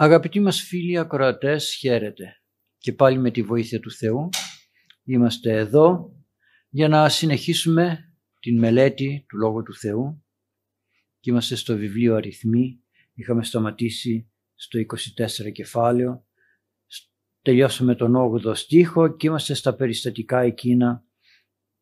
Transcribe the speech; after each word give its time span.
Αγαπητοί 0.00 0.40
μας 0.40 0.62
φίλοι 0.62 0.98
ακροατές, 0.98 1.74
χαίρετε. 1.74 2.42
Και 2.78 2.92
πάλι 2.92 3.18
με 3.18 3.30
τη 3.30 3.42
βοήθεια 3.42 3.80
του 3.80 3.90
Θεού 3.90 4.28
είμαστε 5.04 5.52
εδώ 5.52 6.12
για 6.68 6.88
να 6.88 7.08
συνεχίσουμε 7.08 8.14
την 8.40 8.58
μελέτη 8.58 9.24
του 9.28 9.36
Λόγου 9.36 9.62
του 9.62 9.74
Θεού 9.74 10.24
και 11.20 11.30
είμαστε 11.30 11.54
στο 11.54 11.76
βιβλίο 11.76 12.14
Αριθμοί. 12.14 12.82
Είχαμε 13.14 13.44
σταματήσει 13.44 14.30
στο 14.54 14.78
24 15.46 15.52
κεφάλαιο. 15.52 16.26
Τελειώσαμε 17.42 17.94
τον 17.94 18.14
8ο 18.16 18.56
στίχο 18.56 19.16
και 19.16 19.26
είμαστε 19.26 19.54
στα 19.54 19.74
περιστατικά 19.74 20.40
εκείνα 20.40 21.04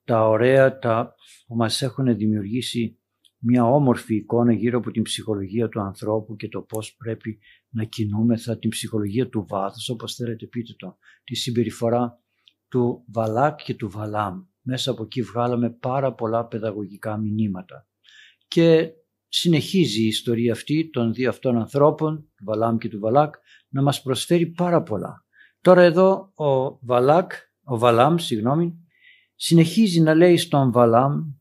τα 0.04 0.28
ωραία 0.28 0.78
τα 0.78 1.14
που 1.46 1.56
μας 1.56 1.82
έχουν 1.82 2.16
δημιουργήσει 2.16 2.98
μια 3.38 3.64
όμορφη 3.64 4.14
εικόνα 4.14 4.52
γύρω 4.52 4.78
από 4.78 4.90
την 4.90 5.02
ψυχολογία 5.02 5.68
του 5.68 5.80
ανθρώπου 5.80 6.36
και 6.36 6.48
το 6.48 6.60
πώς 6.60 6.94
πρέπει 6.96 7.38
να 7.76 7.84
κινούμεθα, 7.84 8.58
την 8.58 8.70
ψυχολογία 8.70 9.28
του 9.28 9.46
βάθους, 9.48 9.88
όπως 9.88 10.14
θέλετε 10.14 10.46
πείτε 10.46 10.74
το, 10.76 10.98
τη 11.24 11.34
συμπεριφορά 11.34 12.20
του 12.68 13.04
Βαλάκ 13.12 13.62
και 13.62 13.74
του 13.74 13.90
Βαλάμ. 13.90 14.42
Μέσα 14.62 14.90
από 14.90 15.02
εκεί 15.02 15.22
βγάλαμε 15.22 15.70
πάρα 15.70 16.14
πολλά 16.14 16.46
παιδαγωγικά 16.46 17.16
μηνύματα. 17.16 17.88
Και 18.48 18.90
συνεχίζει 19.28 20.02
η 20.02 20.06
ιστορία 20.06 20.52
αυτή 20.52 20.90
των 20.90 21.12
δύο 21.12 21.28
αυτών 21.28 21.56
ανθρώπων, 21.56 22.30
του 22.36 22.44
Βαλάμ 22.44 22.76
και 22.76 22.88
του 22.88 22.98
Βαλάκ, 22.98 23.34
να 23.68 23.82
μας 23.82 24.02
προσφέρει 24.02 24.46
πάρα 24.46 24.82
πολλά. 24.82 25.24
Τώρα 25.60 25.82
εδώ 25.82 26.32
ο 26.34 26.78
Βαλάκ, 26.86 27.32
ο 27.62 27.78
Βαλάμ, 27.78 28.16
συγγνώμη, 28.16 28.86
συνεχίζει 29.34 30.00
να 30.00 30.14
λέει 30.14 30.36
στον 30.36 30.72
Βαλάμ 30.72 31.32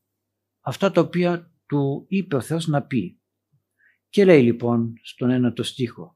αυτά 0.62 0.92
τα 0.92 1.02
οποία 1.02 1.52
του 1.66 2.06
είπε 2.08 2.36
ο 2.36 2.42
Θεός 2.42 2.68
να 2.68 2.82
πει. 2.82 3.20
Και 4.10 4.26
λέει 4.26 4.42
λοιπόν 4.42 4.94
στον 5.02 5.30
ένα 5.30 5.54
το 5.54 5.64
στίχο 5.64 6.15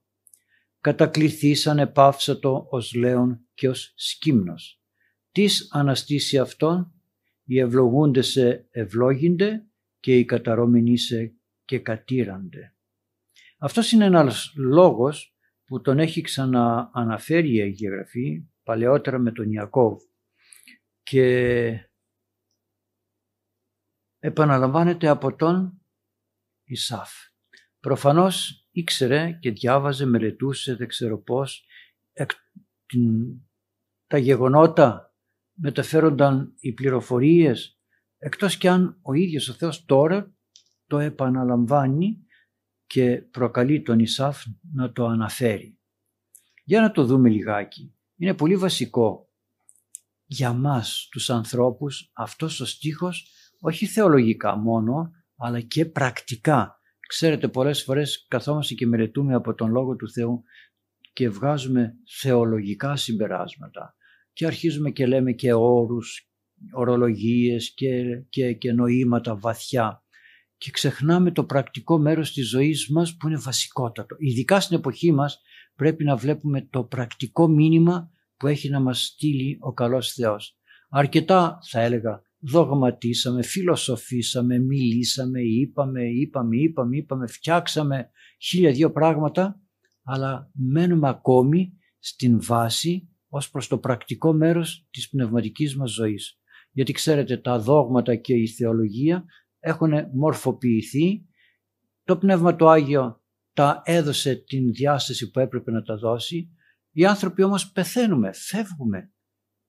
«Κατακληθήσαν 0.80 1.78
επάυσατο 1.78 2.66
ως 2.70 2.94
λέον 2.94 3.48
και 3.54 3.68
ως 3.68 3.92
σκύμνος. 3.96 4.82
Τις 5.32 5.68
αναστήσει 5.72 6.38
αυτόν, 6.38 6.92
οι 7.44 7.58
ευλογούνται 7.58 8.22
σε 8.22 8.68
ευλόγινται 8.70 9.66
και 10.00 10.18
οι 10.18 10.24
καταρώμενοι 10.24 10.98
σε 10.98 11.34
και 11.64 11.78
κατήρανται». 11.78 12.74
Αυτός 13.58 13.92
είναι 13.92 14.04
ένας 14.04 14.52
λόγος 14.56 15.34
που 15.64 15.80
τον 15.80 15.98
έχει 15.98 16.20
ξανααναφέρει 16.20 17.54
η 17.54 17.60
Αγία 17.60 17.90
Γραφή 17.90 18.48
παλαιότερα 18.62 19.18
με 19.18 19.32
τον 19.32 19.52
Ιακώβ 19.52 20.02
και 21.02 21.90
επαναλαμβάνεται 24.18 25.08
από 25.08 25.34
τον 25.36 25.82
Ισάφ. 26.64 27.10
Προφανώς 27.80 28.59
ήξερε 28.70 29.32
και 29.40 29.50
διάβαζε, 29.50 30.04
μελετούσε, 30.06 30.74
δεν 30.74 30.88
ξέρω 30.88 31.22
πώς, 31.22 31.64
τα 34.06 34.18
γεγονότα 34.18 35.14
μεταφέρονταν 35.52 36.54
οι 36.60 36.72
πληροφορίες, 36.72 37.80
εκτός 38.18 38.56
κι 38.56 38.68
αν 38.68 38.98
ο 39.02 39.12
ίδιος 39.12 39.48
ο 39.48 39.52
Θεός 39.52 39.84
τώρα 39.84 40.34
το 40.86 40.98
επαναλαμβάνει 40.98 42.24
και 42.86 43.16
προκαλεί 43.16 43.82
τον 43.82 43.98
Ισάφ 43.98 44.44
να 44.72 44.92
το 44.92 45.06
αναφέρει. 45.06 45.78
Για 46.64 46.80
να 46.80 46.90
το 46.90 47.04
δούμε 47.04 47.28
λιγάκι. 47.28 47.94
Είναι 48.16 48.34
πολύ 48.34 48.56
βασικό 48.56 49.30
για 50.24 50.52
μας 50.52 51.08
τους 51.10 51.30
ανθρώπους 51.30 52.10
αυτός 52.14 52.60
ο 52.60 52.66
στίχος 52.66 53.28
όχι 53.60 53.86
θεολογικά 53.86 54.56
μόνο 54.56 55.10
αλλά 55.36 55.60
και 55.60 55.86
πρακτικά. 55.86 56.79
Ξέρετε 57.10 57.48
πολλές 57.48 57.82
φορές 57.82 58.26
καθόμαστε 58.28 58.74
και 58.74 58.86
μελετούμε 58.86 59.34
από 59.34 59.54
τον 59.54 59.70
Λόγο 59.70 59.96
του 59.96 60.10
Θεού 60.10 60.42
και 61.12 61.28
βγάζουμε 61.28 61.94
θεολογικά 62.20 62.96
συμπεράσματα 62.96 63.94
και 64.32 64.46
αρχίζουμε 64.46 64.90
και 64.90 65.06
λέμε 65.06 65.32
και 65.32 65.52
όρους, 65.52 66.30
ορολογίες 66.72 67.74
και, 67.74 68.22
και, 68.28 68.52
και 68.52 68.72
νοήματα 68.72 69.36
βαθιά 69.36 70.04
και 70.56 70.70
ξεχνάμε 70.70 71.30
το 71.32 71.44
πρακτικό 71.44 71.98
μέρος 71.98 72.32
της 72.32 72.48
ζωής 72.48 72.88
μας 72.90 73.16
που 73.16 73.28
είναι 73.28 73.38
βασικότατο. 73.38 74.16
Ειδικά 74.18 74.60
στην 74.60 74.76
εποχή 74.76 75.12
μας 75.12 75.40
πρέπει 75.74 76.04
να 76.04 76.16
βλέπουμε 76.16 76.66
το 76.70 76.84
πρακτικό 76.84 77.48
μήνυμα 77.48 78.10
που 78.36 78.46
έχει 78.46 78.68
να 78.68 78.80
μας 78.80 79.04
στείλει 79.04 79.56
ο 79.60 79.72
καλός 79.72 80.12
Θεός. 80.12 80.58
Αρκετά 80.88 81.58
θα 81.70 81.80
έλεγα 81.80 82.22
δογματίσαμε, 82.40 83.42
φιλοσοφήσαμε, 83.42 84.58
μιλήσαμε, 84.58 85.40
είπαμε, 85.40 86.02
είπαμε, 86.02 86.56
είπαμε, 86.56 86.96
είπαμε, 86.96 87.26
φτιάξαμε 87.26 88.10
χίλια 88.38 88.72
δύο 88.72 88.92
πράγματα 88.92 89.60
αλλά 90.02 90.50
μένουμε 90.54 91.08
ακόμη 91.08 91.72
στην 91.98 92.42
βάση 92.42 93.08
ως 93.28 93.50
προς 93.50 93.68
το 93.68 93.78
πρακτικό 93.78 94.32
μέρος 94.32 94.86
της 94.90 95.08
πνευματικής 95.08 95.76
μας 95.76 95.90
ζωής. 95.90 96.38
Γιατί 96.70 96.92
ξέρετε 96.92 97.36
τα 97.36 97.58
δόγματα 97.58 98.16
και 98.16 98.34
η 98.34 98.46
θεολογία 98.46 99.24
έχουν 99.58 99.92
μορφοποιηθεί, 100.14 101.24
το 102.04 102.18
Πνεύμα 102.18 102.56
το 102.56 102.68
Άγιο 102.68 103.22
τα 103.52 103.82
έδωσε 103.84 104.34
την 104.34 104.72
διάσταση 104.72 105.30
που 105.30 105.40
έπρεπε 105.40 105.70
να 105.70 105.82
τα 105.82 105.96
δώσει 105.96 106.50
οι 106.92 107.04
άνθρωποι 107.04 107.42
όμως 107.42 107.72
πεθαίνουμε, 107.72 108.32
φεύγουμε. 108.32 109.12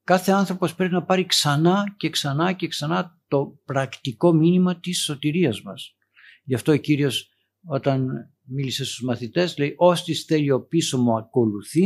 Κάθε 0.03 0.31
άνθρωπος 0.31 0.75
πρέπει 0.75 0.93
να 0.93 1.03
πάρει 1.03 1.25
ξανά 1.25 1.95
και 1.97 2.09
ξανά 2.09 2.53
και 2.53 2.67
ξανά 2.67 3.19
το 3.27 3.59
πρακτικό 3.65 4.33
μήνυμα 4.33 4.79
της 4.79 5.03
σωτηρίας 5.03 5.61
μας. 5.61 5.95
Γι' 6.43 6.55
αυτό 6.55 6.71
ο 6.71 6.75
Κύριος 6.75 7.29
όταν 7.63 8.07
μίλησε 8.41 8.85
στους 8.85 9.01
μαθητές 9.01 9.57
λέει 9.57 9.73
«Όστις 9.77 10.23
θέλει 10.23 10.51
ο 10.51 10.61
πίσω 10.61 10.97
μου 10.97 11.17
ακολουθεί, 11.17 11.83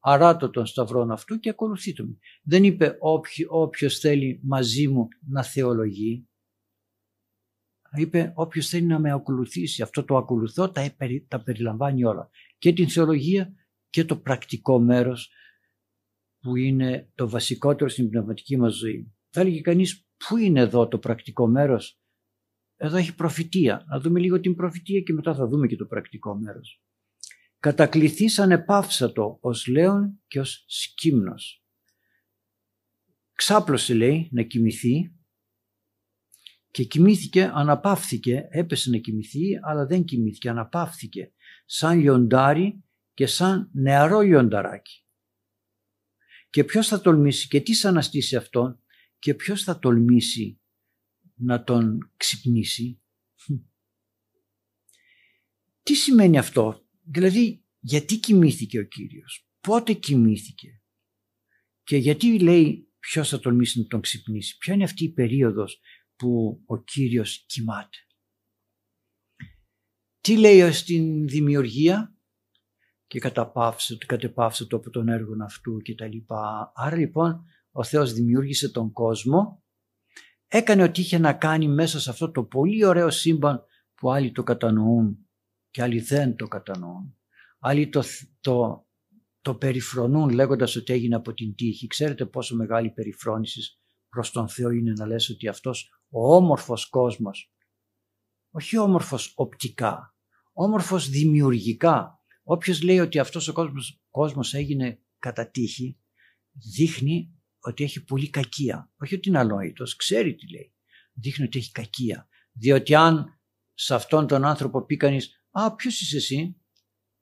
αράτω 0.00 0.50
τον 0.50 0.66
σταυρόν 0.66 1.10
αυτού 1.10 1.38
και 1.38 1.48
ακολουθείτε 1.48 2.02
μου». 2.02 2.18
Δεν 2.42 2.64
είπε 2.64 2.96
όποιος 3.48 3.98
θέλει 3.98 4.40
μαζί 4.42 4.88
μου 4.88 5.08
να 5.28 5.42
θεολογεί. 5.42 6.26
Είπε 7.94 8.32
όποιος 8.34 8.68
θέλει 8.68 8.86
να 8.86 8.98
με 8.98 9.12
ακολουθήσει. 9.12 9.82
Αυτό 9.82 10.04
το 10.04 10.16
ακολουθώ 10.16 10.70
τα, 10.70 10.94
τα 11.28 11.42
περιλαμβάνει 11.42 12.04
όλα. 12.04 12.30
Και 12.58 12.72
την 12.72 12.88
θεολογία 12.88 13.52
και 13.90 14.04
το 14.04 14.16
πρακτικό 14.16 14.78
μέρος 14.78 15.30
που 16.42 16.56
είναι 16.56 17.10
το 17.14 17.28
βασικότερο 17.28 17.90
στην 17.90 18.08
πνευματική 18.08 18.56
μας 18.56 18.74
ζωή. 18.74 19.12
Θα 19.30 19.40
έλεγε 19.40 19.60
κανείς 19.60 20.06
πού 20.16 20.36
είναι 20.36 20.60
εδώ 20.60 20.88
το 20.88 20.98
πρακτικό 20.98 21.46
μέρος; 21.46 22.00
Εδώ 22.76 22.96
έχει 22.96 23.14
προφητεία. 23.14 23.84
Να 23.88 24.00
δούμε 24.00 24.20
λίγο 24.20 24.40
την 24.40 24.54
προφητεία 24.54 25.00
και 25.00 25.12
μετά 25.12 25.34
θα 25.34 25.46
δούμε 25.46 25.66
και 25.66 25.76
το 25.76 25.86
πρακτικό 25.86 26.34
μέρος. 26.34 26.82
Κατακληθείς 27.58 28.38
ανεπάυσατο 28.38 29.38
ως 29.40 29.66
λέον 29.66 30.22
και 30.26 30.40
ως 30.40 30.64
σκύμνος. 30.66 31.64
Ξάπλωσε 33.32 33.94
λέει 33.94 34.28
να 34.32 34.42
κοιμηθεί 34.42 35.14
και 36.70 36.84
κοιμήθηκε, 36.84 37.50
αναπαύθηκε, 37.54 38.46
έπεσε 38.50 38.90
να 38.90 38.98
κοιμηθεί 38.98 39.58
αλλά 39.62 39.86
δεν 39.86 40.04
κοιμήθηκε, 40.04 40.48
αναπαύθηκε 40.48 41.32
σαν 41.64 41.98
λιοντάρι 41.98 42.84
και 43.14 43.26
σαν 43.26 43.70
νεαρό 43.72 44.20
λιονταράκι. 44.20 45.01
Και 46.52 46.64
ποιος 46.64 46.88
θα 46.88 47.00
τολμήσει 47.00 47.48
και 47.48 47.60
τι 47.60 47.74
θα 47.74 47.88
αναστήσει 47.88 48.36
αυτόν 48.36 48.82
και 49.18 49.34
ποιος 49.34 49.62
θα 49.62 49.78
τολμήσει 49.78 50.60
να 51.34 51.64
τον 51.64 52.12
ξυπνήσει. 52.16 53.00
Τι 55.82 55.94
σημαίνει 55.94 56.38
αυτό, 56.38 56.86
δηλαδή 57.02 57.64
γιατί 57.80 58.18
κοιμήθηκε 58.18 58.78
ο 58.78 58.84
Κύριος, 58.84 59.48
πότε 59.60 59.92
κοιμήθηκε; 59.92 60.82
Και 61.82 61.96
γιατί 61.96 62.38
λέει 62.38 62.92
ποιος 62.98 63.28
θα 63.28 63.40
τολμήσει 63.40 63.80
να 63.80 63.86
τον 63.86 64.00
ξυπνήσει, 64.00 64.56
ποια 64.58 64.74
είναι 64.74 64.84
αυτή 64.84 65.04
η 65.04 65.12
περίοδος 65.12 65.80
που 66.16 66.62
ο 66.66 66.82
Κύριος 66.82 67.44
κοιμάται; 67.46 67.98
Τι 70.20 70.36
λέει 70.36 70.72
στην 70.72 71.28
δημιουργία, 71.28 72.11
και 73.12 73.18
καταπαύσε, 73.18 73.96
κατεπαύσε 74.06 74.66
το 74.66 74.76
από 74.76 74.90
τον 74.90 75.08
έργο 75.08 75.32
αυτού 75.42 75.80
και 75.80 75.94
τα 75.94 76.06
λοιπά. 76.06 76.72
Άρα 76.74 76.96
λοιπόν 76.96 77.44
ο 77.70 77.84
Θεός 77.84 78.12
δημιούργησε 78.12 78.70
τον 78.70 78.92
κόσμο, 78.92 79.62
έκανε 80.46 80.82
ό,τι 80.82 81.00
είχε 81.00 81.18
να 81.18 81.32
κάνει 81.32 81.68
μέσα 81.68 82.00
σε 82.00 82.10
αυτό 82.10 82.30
το 82.30 82.44
πολύ 82.44 82.84
ωραίο 82.84 83.10
σύμπαν 83.10 83.64
που 83.94 84.12
άλλοι 84.12 84.32
το 84.32 84.42
κατανοούν 84.42 85.28
και 85.70 85.82
άλλοι 85.82 86.00
δεν 86.00 86.36
το 86.36 86.48
κατανοούν. 86.48 87.16
Άλλοι 87.58 87.88
το, 87.88 88.02
το, 88.40 88.86
το 89.40 89.54
περιφρονούν 89.54 90.30
λέγοντας 90.30 90.76
ότι 90.76 90.92
έγινε 90.92 91.14
από 91.14 91.34
την 91.34 91.54
τύχη. 91.54 91.86
Ξέρετε 91.86 92.26
πόσο 92.26 92.56
μεγάλη 92.56 92.90
περιφρόνηση 92.90 93.80
προς 94.08 94.30
τον 94.30 94.48
Θεό 94.48 94.70
είναι 94.70 94.92
να 94.92 95.06
λες 95.06 95.28
ότι 95.28 95.48
αυτός 95.48 96.04
ο 96.08 96.34
όμορφος 96.34 96.88
κόσμος, 96.88 97.54
όχι 98.50 98.78
όμορφος 98.78 99.32
οπτικά, 99.36 100.14
όμορφος 100.52 101.08
δημιουργικά, 101.08 102.21
Όποιος 102.52 102.82
λέει 102.82 102.98
ότι 102.98 103.18
αυτός 103.18 103.48
ο 103.48 103.52
κόσμος, 103.52 104.00
κόσμος 104.10 104.54
έγινε 104.54 105.00
κατά 105.18 105.50
τύχη, 105.50 105.98
δείχνει 106.76 107.42
ότι 107.58 107.84
έχει 107.84 108.04
πολύ 108.04 108.30
κακία. 108.30 108.92
Όχι 108.96 109.14
ότι 109.14 109.28
είναι 109.28 109.38
αλόητος, 109.38 109.96
ξέρει 109.96 110.34
τι 110.34 110.50
λέει. 110.50 110.74
Δείχνει 111.12 111.44
ότι 111.44 111.58
έχει 111.58 111.70
κακία. 111.70 112.28
Διότι 112.52 112.94
αν 112.94 113.40
σε 113.74 113.94
αυτόν 113.94 114.26
τον 114.26 114.44
άνθρωπο 114.44 114.84
πει 114.84 114.96
κανείς 114.96 115.46
«Α, 115.50 115.74
ποιος 115.74 116.00
είσαι 116.00 116.16
εσύ» 116.16 116.56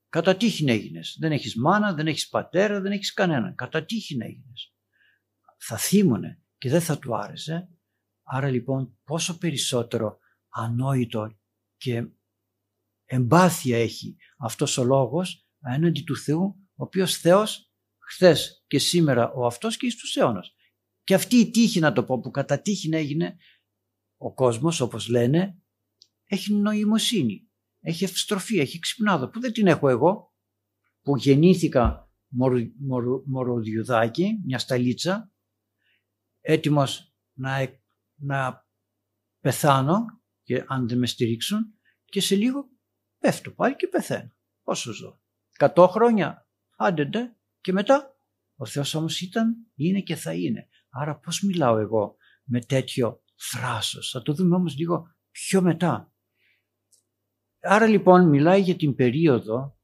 Κατά 0.08 0.36
τύχη 0.36 0.64
έγινες. 0.68 1.16
Δεν 1.20 1.32
έχεις 1.32 1.56
μάνα, 1.56 1.94
δεν 1.94 2.06
έχεις 2.06 2.28
πατέρα, 2.28 2.80
δεν 2.80 2.92
έχεις 2.92 3.12
κανέναν. 3.12 3.54
Κατά 3.54 3.84
τύχη 3.84 4.16
έγινες. 4.20 4.74
Θα 5.58 5.76
θύμωνε 5.76 6.42
και 6.58 6.68
δεν 6.68 6.80
θα 6.80 6.98
του 6.98 7.16
άρεσε. 7.16 7.68
Άρα 8.22 8.48
λοιπόν 8.48 8.98
πόσο 9.04 9.38
περισσότερο 9.38 10.18
ανόητο 10.48 11.38
και 11.76 12.08
εμπάθεια 13.10 13.78
έχει 13.78 14.16
αυτός 14.38 14.78
ο 14.78 14.84
λόγος 14.84 15.48
έναντι 15.60 16.02
του 16.02 16.16
Θεού, 16.16 16.68
ο 16.74 16.82
οποίος 16.84 17.16
Θεός 17.16 17.72
χθες 17.98 18.64
και 18.66 18.78
σήμερα 18.78 19.32
ο 19.32 19.46
αυτός 19.46 19.76
και 19.76 19.86
εις 19.86 19.96
τους 19.96 20.16
αιώνας. 20.16 20.54
Και 21.04 21.14
αυτή 21.14 21.36
η 21.36 21.50
τύχη 21.50 21.80
να 21.80 21.92
το 21.92 22.04
πω 22.04 22.20
που 22.20 22.30
κατά 22.30 22.60
τύχη 22.60 22.88
έγινε 22.92 23.36
ο 24.16 24.34
κόσμος 24.34 24.80
όπως 24.80 25.08
λένε 25.08 25.62
έχει 26.24 26.54
νοημοσύνη, 26.54 27.48
έχει 27.80 28.04
ευστροφή, 28.04 28.58
έχει 28.58 28.78
ξυπνάδο 28.78 29.28
που 29.28 29.40
δεν 29.40 29.52
την 29.52 29.66
έχω 29.66 29.88
εγώ 29.88 30.34
που 31.02 31.16
γεννήθηκα 31.16 32.12
μοροδιουδάκι, 33.26 34.40
μια 34.44 34.58
σταλίτσα 34.58 35.32
έτοιμος 36.40 37.14
να, 37.32 37.80
να 38.14 38.68
πεθάνω 39.40 40.04
και 40.42 40.64
αν 40.66 40.88
δεν 40.88 40.98
με 40.98 41.06
στηρίξουν 41.06 41.74
και 42.04 42.20
σε 42.20 42.34
λίγο 42.34 42.68
πέφτω 43.20 43.50
πάλι 43.50 43.76
και 43.76 43.86
πεθαίνω. 43.86 44.32
Πόσο 44.62 44.92
ζω. 44.92 45.20
100 45.58 45.86
χρόνια 45.90 46.46
άντε 46.76 47.36
και 47.60 47.72
μετά; 47.72 48.16
Ο 48.56 48.66
Θεός 48.66 48.94
όμως 48.94 49.20
ήταν, 49.20 49.56
είναι 49.74 50.00
και 50.00 50.14
θα 50.14 50.32
είναι. 50.32 50.68
Άρα 50.90 51.16
πώς 51.16 51.40
μιλάω 51.40 51.78
εγώ 51.78 52.16
με 52.44 52.60
τέτοιο 52.60 53.22
θράσος; 53.36 54.10
Θα 54.10 54.22
το 54.22 54.32
δούμε 54.32 54.54
όμως 54.54 54.76
λίγο 54.76 55.14
πιο 55.30 55.62
μετά. 55.62 56.12
Άρα 57.60 57.86
λοιπόν 57.86 58.28
μιλάει 58.28 58.60
για 58.60 58.76
την 58.76 58.94
περίοδο 58.94 59.78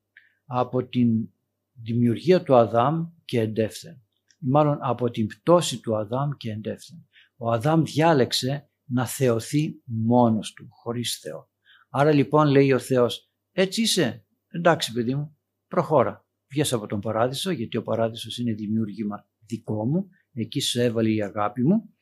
από 0.46 0.86
την 0.86 1.28
δημιουργία 1.72 2.42
του 2.42 2.56
Αδάμ 2.56 3.06
και 3.24 3.40
εντεύθεν. 3.40 4.02
Μάλλον 4.38 4.78
από 4.80 5.10
την 5.10 5.26
πτώση 5.26 5.80
του 5.80 5.96
Αδάμ 5.96 6.30
και 6.36 6.50
εντεύθεν. 6.50 7.08
Ο 7.36 7.52
Αδάμ 7.52 7.82
διάλεξε 7.82 8.70
να 8.84 9.06
θεωθεί 9.06 9.82
μόνος 9.84 10.52
του, 10.52 10.68
χωρίς 10.70 11.18
Θεό. 11.18 11.50
Άρα 11.88 12.12
λοιπόν 12.12 12.48
λέει 12.48 12.72
ο 12.72 12.78
Θεός, 12.78 13.30
έτσι 13.52 13.82
είσαι, 13.82 14.26
εντάξει 14.48 14.92
παιδί 14.92 15.14
μου, 15.14 15.38
προχώρα. 15.68 16.26
Βγες 16.50 16.72
από 16.72 16.86
τον 16.86 17.00
παράδεισο, 17.00 17.50
γιατί 17.50 17.76
ο 17.76 17.82
παράδεισος 17.82 18.38
είναι 18.38 18.52
δημιούργημα 18.52 19.28
δικό 19.46 19.86
μου, 19.86 20.08
εκεί 20.32 20.60
σου 20.60 20.80
έβαλε 20.80 21.10
η 21.10 21.22
αγάπη 21.22 21.62
μου. 21.62 21.94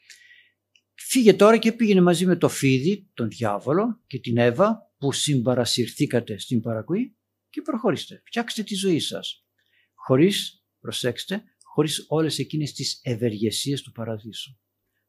Φύγε 0.95 1.35
τώρα 1.35 1.59
και 1.59 1.73
πήγαινε 1.73 2.01
μαζί 2.01 2.27
με 2.27 2.37
το 2.37 2.49
φίδι, 2.49 3.11
τον 3.15 3.29
διάβολο 3.29 4.01
και 4.07 4.19
την 4.19 4.37
Εύα 4.37 4.93
που 4.99 5.13
συμπαρασυρθήκατε 5.13 6.39
στην 6.39 6.61
παρακοή 6.61 7.17
και 7.51 7.63
προχωρήστε. 7.63 8.23
Φτιάξτε 8.25 8.63
τη 8.63 8.75
ζωή 8.75 8.99
σας. 8.99 9.47
Χωρίς, 9.95 10.65
προσέξτε, 10.81 11.43
χωρίς 11.63 12.05
όλες 12.09 12.39
εκείνες 12.39 12.73
τις 12.73 13.01
ευεργεσίες 13.03 13.83
του 13.83 13.93
παραδείσου. 13.93 14.59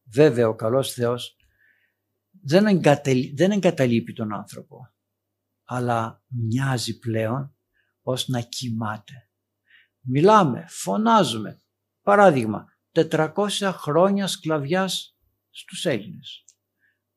Βέβαια 0.03 0.48
ο 0.48 0.55
καλός 0.55 0.94
Θεός 0.94 1.36
δεν, 2.47 2.81
δεν 3.35 3.51
εγκαταλείπει 3.51 4.13
τον 4.13 4.33
άνθρωπο, 4.33 4.93
αλλά 5.63 6.23
μοιάζει 6.27 6.99
πλέον 6.99 7.55
ως 8.01 8.27
να 8.27 8.41
κοιμάται. 8.41 9.29
Μιλάμε, 9.99 10.65
φωνάζουμε. 10.67 11.61
Παράδειγμα, 12.01 12.65
400 12.91 13.71
χρόνια 13.73 14.27
σκλαβιάς 14.27 15.17
στους 15.49 15.85
Έλληνες. 15.85 16.45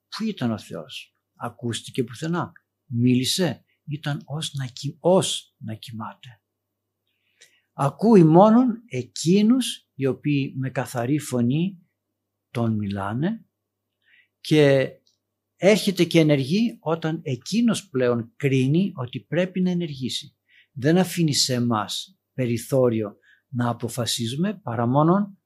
Πού 0.09 0.25
ήταν 0.25 0.51
ο 0.51 0.59
Θεός, 0.59 1.15
ακούστηκε 1.35 2.05
πουθενά, 2.05 2.53
μίλησε, 2.85 3.65
ήταν 3.87 4.23
ως 4.25 4.53
να, 4.55 4.67
ως 5.01 5.55
να 5.59 5.75
κοιμάται. 5.75 6.43
Ακούει 7.73 8.25
μόνον 8.25 8.83
εκείνους 8.87 9.89
οι 9.95 10.07
οποίοι 10.07 10.55
με 10.57 10.71
καθαρή 10.71 11.19
φωνή 11.19 11.89
τον 12.51 12.75
μιλάνε 12.75 13.47
και 14.41 14.93
έρχεται 15.59 16.05
και 16.05 16.21
ενεργεί 16.21 16.77
όταν 16.81 17.21
εκείνος 17.23 17.89
πλέον 17.89 18.33
κρίνει 18.37 18.93
ότι 18.95 19.21
πρέπει 19.21 19.61
να 19.61 19.71
ενεργήσει. 19.71 20.37
Δεν 20.73 20.99
αφήνει 20.99 21.35
σε 21.35 21.55
εμάς 21.55 22.19
περιθώριο 22.33 23.17
να 23.49 23.69
αποφασίζουμε 23.69 24.61
παρά 24.63 24.87
μόνον 24.87 25.39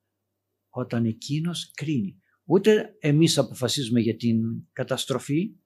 όταν 0.69 1.04
εκείνος 1.04 1.71
κρίνει. 1.75 2.16
Ούτε 2.45 2.97
εμείς 2.99 3.38
αποφασίζουμε 3.38 4.00
για 4.00 4.16
την 4.16 4.40
καταστροφή, 4.73 5.57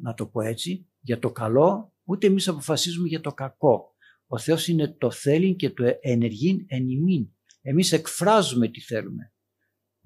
να 0.00 0.14
το 0.14 0.26
πω 0.26 0.40
έτσι, 0.40 0.88
για 1.00 1.18
το 1.18 1.32
καλό, 1.32 1.94
ούτε 2.04 2.26
εμείς 2.26 2.48
αποφασίζουμε 2.48 3.08
για 3.08 3.20
το 3.20 3.32
κακό. 3.32 3.94
Ο 4.26 4.38
Θεός 4.38 4.68
είναι 4.68 4.88
το 4.88 5.10
θέλει 5.10 5.56
και 5.56 5.70
το 5.70 5.84
ενεργεί 6.00 6.64
εν 6.68 6.88
ημίν. 6.88 7.28
Εμείς 7.60 7.92
εκφράζουμε 7.92 8.68
τι 8.68 8.80
θέλουμε. 8.80 9.32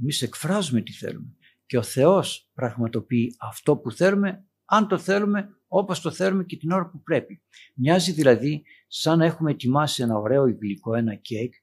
Εμείς 0.00 0.22
εκφράζουμε 0.22 0.82
τι 0.82 0.92
θέλουμε. 0.92 1.36
Και 1.66 1.78
ο 1.78 1.82
Θεός 1.82 2.50
πραγματοποιεί 2.54 3.36
αυτό 3.40 3.76
που 3.76 3.92
θέλουμε, 3.92 4.46
αν 4.64 4.88
το 4.88 4.98
θέλουμε, 4.98 5.48
όπως 5.66 6.00
το 6.00 6.10
θέλουμε 6.10 6.44
και 6.44 6.56
την 6.56 6.70
ώρα 6.70 6.90
που 6.90 7.02
πρέπει. 7.02 7.42
Μοιάζει 7.74 8.12
δηλαδή 8.12 8.64
σαν 8.86 9.18
να 9.18 9.24
έχουμε 9.24 9.50
ετοιμάσει 9.50 10.02
ένα 10.02 10.18
ωραίο 10.18 10.44
γλυκό, 10.44 10.94
ένα 10.94 11.14
κέικ, 11.14 11.54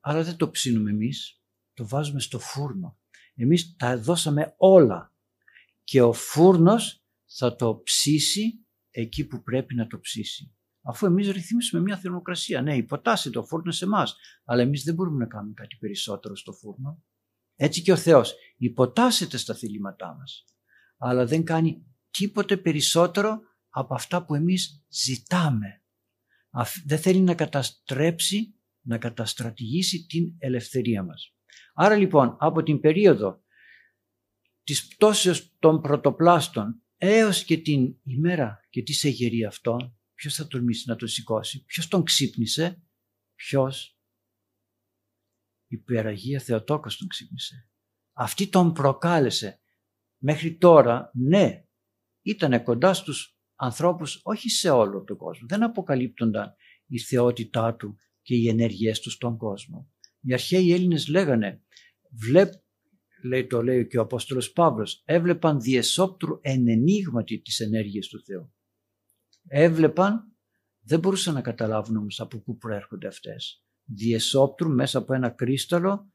αλλά 0.00 0.22
δεν 0.22 0.36
το 0.36 0.50
ψήνουμε 0.50 0.90
εμείς, 0.90 1.42
το 1.74 1.88
βάζουμε 1.88 2.20
στο 2.20 2.38
φούρνο. 2.38 2.98
Εμείς 3.34 3.76
τα 3.76 3.98
δώσαμε 3.98 4.54
όλα 4.56 5.14
και 5.84 6.02
ο 6.02 6.12
φούρνος 6.12 7.04
θα 7.26 7.56
το 7.56 7.80
ψήσει 7.84 8.66
εκεί 8.90 9.26
που 9.26 9.42
πρέπει 9.42 9.74
να 9.74 9.86
το 9.86 10.00
ψήσει. 10.00 10.56
Αφού 10.82 11.06
εμείς 11.06 11.30
ρυθμίσουμε 11.30 11.82
μια 11.82 11.98
θερμοκρασία. 11.98 12.62
Ναι, 12.62 12.76
υποτάσσει 12.76 13.30
το 13.30 13.44
φούρνο 13.44 13.70
σε 13.70 13.84
εμάς, 13.84 14.16
αλλά 14.44 14.62
εμείς 14.62 14.82
δεν 14.82 14.94
μπορούμε 14.94 15.18
να 15.18 15.26
κάνουμε 15.26 15.54
κάτι 15.54 15.76
περισσότερο 15.76 16.36
στο 16.36 16.52
φούρνο. 16.52 17.02
Έτσι 17.56 17.82
και 17.82 17.92
ο 17.92 17.96
Θεός 17.96 18.34
υποτάσσεται 18.56 19.36
στα 19.36 19.54
θελήματά 19.54 20.14
μας, 20.14 20.44
αλλά 20.96 21.26
δεν 21.26 21.44
κάνει 21.44 21.86
τίποτε 22.10 22.56
περισσότερο 22.56 23.40
από 23.68 23.94
αυτά 23.94 24.24
που 24.24 24.34
εμείς 24.34 24.84
ζητάμε. 24.88 25.82
Δεν 26.84 26.98
θέλει 26.98 27.20
να 27.20 27.34
καταστρέψει, 27.34 28.54
να 28.80 28.98
καταστρατηγήσει 28.98 30.06
την 30.06 30.34
ελευθερία 30.38 31.02
μας. 31.02 31.34
Άρα 31.74 31.96
λοιπόν 31.96 32.36
από 32.40 32.62
την 32.62 32.80
περίοδο 32.80 33.44
της 34.62 34.88
πτώσεως 34.88 35.56
των 35.58 35.80
πρωτοπλάστων 35.80 36.82
έως 36.96 37.44
και 37.44 37.56
την 37.58 37.96
ημέρα 38.02 38.60
και 38.70 38.82
τη 38.82 38.92
σεγερή 38.92 39.44
αυτών, 39.44 39.98
ποιος 40.14 40.34
θα 40.34 40.46
τολμήσει 40.46 40.88
να 40.88 40.96
τον 40.96 41.08
σηκώσει, 41.08 41.64
ποιος 41.64 41.88
τον 41.88 42.02
ξύπνησε, 42.02 42.82
ποιος 43.34 43.98
η 45.66 45.76
Περαγία 45.76 46.40
Θεοτόκος 46.40 46.96
τον 46.96 47.08
ξύπνησε. 47.08 47.68
Αυτή 48.18 48.48
τον 48.48 48.72
προκάλεσε. 48.72 49.60
Μέχρι 50.18 50.56
τώρα, 50.56 51.10
ναι, 51.14 51.64
ήταν 52.22 52.62
κοντά 52.62 52.94
στους 52.94 53.38
ανθρώπους, 53.54 54.20
όχι 54.22 54.48
σε 54.48 54.70
όλο 54.70 55.04
τον 55.04 55.16
κόσμο. 55.16 55.46
Δεν 55.48 55.62
αποκαλύπτονταν 55.62 56.54
η 56.86 56.98
θεότητά 56.98 57.74
του 57.74 57.96
και 58.22 58.34
οι 58.34 58.48
ενέργειές 58.48 59.00
του 59.00 59.10
στον 59.10 59.36
κόσμο. 59.36 59.92
Οι 60.20 60.32
αρχαίοι 60.32 60.72
Έλληνες 60.72 61.08
λέγανε, 61.08 61.62
βλέπ, 62.10 62.52
λέει 63.22 63.46
το 63.46 63.62
λέει 63.62 63.86
και 63.86 63.98
ο 63.98 64.02
Απόστολος 64.02 64.52
Παύλος, 64.52 65.02
έβλεπαν 65.04 65.60
διεσόπτρου 65.60 66.38
εν 66.40 66.68
ενίγματι 66.68 67.40
τις 67.40 67.60
ενέργειες 67.60 68.08
του 68.08 68.24
Θεού. 68.24 68.54
Έβλεπαν, 69.48 70.36
δεν 70.80 70.98
μπορούσαν 70.98 71.34
να 71.34 71.40
καταλάβουν 71.40 71.96
όμως 71.96 72.20
από 72.20 72.38
πού 72.38 72.56
προέρχονται 72.56 73.06
αυτές 73.06 73.66
διεσόπτρου 73.86 74.70
μέσα 74.70 74.98
από 74.98 75.14
ένα 75.14 75.28
κρίσταλο 75.28 76.10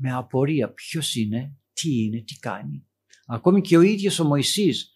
με 0.00 0.12
απορία 0.12 0.72
ποιος 0.72 1.14
είναι, 1.14 1.56
τι 1.72 2.02
είναι, 2.02 2.22
τι 2.22 2.38
κάνει. 2.38 2.86
Ακόμη 3.26 3.60
και 3.60 3.76
ο 3.76 3.80
ίδιος 3.80 4.18
ο 4.18 4.24
Μωυσής 4.24 4.92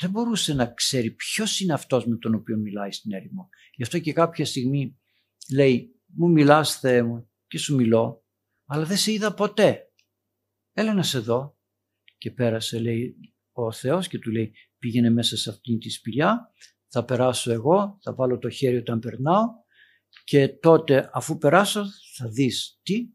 δεν 0.00 0.10
μπορούσε 0.10 0.54
να 0.54 0.66
ξέρει 0.66 1.10
ποιος 1.10 1.60
είναι 1.60 1.72
αυτός 1.72 2.06
με 2.06 2.16
τον 2.16 2.34
οποίο 2.34 2.56
μιλάει 2.56 2.90
στην 2.90 3.12
έρημο. 3.12 3.48
Γι' 3.74 3.82
αυτό 3.82 3.98
και 3.98 4.12
κάποια 4.12 4.44
στιγμή 4.44 4.98
λέει 5.52 5.94
μου 6.06 6.30
μιλάς 6.30 6.78
Θεέ 6.78 7.02
μου 7.02 7.30
και 7.46 7.58
σου 7.58 7.74
μιλώ 7.74 8.24
αλλά 8.66 8.84
δεν 8.84 8.96
σε 8.96 9.12
είδα 9.12 9.34
ποτέ. 9.34 9.92
Έλα 10.72 10.94
να 10.94 11.02
σε 11.02 11.18
δω. 11.18 11.58
Και 12.18 12.30
πέρασε 12.30 12.80
λέει 12.80 13.16
ο 13.52 13.72
Θεός 13.72 14.08
και 14.08 14.18
του 14.18 14.30
λέει 14.30 14.52
πήγαινε 14.78 15.10
μέσα 15.10 15.36
σε 15.36 15.50
αυτήν 15.50 15.78
τη 15.78 15.90
σπηλιά 15.90 16.52
θα 16.88 17.04
περάσω 17.04 17.52
εγώ, 17.52 17.98
θα 18.02 18.14
βάλω 18.14 18.38
το 18.38 18.50
χέρι 18.50 18.76
όταν 18.76 18.98
περνάω 18.98 19.44
και 20.24 20.48
τότε 20.48 21.10
αφού 21.12 21.38
περάσω 21.38 21.84
θα 22.16 22.28
δεις 22.28 22.80
τι 22.82 23.08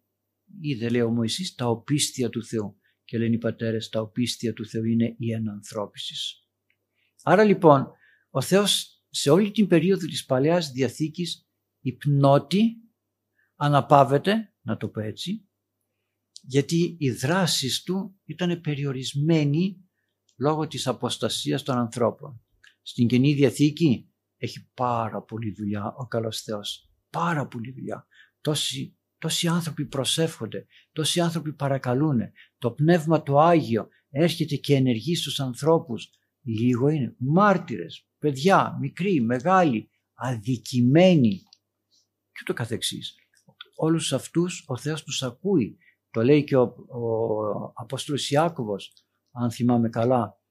είδε 0.61 0.89
λέει 0.89 1.01
ο 1.01 1.09
Μωυσής 1.09 1.55
τα 1.55 1.67
οπίστια 1.67 2.29
του 2.29 2.45
Θεού 2.45 2.77
και 3.03 3.17
λένε 3.17 3.35
οι 3.35 3.37
πατέρες 3.37 3.89
τα 3.89 4.01
οπίστια 4.01 4.53
του 4.53 4.65
Θεού 4.65 4.83
είναι 4.83 5.15
η 5.17 5.31
ενανθρώπιση. 5.31 6.15
Άρα 7.23 7.43
λοιπόν 7.43 7.87
ο 8.29 8.41
Θεός 8.41 9.01
σε 9.09 9.29
όλη 9.29 9.51
την 9.51 9.67
περίοδο 9.67 10.07
της 10.07 10.25
Παλαιάς 10.25 10.71
Διαθήκης 10.71 11.47
υπνώτη 11.79 12.75
αναπαύεται 13.55 14.53
να 14.61 14.77
το 14.77 14.87
πω 14.87 14.99
έτσι 14.99 15.47
γιατί 16.45 16.95
οι 16.99 17.11
δράσεις 17.11 17.83
του 17.83 18.19
ήταν 18.25 18.61
περιορισμένοι 18.61 19.83
λόγω 20.35 20.67
της 20.67 20.87
αποστασίας 20.87 21.63
των 21.63 21.77
ανθρώπων. 21.77 22.41
Στην 22.81 23.07
Καινή 23.07 23.33
Διαθήκη 23.33 24.13
έχει 24.37 24.69
πάρα 24.73 25.21
πολλή 25.21 25.51
δουλειά 25.51 25.93
ο 25.97 26.07
καλός 26.07 26.41
Θεός. 26.41 26.91
Πάρα 27.09 27.47
πολλή 27.47 27.71
δουλειά. 27.71 28.07
Τόσοι, 28.41 28.97
τόσοι 29.23 29.47
άνθρωποι 29.47 29.85
προσεύχονται, 29.85 30.65
τόσοι 30.91 31.19
άνθρωποι 31.19 31.53
παρακαλούν. 31.53 32.19
Το 32.57 32.71
Πνεύμα 32.71 33.23
το 33.23 33.39
Άγιο 33.39 33.87
έρχεται 34.09 34.55
και 34.55 34.75
ενεργεί 34.75 35.15
στους 35.15 35.39
ανθρώπους. 35.39 36.09
Λίγο 36.41 36.87
είναι. 36.87 37.15
Μάρτυρες, 37.17 38.07
παιδιά, 38.17 38.77
μικροί, 38.79 39.21
μεγάλοι, 39.21 39.89
αδικημένοι 40.13 41.41
και 42.31 42.43
το 42.45 42.53
καθεξής. 42.53 43.15
Όλους 43.75 44.13
αυτούς 44.13 44.63
ο 44.67 44.77
Θεός 44.77 45.03
τους 45.03 45.23
ακούει. 45.23 45.77
Το 46.09 46.23
λέει 46.23 46.43
και 46.43 46.55
ο, 46.55 46.61
ο 46.87 47.71
Απόστολος 47.75 48.29
Ιάκωβος, 48.29 48.93
αν 49.31 49.51
θυμάμαι 49.51 49.89
καλά. 49.89 50.41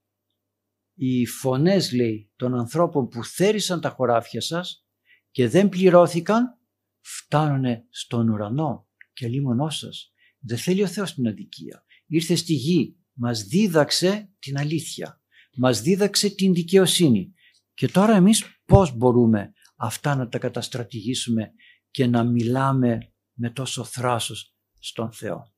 Οι 0.94 1.26
φωνές, 1.26 1.92
λέει, 1.92 2.30
των 2.36 2.54
ανθρώπων 2.54 3.08
που 3.08 3.24
θέρισαν 3.24 3.80
τα 3.80 3.88
χωράφια 3.88 4.40
σας 4.40 4.86
και 5.30 5.48
δεν 5.48 5.68
πληρώθηκαν, 5.68 6.58
φτάνουν 7.02 7.84
στον 7.90 8.28
ουρανό 8.28 8.88
και 9.12 9.28
λίμωνό 9.28 9.70
σας. 9.70 10.12
Δεν 10.38 10.58
θέλει 10.58 10.82
ο 10.82 10.86
Θεός 10.86 11.14
την 11.14 11.26
αδικία. 11.26 11.84
Ήρθε 12.06 12.34
στη 12.34 12.52
γη, 12.52 12.96
μας 13.12 13.42
δίδαξε 13.42 14.32
την 14.38 14.58
αλήθεια. 14.58 15.22
Μας 15.56 15.80
δίδαξε 15.80 16.30
την 16.30 16.54
δικαιοσύνη. 16.54 17.32
Και 17.74 17.88
τώρα 17.88 18.14
εμείς 18.14 18.44
πώς 18.64 18.96
μπορούμε 18.96 19.52
αυτά 19.76 20.14
να 20.14 20.28
τα 20.28 20.38
καταστρατηγήσουμε 20.38 21.52
και 21.90 22.06
να 22.06 22.24
μιλάμε 22.24 23.12
με 23.32 23.50
τόσο 23.50 23.84
θράσος 23.84 24.56
στον 24.78 25.12
Θεό. 25.12 25.52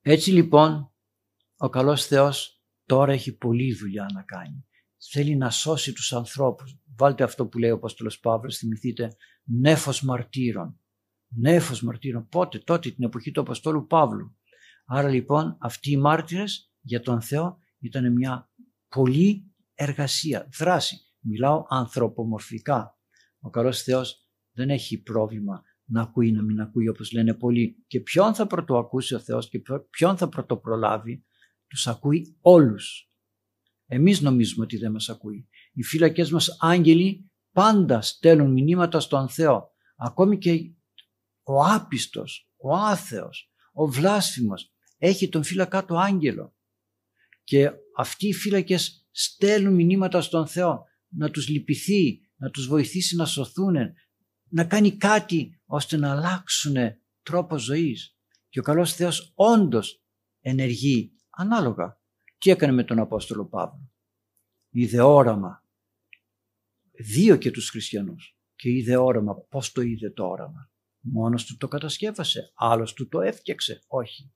Έτσι 0.00 0.30
λοιπόν 0.30 0.92
ο 1.56 1.68
καλός 1.68 2.06
Θεός 2.06 2.62
τώρα 2.86 3.12
έχει 3.12 3.36
πολλή 3.36 3.74
δουλειά 3.74 4.06
να 4.12 4.22
κάνει. 4.22 4.64
Θέλει 5.10 5.36
να 5.36 5.50
σώσει 5.50 5.92
τους 5.92 6.12
ανθρώπους. 6.12 6.78
Βάλτε 6.96 7.24
αυτό 7.24 7.46
που 7.46 7.58
λέει 7.58 7.70
ο 7.70 7.74
Απόστολος 7.74 8.20
Παύλος, 8.20 8.56
θυμηθείτε, 8.56 9.16
νέφος 9.50 10.02
μαρτύρων. 10.02 10.80
Νέφος 11.28 11.82
μαρτύρων. 11.82 12.28
Πότε, 12.28 12.58
τότε 12.58 12.90
την 12.90 13.04
εποχή 13.04 13.30
του 13.30 13.40
Αποστόλου 13.40 13.86
Παύλου. 13.86 14.36
Άρα 14.84 15.08
λοιπόν 15.08 15.56
αυτοί 15.60 15.90
οι 15.90 15.96
μάρτυρες 15.96 16.72
για 16.80 17.00
τον 17.00 17.20
Θεό 17.20 17.58
ήταν 17.78 18.12
μια 18.12 18.50
πολύ 18.88 19.52
εργασία, 19.74 20.48
δράση. 20.58 20.96
Μιλάω 21.20 21.64
ανθρωπομορφικά. 21.68 22.98
Ο 23.40 23.50
καλός 23.50 23.82
Θεός 23.82 24.28
δεν 24.52 24.70
έχει 24.70 25.02
πρόβλημα 25.02 25.62
να 25.84 26.02
ακούει 26.02 26.32
να 26.32 26.42
μην 26.42 26.60
ακούει 26.60 26.88
όπως 26.88 27.12
λένε 27.12 27.34
πολλοί. 27.34 27.84
Και 27.86 28.00
ποιον 28.00 28.34
θα 28.34 28.46
πρωτοακούσει 28.46 29.14
ο 29.14 29.18
Θεός 29.18 29.48
και 29.48 29.62
ποιον 29.90 30.16
θα 30.16 30.28
πρωτοπρολάβει; 30.28 31.24
Τους 31.66 31.86
ακούει 31.86 32.36
όλους. 32.40 33.08
Εμείς 33.86 34.20
νομίζουμε 34.20 34.64
ότι 34.64 34.76
δεν 34.76 34.92
μας 34.92 35.08
ακούει. 35.08 35.48
Οι 35.72 35.82
φύλακες 35.82 36.30
μας 36.30 36.56
άγγελοι 36.60 37.29
πάντα 37.60 38.00
στέλνουν 38.00 38.52
μηνύματα 38.52 39.00
στον 39.00 39.28
Θεό. 39.28 39.70
Ακόμη 39.96 40.38
και 40.38 40.70
ο 41.42 41.64
άπιστος, 41.64 42.50
ο 42.56 42.74
άθεος, 42.74 43.50
ο 43.72 43.86
βλάσφημος 43.86 44.72
έχει 44.98 45.28
τον 45.28 45.42
φύλακά 45.42 45.84
του 45.84 46.00
άγγελο. 46.00 46.54
Και 47.44 47.70
αυτοί 47.96 48.26
οι 48.28 48.32
φύλακες 48.32 49.06
στέλνουν 49.10 49.74
μηνύματα 49.74 50.20
στον 50.20 50.46
Θεό 50.46 50.84
να 51.08 51.30
τους 51.30 51.48
λυπηθεί, 51.48 52.20
να 52.36 52.50
τους 52.50 52.66
βοηθήσει 52.66 53.16
να 53.16 53.24
σωθούν, 53.24 53.76
να 54.48 54.64
κάνει 54.64 54.96
κάτι 54.96 55.60
ώστε 55.64 55.96
να 55.96 56.10
αλλάξουν 56.10 56.76
τρόπο 57.22 57.58
ζωής. 57.58 58.16
Και 58.48 58.58
ο 58.58 58.62
καλός 58.62 58.94
Θεός 58.94 59.32
όντως 59.34 60.02
ενεργεί 60.40 61.12
ανάλογα. 61.30 62.00
Τι 62.38 62.50
έκανε 62.50 62.72
με 62.72 62.84
τον 62.84 62.98
Απόστολο 62.98 63.46
Παύλο; 63.46 63.90
Είδε 64.70 65.00
όραμα. 65.00 65.59
Δύο 67.02 67.36
και 67.36 67.50
τους 67.50 67.70
χριστιανούς. 67.70 68.36
Και 68.54 68.70
είδε 68.70 68.96
όραμα. 68.96 69.34
Πώς 69.36 69.72
το 69.72 69.80
είδε 69.80 70.10
το 70.10 70.24
όραμα; 70.26 70.70
Μόνος 71.00 71.44
του 71.44 71.56
το 71.56 71.68
κατασκεύασε. 71.68 72.52
Άλλος 72.54 72.92
του 72.92 73.08
το 73.08 73.20
έφτιαξε. 73.20 73.82
Όχι. 73.86 74.32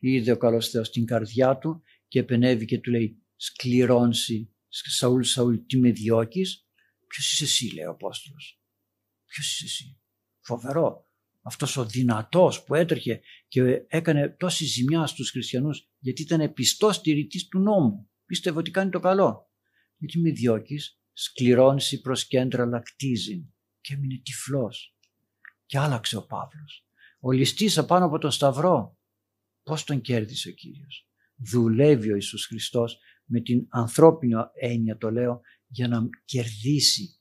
Είδε 0.00 0.32
ο 0.32 0.36
καλός 0.36 0.68
Θεός 0.68 0.90
την 0.90 1.06
καρδιά 1.06 1.58
του 1.58 1.82
και 2.08 2.18
επενεύει 2.18 2.64
και 2.64 2.78
του 2.78 2.90
λέει 2.90 3.22
σκληρώνσει 3.36 4.52
Σαούλ, 4.68 5.22
Σαούλ, 5.22 5.56
τι 5.66 5.78
με 5.78 5.90
διώκεις; 5.90 6.66
Ποιος 7.06 7.32
είσαι 7.32 7.44
εσύ 7.44 7.74
λέει 7.74 7.84
ο 7.84 7.90
Απόστολος. 7.90 8.60
Ποιος 9.26 9.46
είσαι 9.52 9.64
εσύ; 9.64 10.00
Φοβερό. 10.40 11.02
Αυτός 11.42 11.76
ο 11.76 11.86
δυνατός 11.86 12.64
που 12.64 12.74
έτρεχε 12.74 13.20
και 13.48 13.84
έκανε 13.88 14.28
τόση 14.28 14.64
ζημιά 14.64 15.06
στους 15.06 15.30
χριστιανούς 15.30 15.90
γιατί 15.98 16.22
ήταν 16.22 16.52
πιστός 16.52 17.00
τηρητής 17.00 17.48
του 17.48 17.58
νόμου. 17.58 18.10
Πίστευε 18.26 18.58
ότι 18.58 18.70
κάνει 18.70 18.90
το 18.90 19.00
καλό. 19.00 19.50
Γιατί 19.96 20.18
με 20.18 20.30
διώκεις, 20.30 20.97
σκληρώνει 21.20 21.98
προς 22.02 22.26
κέντρα 22.26 22.66
λακτίζει 22.66 23.52
και 23.80 23.94
έμεινε 23.94 24.20
τυφλός. 24.24 24.96
Και 25.66 25.78
άλλαξε 25.78 26.16
ο 26.16 26.26
Παύλος. 26.26 26.86
Ο 27.20 27.30
ληστής 27.32 27.78
απάνω 27.78 28.04
από 28.04 28.18
τον 28.18 28.30
Σταυρό. 28.30 28.98
Πώς 29.62 29.84
τον 29.84 30.00
κέρδισε 30.00 30.48
ο 30.48 30.52
Κύριος; 30.52 31.08
Δουλεύει 31.36 32.10
ο 32.10 32.14
Ιησούς 32.14 32.46
Χριστός 32.46 32.98
με 33.24 33.40
την 33.40 33.66
ανθρώπινη 33.68 34.34
έννοια 34.54 34.96
το 34.96 35.10
λέω 35.10 35.40
για 35.66 35.88
να 35.88 36.08
κερδίσει 36.24 37.20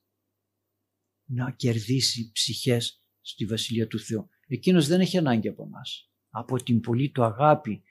να 1.23 1.51
κερδίσει 1.51 2.31
ψυχές 2.31 3.03
στη 3.21 3.45
Βασιλεία 3.45 3.87
του 3.87 3.99
Θεού. 3.99 4.29
Εκείνος 4.47 4.87
δεν 4.87 4.99
έχει 4.99 5.17
ανάγκη 5.17 5.47
από 5.47 5.67
μας. 5.67 6.11
Από 6.29 6.63
την 6.63 6.79
πολύ 6.79 7.11
του 7.11 7.23
αγάπη 7.23 7.83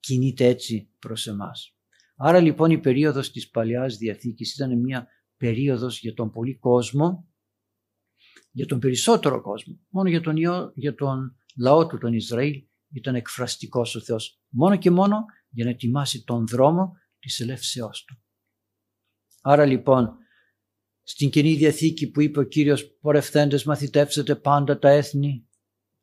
κινείται 0.00 0.46
έτσι 0.46 0.90
προς 0.98 1.26
εμάς. 1.26 1.75
Άρα 2.16 2.40
λοιπόν 2.40 2.70
η 2.70 2.78
περίοδος 2.78 3.30
της 3.30 3.50
Παλαιάς 3.50 3.96
Διαθήκης 3.96 4.54
ήταν 4.54 4.80
μια 4.80 5.08
περίοδος 5.36 6.00
για 6.00 6.14
τον 6.14 6.30
πολύ 6.30 6.58
κόσμο, 6.58 7.28
για 8.50 8.66
τον 8.66 8.78
περισσότερο 8.78 9.40
κόσμο. 9.40 9.80
Μόνο 9.88 10.08
για 10.08 10.20
τον, 10.20 10.36
για 10.74 10.94
τον 10.94 11.36
λαό 11.58 11.86
του, 11.86 11.98
τον 11.98 12.12
Ισραήλ, 12.12 12.66
ήταν 12.92 13.14
εκφραστικός 13.14 13.94
ο 13.94 14.00
Θεός. 14.00 14.40
Μόνο 14.48 14.76
και 14.76 14.90
μόνο 14.90 15.24
για 15.48 15.64
να 15.64 15.70
ετοιμάσει 15.70 16.24
τον 16.24 16.46
δρόμο 16.46 16.92
της 17.18 17.40
ελεύσεώς 17.40 18.04
του. 18.04 18.22
Άρα 19.42 19.64
λοιπόν 19.64 20.16
στην 21.02 21.30
Κοινή 21.30 21.54
Διαθήκη 21.54 22.10
που 22.10 22.20
είπε 22.20 22.38
ο 22.38 22.42
Κύριος 22.42 22.96
«Πορευθέντες 23.00 23.64
μαθητεύσετε 23.64 24.36
πάντα 24.36 24.78
τα 24.78 24.88
έθνη, 24.88 25.48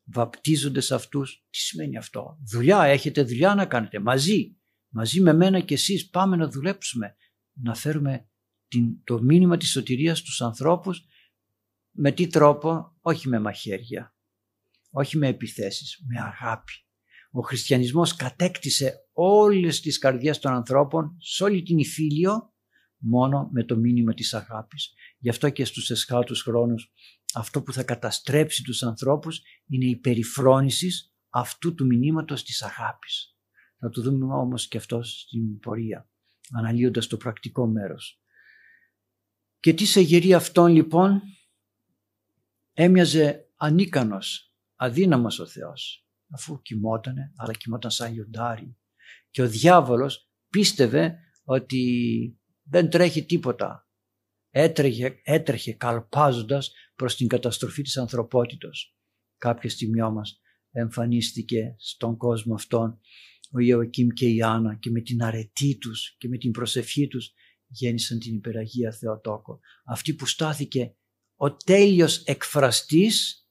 βαπτίζονται 0.04 0.80
σε 0.80 0.94
αυτούς». 0.94 1.46
Τι 1.50 1.58
σημαίνει 1.58 1.96
αυτό; 1.96 2.38
Δουλειά, 2.50 2.82
έχετε 2.82 3.22
δουλειά 3.22 3.54
να 3.54 3.66
κάνετε 3.66 3.98
μαζί. 3.98 4.56
Μαζί 4.96 5.20
με 5.20 5.32
μένα 5.32 5.60
και 5.60 5.74
εσείς 5.74 6.08
πάμε 6.08 6.36
να 6.36 6.48
δουλέψουμε. 6.48 7.16
Να 7.52 7.74
φέρουμε 7.74 8.28
την, 8.68 9.04
το 9.04 9.22
μήνυμα 9.22 9.56
της 9.56 9.70
σωτηρίας 9.70 10.18
στους 10.18 10.42
ανθρώπους 10.42 11.04
με 11.90 12.12
τι 12.12 12.26
τρόπο, 12.26 12.96
όχι 13.00 13.28
με 13.28 13.38
μαχαίρια, 13.40 14.14
όχι 14.90 15.18
με 15.18 15.28
επιθέσεις, 15.28 16.04
με 16.08 16.20
αγάπη. 16.20 16.72
Ο 17.30 17.40
χριστιανισμός 17.40 18.16
κατέκτησε 18.16 18.94
όλες 19.12 19.80
τις 19.80 19.98
καρδιές 19.98 20.38
των 20.38 20.52
ανθρώπων 20.52 21.16
σε 21.18 21.44
όλη 21.44 21.62
την 21.62 21.78
υφήλιο 21.78 22.52
μόνο 22.96 23.48
με 23.52 23.64
το 23.64 23.76
μήνυμα 23.76 24.14
της 24.14 24.34
αγάπης. 24.34 24.92
Γι' 25.18 25.28
αυτό 25.28 25.50
και 25.50 25.64
στους 25.64 25.90
εσχάτους 25.90 26.42
χρόνους 26.42 26.92
αυτό 27.34 27.62
που 27.62 27.72
θα 27.72 27.82
καταστρέψει 27.82 28.62
τους 28.62 28.82
ανθρώπους 28.82 29.42
είναι 29.66 29.86
η 29.86 29.96
περιφρόνησης 29.96 31.14
αυτού 31.28 31.74
του 31.74 31.86
μηνύματος 31.86 32.44
της 32.44 32.62
αγάπης. 32.62 33.33
Θα 33.78 33.90
το 33.90 34.02
δούμε 34.02 34.34
όμως 34.34 34.68
και 34.68 34.76
αυτό 34.76 35.02
στην 35.02 35.58
πορεία, 35.58 36.08
αναλύοντας 36.50 37.06
το 37.06 37.16
πρακτικό 37.16 37.66
μέρος. 37.66 38.20
Και 39.60 39.74
τι 39.74 39.84
σε 39.84 40.00
γερή 40.00 40.34
αυτόν 40.34 40.72
λοιπόν; 40.72 41.22
Έμοιαζε 42.72 43.48
ανίκανος, 43.56 44.54
αδύναμος 44.76 45.38
ο 45.38 45.46
Θεός, 45.46 46.06
αφού 46.28 46.62
κοιμότανε, 46.62 47.32
αλλά 47.36 47.52
κοιμόταν 47.52 47.90
σαν 47.90 48.12
λιοντάρι. 48.12 48.76
Και 49.30 49.42
ο 49.42 49.48
διάβολος 49.48 50.30
πίστευε 50.48 51.18
ότι 51.44 52.38
δεν 52.62 52.90
τρέχει 52.90 53.24
τίποτα. 53.24 53.88
Έτρεχε, 54.50 55.20
έτρεχε 55.22 55.72
καλπάζοντας 55.72 56.72
προς 56.94 57.16
την 57.16 57.28
καταστροφή 57.28 57.82
της 57.82 57.96
ανθρωπότητος. 57.96 58.96
Κάποια 59.38 59.70
στιγμή 59.70 60.02
όμως 60.02 60.40
εμφανίστηκε 60.70 61.74
στον 61.78 62.16
κόσμο 62.16 62.54
αυτόν 62.54 63.00
ο 63.54 63.60
Ιωακήμ 63.60 64.08
και 64.08 64.28
η 64.28 64.42
Άννα 64.42 64.74
και 64.74 64.90
με 64.90 65.00
την 65.00 65.22
αρετή 65.22 65.78
τους 65.78 66.14
και 66.18 66.28
με 66.28 66.38
την 66.38 66.50
προσευχή 66.50 67.06
τους 67.06 67.32
γέννησαν 67.66 68.18
την 68.18 68.34
υπεραγία 68.34 68.92
Θεοτόκο. 68.92 69.60
Αυτή 69.84 70.14
που 70.14 70.26
στάθηκε 70.26 70.94
ο 71.36 71.56
τέλειος 71.56 72.22
εκφραστής 72.24 73.46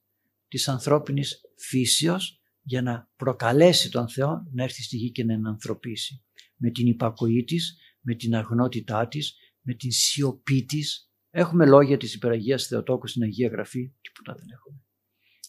της 0.48 0.68
ανθρώπινης 0.68 1.42
φύσεως 1.58 2.42
για 2.62 2.82
να 2.82 3.12
προκαλέσει 3.16 3.92
τον 3.92 4.10
Θεό 4.10 4.48
να 4.52 4.64
έρθει 4.64 4.84
στη 4.84 4.98
γη 4.98 5.12
και 5.12 5.24
να 5.24 5.34
ενανθρωπίσει. 5.34 6.24
Με 6.56 6.72
την 6.72 6.88
υπακοή 6.88 7.44
της 7.44 7.78
με 8.04 8.16
την 8.16 8.36
αγνότητά 8.36 9.08
της, 9.08 9.36
με 9.62 9.74
την 9.74 9.92
σιωπή 9.92 10.66
της. 10.66 11.12
Έχουμε 11.30 11.66
λόγια 11.66 11.98
της 11.98 12.14
υπεραγίας 12.14 12.68
Θεοτόκου 12.68 13.08
στην 13.08 13.24
Αγία 13.24 13.48
Γραφή, 13.48 13.94
τίποτα 14.02 14.40
δεν 14.40 14.48
έχουμε. 14.50 14.82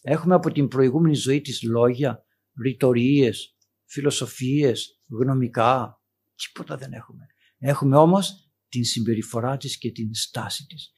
Έχουμε 0.03 0.35
από 0.35 0.53
την 0.53 0.69
προηγούμενη 0.69 1.15
ζωή 1.15 1.41
της 1.41 1.63
λόγια, 1.63 2.25
ρητορίες, 2.63 3.54
φιλοσοφίες, 3.85 5.03
γνωμικά, 5.09 6.03
τίποτα 6.35 6.77
δεν 6.77 6.93
έχουμε. 6.93 7.27
Έχουμε 7.59 7.97
όμως 7.97 8.51
την 8.69 8.85
συμπεριφορά 8.85 9.57
της 9.57 9.79
και 9.79 9.93
την 9.93 10.15
στάση 10.15 10.67
της. 10.67 10.93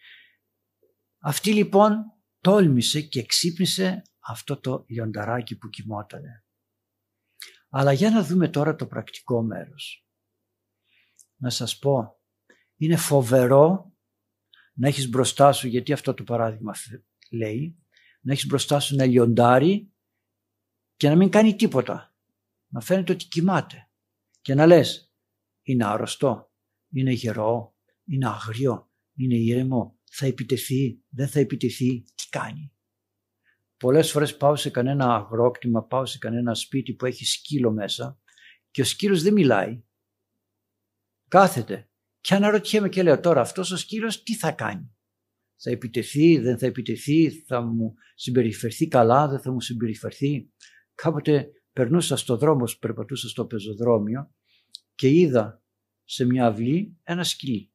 Αυτή 1.19 1.53
λοιπόν 1.53 1.97
τόλμησε 2.41 3.01
και 3.01 3.27
ξύπνησε 3.27 4.03
αυτό 4.19 4.61
το 4.61 4.85
λιονταράκι 4.89 5.59
που 5.59 5.69
κοιμότανε. 5.69 6.45
Αλλά 7.69 7.93
για 7.93 8.11
να 8.11 8.25
δούμε 8.25 8.49
τώρα 8.49 8.75
το 8.75 8.87
πρακτικό 8.87 9.43
μέρος. 9.43 10.07
Να 11.37 11.51
σας 11.51 11.79
πω, 11.79 12.21
είναι 12.77 12.97
φοβερό 12.97 13.95
να 14.73 14.89
έχεις 14.89 15.09
μπροστά 15.09 15.53
σου, 15.53 15.69
γιατί 15.69 15.93
αυτό 15.93 16.15
το 16.15 16.25
παράδειγμα 16.25 16.75
λέει, 17.31 17.79
να 18.21 18.33
έχεις 18.33 18.47
μπροστά 18.47 18.81
σου 18.81 18.95
ένα 18.95 19.05
λιοντάρι 19.05 19.93
και 20.97 21.09
να 21.09 21.17
μην 21.17 21.31
κάνει 21.31 21.57
τίποτα. 21.57 22.16
Να 22.69 22.81
φαίνεται 22.81 23.13
ότι 23.13 23.25
κοιμάται. 23.25 23.91
Και 24.41 24.55
να 24.55 24.67
λες, 24.67 25.13
είναι 25.63 25.85
άρρωστο, 25.85 26.53
είναι 26.91 27.13
γερό, 27.13 27.77
είναι 28.05 28.29
αγρίο, 28.29 28.91
είναι 29.15 29.35
ήρεμο, 29.35 29.99
θα 30.11 30.27
επιτεθεί, 30.27 31.05
δεν 31.09 31.29
θα 31.29 31.41
επιτεθεί, 31.41 32.03
τι 32.03 32.29
κάνει. 32.31 32.73
Πολλές 33.77 34.11
φορές 34.11 34.37
πάω 34.37 34.57
σε 34.57 34.71
κανένα 34.71 35.15
αγρόκτημα, 35.15 35.85
πάω 35.85 36.07
σε 36.07 36.19
κανένα 36.19 36.55
σπίτι 36.55 36.95
που 36.95 37.07
έχει 37.07 37.25
σκύλο 37.25 37.73
μέσα 37.73 38.21
και 38.71 38.81
ο 38.81 38.85
σκύλος 38.85 39.23
δεν 39.23 39.33
μιλάει. 39.33 39.85
Κάθεται 41.29 41.91
και 42.21 42.35
αναρωτιέμαι 42.35 42.89
και 42.89 43.03
λέω 43.03 43.21
τώρα 43.21 43.41
αυτός 43.41 43.71
ο 43.71 43.77
σκύλος 43.77 44.23
τι 44.23 44.37
θα 44.37 44.53
κάνει; 44.53 44.97
Θα 45.57 45.71
επιτεθεί, 45.71 46.39
δεν 46.39 46.59
θα 46.59 46.67
επιτεθεί, 46.67 47.31
θα 47.31 47.61
μου 47.61 47.95
συμπεριφερθεί 48.15 48.89
καλά, 48.89 49.29
δεν 49.29 49.41
θα 49.41 49.53
μου 49.53 49.61
συμπεριφερθεί; 49.61 50.51
Κάποτε 50.95 51.51
περνούσα 51.77 52.17
στο 52.17 52.37
δρόμο, 52.37 52.65
περπατούσα 52.81 53.29
στο 53.29 53.45
πεζοδρόμιο 53.45 54.31
και 54.95 55.09
είδα 55.09 55.63
σε 56.05 56.25
μια 56.25 56.47
αυλή 56.47 56.97
ένα 57.03 57.25
σκυλί. 57.25 57.71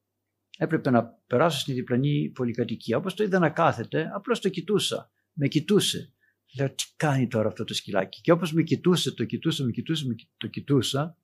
Έπρεπε 0.58 0.90
να 0.90 1.04
περάσω 1.06 1.58
στη 1.58 1.72
διπλανή 1.72 2.30
πολυκατοικία. 2.34 2.96
Όπως 2.96 3.14
το 3.14 3.22
είδα 3.22 3.38
να 3.38 3.50
κάθεται, 3.50 4.10
απλώς 4.14 4.40
το 4.40 4.48
κοιτούσα. 4.48 5.10
Με 5.32 5.48
κοιτούσε. 5.48 6.12
Λέω 6.56 6.68
τι 6.74 6.84
κάνει 6.96 7.26
τώρα 7.26 7.48
αυτό 7.48 7.64
το 7.64 7.74
σκυλάκι; 7.74 8.20
Και 8.20 8.32
όπως 8.32 8.52
με 8.52 8.62
κοιτούσε, 8.62 9.12
το 9.12 9.24
κοιτούσα, 9.24 9.64
με 9.64 9.70
κοιτούσε, 9.70 10.06
με 10.06 10.14
το 10.36 10.46
κοιτούσα, 10.46 11.18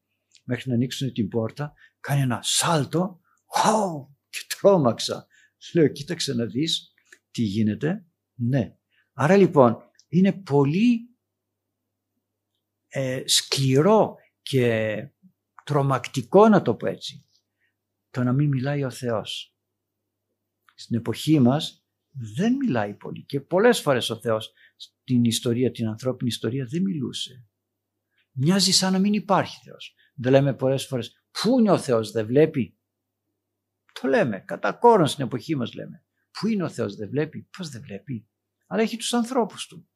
μέχρι 0.44 0.68
να 0.68 0.74
ανοίξουν 0.74 1.12
την 1.12 1.28
πόρτα, 1.28 1.72
κάνει 2.00 2.20
ένα 2.20 2.40
σάλτο, 2.42 3.20
wow, 3.46 4.14
και 4.28 4.38
τρόμαξα. 4.58 5.26
Λέω 5.74 5.88
κοίταξε 5.88 6.34
να 6.34 6.44
δεις 6.44 6.92
τι 7.30 7.42
γίνεται. 7.42 8.04
Ναι. 8.34 8.76
Άρα 9.12 9.36
λοιπόν 9.36 9.76
είναι 10.08 10.32
πολύ 10.32 11.07
ε, 12.88 13.22
σκληρό 13.26 14.16
και 14.42 14.96
τρομακτικό 15.64 16.48
να 16.48 16.62
το 16.62 16.74
πω 16.74 16.86
έτσι 16.86 17.28
το 18.10 18.22
να 18.22 18.32
μην 18.32 18.48
μιλάει 18.48 18.84
ο 18.84 18.90
Θεός. 18.90 19.56
Στην 20.74 20.96
εποχή 20.96 21.40
μας 21.40 21.86
δεν 22.36 22.56
μιλάει 22.56 22.94
πολύ 22.94 23.24
και 23.24 23.40
πολλές 23.40 23.80
φορές 23.80 24.10
ο 24.10 24.20
Θεός 24.20 24.52
στην 24.76 25.24
ιστορία, 25.24 25.70
την 25.70 25.86
ανθρώπινη 25.86 26.28
ιστορία 26.28 26.66
δεν 26.66 26.82
μιλούσε. 26.82 27.46
Μοιάζει 28.32 28.72
σαν 28.72 28.92
να 28.92 28.98
μην 28.98 29.12
υπάρχει 29.12 29.60
Θεός. 29.64 29.94
Δεν 30.14 30.32
λέμε 30.32 30.54
πολλές 30.54 30.86
φορές 30.86 31.24
πού 31.30 31.58
είναι 31.58 31.70
ο 31.70 31.78
Θεός 31.78 32.10
δεν 32.10 32.26
βλέπει. 32.26 32.78
Το 34.00 34.08
λέμε 34.08 34.40
κατά 34.40 34.72
κόρον 34.72 35.06
στην 35.06 35.24
εποχή 35.24 35.56
μας 35.56 35.74
λέμε. 35.74 36.04
Πού 36.30 36.46
είναι 36.46 36.64
ο 36.64 36.68
Θεός 36.68 36.94
δεν 36.96 37.08
βλέπει. 37.08 37.48
Πώς 37.56 37.68
δεν 37.68 37.82
βλέπει; 37.82 38.28
Αλλά 38.66 38.82
έχει 38.82 38.96
τους 38.96 39.12
ανθρώπους 39.12 39.66
του. 39.66 39.88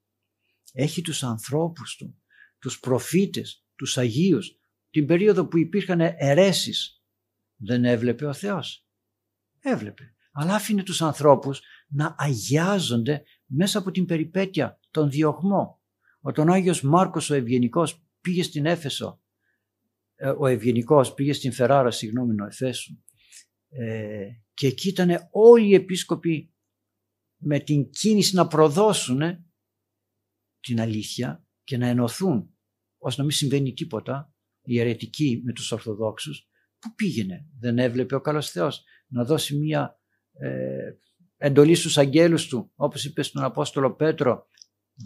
Έχει 0.73 1.03
τους 1.03 1.23
ανθρώπους 1.23 1.97
του. 1.97 2.22
Τους 2.63 2.81
προφήτες, 2.81 3.65
τους 3.77 3.99
Αγίους. 3.99 4.59
Την 4.91 5.07
περίοδο 5.07 5.47
που 5.47 5.59
υπήρχαν 5.59 6.01
αιρέσεις 6.01 7.03
δεν 7.57 7.85
έβλεπε 7.85 8.27
ο 8.27 8.33
Θεός. 8.33 8.87
Έβλεπε. 9.61 10.15
Αλλά 10.33 10.55
άφηνε 10.55 10.83
τους 10.83 11.03
ανθρώπους 11.03 11.61
να 11.89 12.15
αγιάζονται 12.19 13.23
μέσα 13.47 13.79
από 13.79 13.91
την 13.91 14.07
περιπέτεια, 14.07 14.81
τον 14.91 15.11
διωγμό. 15.11 15.83
Όταν 16.21 16.49
ο 16.49 16.53
Άγιος 16.53 16.83
Μάρκος 16.83 17.31
ο 17.31 17.35
Ευγενικός 17.35 18.05
πήγε 18.21 18.43
στην 18.43 18.67
Έφεσο, 18.67 19.23
ε, 20.15 20.29
ο 20.29 20.47
Ευγενικός 20.47 21.15
πήγε 21.15 21.33
στην 21.33 21.53
Φεράρα, 21.53 21.91
συγγνώμη, 21.91 22.41
ο 22.41 22.47
Εφέσου, 22.47 23.03
ε, 23.69 24.29
και 24.55 24.67
εκεί 24.67 24.89
ήταν 24.89 25.29
όλοι 25.31 25.69
οι 25.69 25.75
επίσκοποι 25.75 26.55
με 27.37 27.61
την 27.61 27.91
κίνηση 27.91 28.35
να 28.35 28.47
προδώσουν 28.47 29.21
την 30.61 30.81
αλήθεια 30.81 31.47
και 31.65 31.77
να 31.77 31.87
ενωθούν 31.87 32.57
ώστε 32.99 33.21
να 33.21 33.27
μην 33.27 33.37
συμβαίνει 33.37 33.73
τίποτα, 33.73 34.35
οι 34.63 34.81
αιρετικοί 34.81 35.41
με 35.45 35.53
τους 35.53 35.73
Ορθοδόξους 35.73 36.47
Πού 36.83 36.95
πήγαινε, 36.95 37.47
δεν 37.59 37.79
έβλεπε 37.79 38.15
ο 38.15 38.21
καλός 38.21 38.51
Θεός 38.51 38.85
να 39.07 39.25
δώσει 39.25 39.57
μία 39.57 40.01
ε, 40.33 40.93
εντολή 41.37 41.75
στους 41.75 41.99
αγγέλους 41.99 42.47
του, 42.47 42.73
όπως 42.75 43.05
είπε 43.05 43.23
στον 43.23 43.45
Απόστολο 43.45 43.95
Πέτρο, 43.95 44.47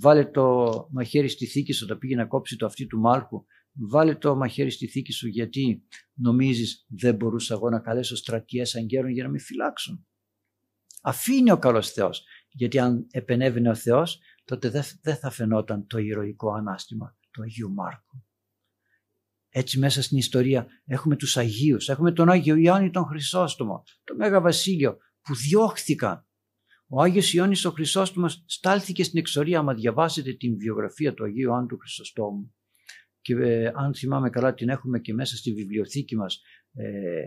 βάλε 0.00 0.24
το 0.24 0.88
μαχαίρι 0.90 1.28
στη 1.28 1.46
θήκη 1.46 1.72
σου 1.72 1.84
όταν 1.84 1.98
πήγε 1.98 2.16
να 2.16 2.26
κόψει 2.26 2.56
το 2.56 2.66
αυτί 2.66 2.86
του 2.86 2.98
Μάλκου, 2.98 3.44
βάλε 3.72 4.14
το 4.14 4.36
μαχαίρι 4.36 4.70
στη 4.70 4.86
θήκη 4.86 5.12
σου 5.12 5.26
γιατί 5.26 5.82
νομίζεις 6.14 6.86
δεν 6.88 7.14
μπορούσα 7.14 7.54
εγώ 7.54 7.70
να 7.70 7.80
καλέσω 7.80 8.16
στρατιές 8.16 8.74
αγγέλων 8.74 9.10
για 9.10 9.24
να 9.24 9.30
με 9.30 9.38
φυλάξουν. 9.38 10.06
Αφήνει 11.02 11.50
ο 11.50 11.58
καλός 11.58 11.90
Θεός, 11.90 12.24
γιατί 12.50 12.78
αν 12.78 13.06
επενέβαινε 13.10 13.68
ο 13.68 13.74
Θεός, 13.74 14.20
τότε 14.46 14.70
δεν 15.02 15.16
θα 15.16 15.30
φαινόταν 15.30 15.86
το 15.86 15.98
ηρωικό 15.98 16.52
ανάστημα 16.52 17.16
του 17.30 17.42
Αγίου 17.42 17.72
Μάρκου. 17.72 18.24
Έτσι 19.48 19.78
μέσα 19.78 20.02
στην 20.02 20.18
ιστορία 20.18 20.66
έχουμε 20.84 21.16
τους 21.16 21.36
Αγίους, 21.36 21.88
έχουμε 21.88 22.12
τον 22.12 22.30
Άγιο 22.30 22.56
Ιωάννη 22.56 22.90
τον 22.90 23.04
Χρυσόστομο, 23.04 23.82
το 24.04 24.16
Μέγα 24.16 24.40
Βασίλειο 24.40 24.96
που 25.22 25.34
διώχθηκαν. 25.34 26.26
Ο 26.88 27.02
Άγιος 27.02 27.32
Ιωάννης 27.32 27.64
ο 27.64 27.70
Χρυσόστομος 27.70 28.44
στάλθηκε 28.46 29.04
στην 29.04 29.18
εξορία, 29.18 29.58
άμα 29.58 29.74
διαβάσετε 29.74 30.32
την 30.32 30.56
βιογραφία 30.56 31.14
του 31.14 31.24
Αγίου 31.24 31.48
Ιωάννη 31.48 31.68
του 31.68 31.78
Χρυσοστόμου 31.78 32.54
και 33.20 33.34
ε, 33.34 33.72
αν 33.74 33.94
θυμάμαι 33.94 34.30
καλά 34.30 34.54
την 34.54 34.68
έχουμε 34.68 35.00
και 35.00 35.14
μέσα 35.14 35.36
στη 35.36 35.52
βιβλιοθήκη 35.52 36.16
μας 36.16 36.40
ε, 36.72 37.24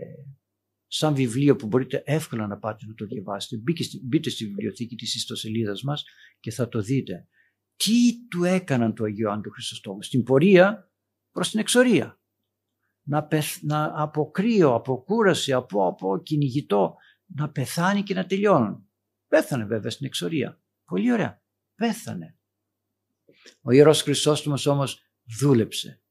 σαν 0.92 1.14
βιβλίο 1.14 1.56
που 1.56 1.66
μπορείτε 1.66 2.02
εύκολα 2.06 2.46
να 2.46 2.58
πάτε 2.58 2.86
να 2.86 2.94
το 2.94 3.06
διαβάσετε. 3.06 3.62
Μπείτε 4.02 4.30
στη 4.30 4.46
βιβλιοθήκη 4.46 4.96
της 4.96 5.14
ιστοσελίδας 5.14 5.82
μας 5.82 6.04
και 6.40 6.50
θα 6.50 6.68
το 6.68 6.80
δείτε. 6.80 7.28
Τι 7.76 8.26
του 8.30 8.44
έκαναν 8.44 8.94
του 8.94 9.04
Αγίου 9.04 9.24
Ιωάννη 9.24 9.42
του 9.42 9.50
Χρυσοστόμου; 9.50 10.02
Στην 10.02 10.22
πορεία 10.22 10.92
προς 11.30 11.50
την 11.50 11.60
εξορία 11.60 12.20
να, 13.02 13.24
πεθ, 13.24 13.62
να 13.62 13.92
από 14.02 14.30
κρύο, 14.30 14.74
από 14.74 15.02
κούραση, 15.02 15.52
από, 15.52 15.86
από 15.86 16.22
κυνηγητό, 16.22 16.96
να 17.26 17.50
πεθάνει 17.50 18.02
και 18.02 18.14
να 18.14 18.26
τελειώνουν. 18.26 18.88
Πέθανε 19.28 19.64
βέβαια 19.64 19.90
στην 19.90 20.06
εξορία. 20.06 20.60
Πολύ 20.84 21.12
ωραία. 21.12 21.42
Πέθανε. 21.74 22.38
Ο 23.60 23.72
Ιερός 23.72 24.02
Χρυσόστομος 24.02 24.66
όμως 24.66 25.02
δούλεψε. 25.40 26.02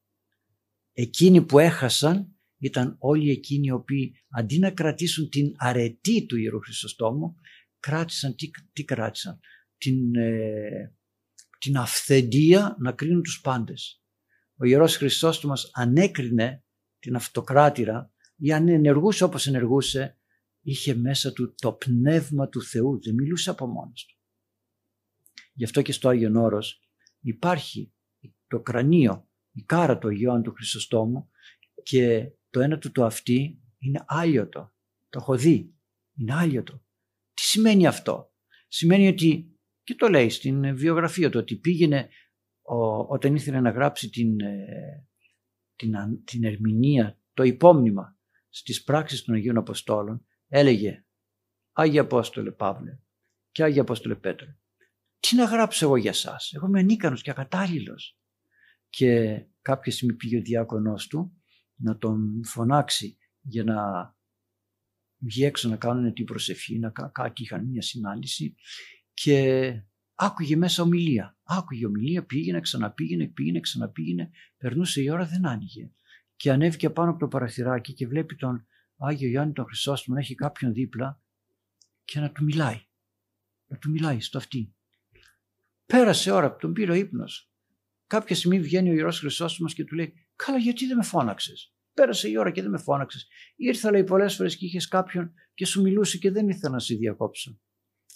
Εκείνοι 0.92 1.42
που 1.42 1.58
έχασαν 1.58 2.39
ήταν 2.60 2.96
όλοι 2.98 3.30
εκείνοι 3.30 3.66
οι 3.66 3.70
οποίοι 3.70 4.14
αντί 4.28 4.58
να 4.58 4.70
κρατήσουν 4.70 5.28
την 5.28 5.52
αρετή 5.56 6.26
του 6.26 6.36
Ιερού 6.36 6.60
Χρυσοστόμου, 6.60 7.34
κράτησαν, 7.80 8.34
τι, 8.34 8.50
τι 8.72 8.84
κράτησαν, 8.84 9.40
την, 9.78 10.14
ε, 10.14 10.94
την 11.58 11.76
αυθεντία 11.76 12.76
να 12.78 12.92
κρίνουν 12.92 13.22
τους 13.22 13.40
πάντες. 13.40 14.02
Ο 14.56 14.64
Ιερός 14.64 14.96
Χρυσόστομος 14.96 15.70
ανέκρινε 15.74 16.64
την 16.98 17.14
αυτοκράτηρα 17.14 18.12
ή 18.36 18.52
αν 18.52 18.68
ενεργούσε 18.68 19.24
όπως 19.24 19.46
ενεργούσε 19.46 20.18
είχε 20.62 20.94
μέσα 20.94 21.32
του 21.32 21.54
το 21.54 21.72
πνεύμα 21.72 22.48
του 22.48 22.62
Θεού, 22.62 23.00
δεν 23.02 23.14
μιλούσε 23.14 23.50
από 23.50 23.66
μόνος 23.66 24.04
του. 24.04 24.18
Γι' 25.52 25.64
αυτό 25.64 25.82
και 25.82 25.92
στο 25.92 26.08
Άγιον 26.08 26.36
Όρος 26.36 26.80
υπάρχει 27.20 27.92
το 28.46 28.60
κρανίο, 28.60 29.28
η 29.52 29.62
κάρα 29.62 29.98
του 29.98 30.08
Αγίου 30.08 30.40
του 30.42 30.52
Χρυσοστόμου 30.52 31.30
και 31.82 32.32
το 32.50 32.60
ένα 32.60 32.78
του 32.78 32.92
το 32.92 33.04
αυτή 33.04 33.60
είναι 33.78 34.04
άλιωτο. 34.06 34.72
Το 35.08 35.18
έχω 35.20 35.36
δει. 35.36 35.74
Είναι 36.16 36.34
άλιωτο. 36.34 36.82
Τι 37.34 37.42
σημαίνει 37.42 37.86
αυτό; 37.86 38.32
Σημαίνει 38.68 39.08
ότι, 39.08 39.58
και 39.82 39.94
το 39.94 40.08
λέει 40.08 40.28
στην 40.28 40.76
βιογραφία 40.76 41.30
του, 41.30 41.38
ότι 41.40 41.56
πήγαινε 41.56 42.08
όταν 43.08 43.34
ήθελε 43.34 43.60
να 43.60 43.70
γράψει 43.70 44.10
την, 44.10 44.40
ε, 44.40 45.06
την, 45.76 45.94
την 46.24 46.44
ερμηνεία, 46.44 47.18
το 47.34 47.42
υπόμνημα 47.42 48.18
στις 48.48 48.82
πράξεις 48.82 49.22
των 49.22 49.34
Αγίων 49.34 49.56
Αποστόλων 49.56 50.26
έλεγε 50.48 51.04
Άγιε 51.72 52.00
Απόστολε 52.00 52.50
Παύλε 52.50 52.98
και 53.50 53.62
Άγιε 53.62 53.80
Απόστολε 53.80 54.14
Πέτρο 54.14 54.60
τι 55.20 55.36
να 55.36 55.44
γράψω 55.44 55.84
εγώ 55.84 55.96
για 55.96 56.12
σας, 56.12 56.52
εγώ 56.52 56.66
είμαι 56.66 56.80
ανίκανος 56.80 57.22
και 57.22 57.30
ακατάλληλος 57.30 58.18
και 58.88 59.40
κάποια 59.62 59.92
στιγμή 59.92 60.14
πήγε 60.14 60.38
ο 60.38 60.42
διάκονός 60.42 61.06
του 61.06 61.39
να 61.82 61.96
τον 61.96 62.44
φωνάξει 62.44 63.16
για 63.40 63.64
να 63.64 63.76
βγει 65.18 65.44
έξω 65.44 65.68
να 65.68 65.76
κάνουν 65.76 66.12
την 66.12 66.24
προσευχή, 66.24 66.78
να 66.78 66.90
κάτι 66.90 67.42
είχαν 67.42 67.66
μια 67.66 67.82
συνάντηση 67.82 68.54
και 69.14 69.72
άκουγε 70.14 70.56
μέσα 70.56 70.82
ομιλία. 70.82 71.38
Άκουγε 71.42 71.86
ομιλία, 71.86 72.24
πήγαινε, 72.24 72.60
ξαναπήγαινε, 72.60 73.26
πήγαινε, 73.26 73.60
ξαναπήγαινε. 73.60 74.30
Περνούσε 74.56 75.02
η 75.02 75.10
ώρα, 75.10 75.24
δεν 75.26 75.46
άνοιγε. 75.46 75.90
Και 76.36 76.50
ανέβηκε 76.50 76.90
πάνω 76.90 77.10
από 77.10 77.18
το 77.18 77.28
παραθυράκι 77.28 77.92
και 77.92 78.06
βλέπει 78.06 78.36
τον 78.36 78.66
Άγιο 78.96 79.28
Ιωάννη 79.28 79.52
τον 79.52 79.64
Χρυσόστομο 79.64 80.16
να 80.16 80.22
έχει 80.22 80.34
κάποιον 80.34 80.72
δίπλα 80.72 81.20
και 82.04 82.20
να 82.20 82.32
του 82.32 82.44
μιλάει. 82.44 82.80
Να 83.66 83.76
του 83.78 83.90
μιλάει 83.90 84.20
στο 84.20 84.38
αυτή. 84.38 84.74
Πέρασε 85.86 86.30
ώρα 86.30 86.52
που 86.52 86.58
τον 86.58 86.72
πήρε 86.72 86.90
ο 86.90 86.94
ύπνος. 86.94 87.52
Κάποια 88.06 88.36
στιγμή 88.36 88.60
βγαίνει 88.60 88.90
ο 88.90 88.92
Ιερός 88.92 89.18
Χρυσόστομος 89.18 89.74
και 89.74 89.84
του 89.84 89.94
λέει 89.94 90.14
«Καλά 90.44 90.58
γιατί 90.58 90.86
δεν 90.86 90.96
με 90.96 91.02
φώναξες». 91.02 91.74
Πέρασε 91.94 92.28
η 92.28 92.38
ώρα 92.38 92.50
και 92.50 92.62
δεν 92.62 92.70
με 92.70 92.78
φώναξες. 92.78 93.28
Ήρθα 93.56 93.90
λέει 93.90 94.04
πολλές 94.04 94.36
φορές 94.36 94.56
και 94.56 94.64
είχες 94.64 94.88
κάποιον 94.88 95.34
και 95.54 95.66
σου 95.66 95.82
μιλούσε 95.82 96.18
και 96.18 96.30
δεν 96.30 96.48
ήθελα 96.48 96.72
να 96.72 96.78
σε 96.78 96.94
διακόψω. 96.94 97.60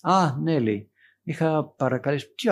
Α, 0.01 0.39
ναι 0.39 0.59
λέει, 0.59 0.91
είχα 1.23 1.65
παρακαλέσει, 1.65 2.27
τι, 2.35 2.49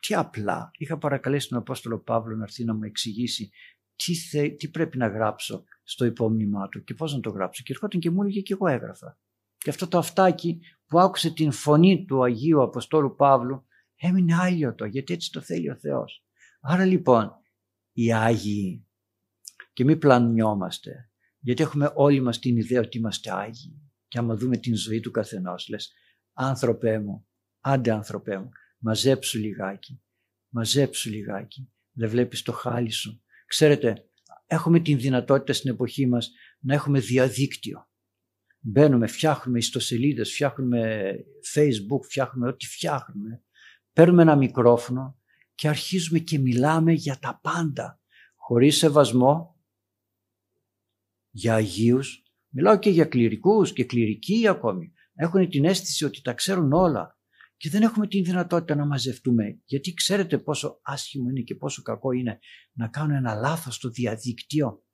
τι 0.00 0.14
απλά, 0.14 0.70
είχα 0.72 0.98
παρακαλέσει 0.98 1.48
τον 1.48 1.58
Απόστολο 1.58 1.98
Παύλο 1.98 2.36
να 2.36 2.42
έρθει 2.42 2.64
να 2.64 2.74
μου 2.74 2.82
εξηγήσει 2.82 3.50
τι, 3.96 4.14
θε, 4.14 4.48
τι 4.48 4.68
πρέπει 4.68 4.98
να 4.98 5.06
γράψω 5.06 5.64
στο 5.82 6.04
υπόμνημά 6.04 6.68
του 6.68 6.84
και 6.84 6.94
πώς 6.94 7.14
να 7.14 7.20
το 7.20 7.30
γράψω. 7.30 7.62
Και 7.62 7.72
ερχόταν 7.72 8.00
και 8.00 8.10
μου 8.10 8.22
έλεγε 8.22 8.40
και 8.40 8.52
εγώ 8.52 8.66
έγραφα. 8.66 9.18
Και 9.58 9.70
αυτό 9.70 9.88
το 9.88 9.98
αυτάκι 9.98 10.60
που 10.86 11.00
άκουσε 11.00 11.32
την 11.32 11.52
φωνή 11.52 12.04
του 12.04 12.24
Αγίου 12.24 12.62
Αποστόλου 12.62 13.14
Παύλου 13.16 13.66
έμεινε 13.96 14.34
άγιωτο 14.34 14.84
γιατί 14.84 15.12
έτσι 15.12 15.30
το 15.30 15.40
θέλει 15.40 15.70
ο 15.70 15.76
Θεός. 15.76 16.24
Άρα 16.60 16.84
λοιπόν 16.84 17.30
οι 17.92 18.12
Άγιοι 18.12 18.86
και 19.72 19.84
μην 19.84 19.98
πλανιόμαστε 19.98 21.10
γιατί 21.38 21.62
έχουμε 21.62 21.92
όλοι 21.94 22.20
μας 22.20 22.38
την 22.38 22.56
ιδέα 22.56 22.80
ότι 22.80 22.98
είμαστε 22.98 23.32
Άγιοι 23.32 23.90
και 24.08 24.18
άμα 24.18 24.36
δούμε 24.36 24.56
την 24.56 24.76
ζωή 24.76 25.00
του 25.00 25.10
καθενός 25.10 25.68
λες 25.68 25.92
άνθρωπέ 26.32 26.98
μου, 26.98 27.26
άντε 27.60 27.90
άνθρωπέ 27.90 28.38
μου, 28.38 28.48
μαζέψου 28.78 29.38
λιγάκι, 29.38 30.02
μαζέψου 30.48 31.10
λιγάκι, 31.10 31.72
δεν 31.92 32.08
βλέπεις 32.08 32.42
το 32.42 32.52
χάλι 32.52 32.90
σου. 32.90 33.22
Ξέρετε, 33.46 34.08
έχουμε 34.46 34.80
την 34.80 34.98
δυνατότητα 34.98 35.52
στην 35.52 35.70
εποχή 35.70 36.06
μας 36.06 36.30
να 36.58 36.74
έχουμε 36.74 37.00
διαδίκτυο. 37.00 37.86
Μπαίνουμε, 38.58 39.06
φτιάχνουμε 39.06 39.58
ιστοσελίδες, 39.58 40.32
φτιάχνουμε 40.32 41.12
facebook, 41.54 42.02
φτιάχνουμε 42.02 42.48
ό,τι 42.48 42.66
φτιάχνουμε. 42.66 43.42
Παίρνουμε 43.92 44.22
ένα 44.22 44.36
μικρόφωνο 44.36 45.18
και 45.54 45.68
αρχίζουμε 45.68 46.18
και 46.18 46.38
μιλάμε 46.38 46.92
για 46.92 47.18
τα 47.18 47.40
πάντα. 47.42 48.00
Χωρίς 48.36 48.76
σεβασμό 48.76 49.51
για 51.32 51.54
Αγίους. 51.54 52.22
Μιλάω 52.48 52.78
και 52.78 52.90
για 52.90 53.04
κληρικούς 53.04 53.72
και 53.72 53.84
κληρικοί 53.84 54.48
ακόμη. 54.48 54.92
Έχουν 55.14 55.48
την 55.48 55.64
αίσθηση 55.64 56.04
ότι 56.04 56.22
τα 56.22 56.32
ξέρουν 56.32 56.72
όλα 56.72 57.18
και 57.56 57.70
δεν 57.70 57.82
έχουμε 57.82 58.06
την 58.06 58.24
δυνατότητα 58.24 58.74
να 58.74 58.86
μαζευτούμε. 58.86 59.60
Γιατί 59.64 59.94
ξέρετε 59.94 60.38
πόσο 60.38 60.80
άσχημο 60.82 61.28
είναι 61.28 61.40
και 61.40 61.54
πόσο 61.54 61.82
κακό 61.82 62.12
είναι 62.12 62.38
να 62.72 62.88
κάνω 62.88 63.14
ένα 63.14 63.34
λάθος 63.34 63.74
στο 63.74 63.88
διαδίκτυο. 63.88 64.84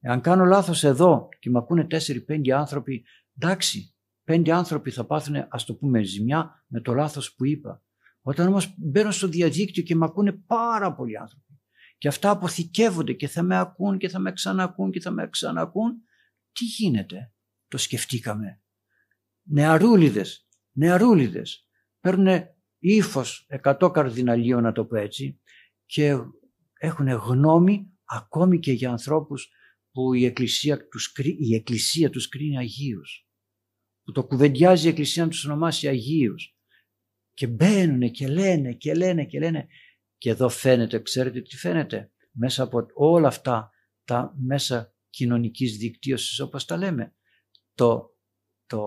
Εάν 0.00 0.20
κάνω 0.20 0.44
λάθος 0.44 0.84
εδώ 0.84 1.28
και 1.38 1.50
με 1.50 1.58
ακούνε 1.58 1.86
4-5 1.90 2.50
άνθρωποι, 2.50 3.04
εντάξει, 3.38 3.94
5 4.24 4.48
άνθρωποι 4.50 4.90
θα 4.90 5.06
πάθουν, 5.06 5.46
ας 5.48 5.64
το 5.64 5.74
πούμε, 5.74 6.02
ζημιά 6.02 6.64
με 6.66 6.80
το 6.80 6.94
λάθος 6.94 7.34
που 7.34 7.46
είπα. 7.46 7.82
Όταν 8.22 8.46
όμως 8.46 8.74
μπαίνω 8.76 9.10
στο 9.10 9.28
διαδίκτυο 9.28 9.82
και 9.82 9.94
με 9.94 10.04
ακούνε 10.04 10.32
πάρα 10.32 10.94
πολλοί 10.94 11.18
άνθρωποι 11.18 11.41
και 12.02 12.08
αυτά 12.08 12.30
αποθηκεύονται 12.30 13.12
και 13.12 13.28
θα 13.28 13.42
με 13.42 13.58
ακούν 13.58 13.98
και 13.98 14.08
θα 14.08 14.18
με 14.18 14.32
ξανακούν 14.32 14.90
και 14.90 15.00
θα 15.00 15.10
με 15.10 15.28
ξανακούν, 15.28 16.02
τι 16.52 16.64
γίνεται, 16.64 17.32
το 17.68 17.78
σκεφτήκαμε. 17.78 18.62
Νεαρούλιδες, 19.42 20.48
νεαρούλιδες. 20.72 21.68
Παίρνουν 22.00 22.44
ύφος 22.78 23.46
100 23.62 23.90
καρδιναλίων 23.92 24.62
να 24.62 24.72
το 24.72 24.84
πω 24.84 24.96
έτσι 24.96 25.40
και 25.84 26.16
έχουν 26.78 27.08
γνώμη 27.08 27.92
ακόμη 28.04 28.58
και 28.58 28.72
για 28.72 28.90
ανθρώπους 28.90 29.50
που 29.90 30.14
η 30.14 30.24
Εκκλησία 30.24 30.88
τους, 30.88 31.14
η 31.38 31.54
εκκλησία 31.54 32.10
τους 32.10 32.28
κρίνει 32.28 32.58
Αγίους. 32.58 33.28
Που 34.02 34.12
το 34.12 34.26
κουβεντιάζει 34.26 34.86
η 34.86 34.90
Εκκλησία 34.90 35.24
να 35.24 35.30
τους 35.30 35.44
ονομάσει 35.44 35.88
Αγίους. 35.88 36.56
Και 37.32 37.46
μπαίνουν 37.46 38.10
και 38.10 38.28
λένε 38.28 38.72
και 38.72 38.94
λένε 38.94 39.24
και 39.24 39.38
λένε 39.38 39.68
και 40.22 40.30
εδώ 40.30 40.48
φαίνεται, 40.48 41.02
ξέρετε 41.02 41.40
τι 41.40 41.56
φαίνεται; 41.56 42.12
Μέσα 42.30 42.62
από 42.62 42.86
όλα 42.94 43.28
αυτά 43.28 43.70
τα 44.04 44.34
μέσα 44.36 44.94
κοινωνικής 45.10 45.76
δικτύωσης 45.76 46.40
όπως 46.40 46.64
τα 46.64 46.76
λέμε 46.76 47.14
το, 47.74 48.16
το 48.66 48.82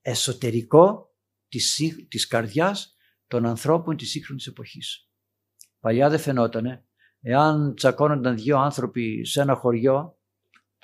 εσωτερικό 0.00 1.14
της, 1.48 1.80
της 2.08 2.26
καρδιάς 2.26 2.96
των 3.26 3.46
ανθρώπων 3.46 3.96
της 3.96 4.10
σύγχρονης 4.10 4.46
εποχής. 4.46 5.10
Παλιά 5.80 6.08
δεν 6.08 6.18
φαινότανε. 6.18 6.86
Εάν 7.20 7.74
τσακώνονταν 7.74 8.36
δύο 8.36 8.58
άνθρωποι 8.58 9.24
σε 9.24 9.40
ένα 9.40 9.54
χωριό, 9.54 10.18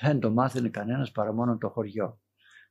δεν 0.01 0.21
το 0.21 0.31
μάθαινε 0.31 0.69
κανένας 0.69 1.11
παρά 1.11 1.33
μόνο 1.33 1.59
το 1.59 1.69
χωριό. 1.69 2.23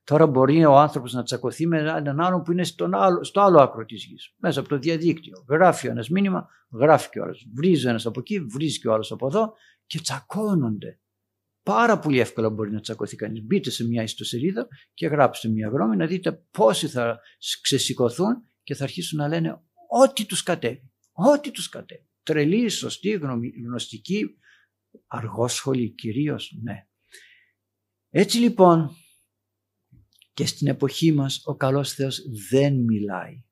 Τώρα 0.04 0.26
μπορεί 0.26 0.64
ο 0.64 0.78
άνθρωπος 0.78 1.12
να 1.12 1.22
τσακωθεί 1.22 1.66
με 1.66 1.78
έναν 1.78 2.20
άλλον 2.20 2.42
που 2.42 2.52
είναι 2.52 2.64
στον 2.64 2.94
άλλο, 2.94 3.24
στο 3.24 3.40
άλλο 3.40 3.60
άκρο 3.60 3.84
της 3.84 4.04
γης, 4.04 4.34
μέσα 4.36 4.60
από 4.60 4.68
το 4.68 4.78
διαδίκτυο. 4.78 5.44
Γράφει 5.48 5.86
ένας 5.86 6.08
μήνυμα, 6.08 6.48
γράφει 6.72 7.08
και 7.08 7.20
ο 7.20 7.22
άλλος. 7.22 7.46
Βρίζει 7.54 7.88
ένας 7.88 8.06
από 8.06 8.20
εκεί, 8.20 8.40
βρίζει 8.40 8.80
και 8.80 8.88
ο 8.88 8.92
άλλος 8.92 9.12
από 9.12 9.26
εδώ 9.26 9.52
και 9.86 10.00
τσακώνονται. 10.00 10.98
Πάρα 11.62 11.98
πολύ 11.98 12.20
εύκολα 12.20 12.50
μπορεί 12.50 12.70
να 12.70 12.80
τσακωθεί 12.80 13.16
κανείς. 13.16 13.42
Μπείτε 13.42 13.70
σε 13.70 13.86
μια 13.86 14.02
ιστοσελίδα 14.02 14.68
και 14.94 15.06
γράψτε 15.06 15.48
μια 15.48 15.68
γνώμη 15.68 15.96
να 15.96 16.06
δείτε 16.06 16.32
πόσοι 16.50 16.88
θα 16.88 17.20
ξεσηκωθούν 17.60 18.42
και 18.62 18.74
θα 18.74 18.84
αρχίσουν 18.84 19.18
να 19.18 19.28
λένε 19.28 19.60
ό,τι 19.88 20.26
τους 20.26 20.42
κατέβει. 20.42 20.90
Ό,τι 21.12 21.50
τους 21.50 21.68
κατέβει. 21.68 22.08
Τρελή, 22.22 22.68
σωστή, 22.68 23.20
γνωστική, 23.66 24.38
αργόσχολη 25.06 25.90
κυρίως, 25.90 26.58
ναι. 26.62 26.86
Έτσι 28.10 28.38
λοιπόν 28.38 28.90
και 30.34 30.46
στην 30.46 30.66
εποχή 30.66 31.12
μας 31.12 31.42
ο 31.44 31.56
καλός 31.56 31.92
Θεός 31.92 32.22
δεν 32.50 32.74
μιλάει. 32.74 33.42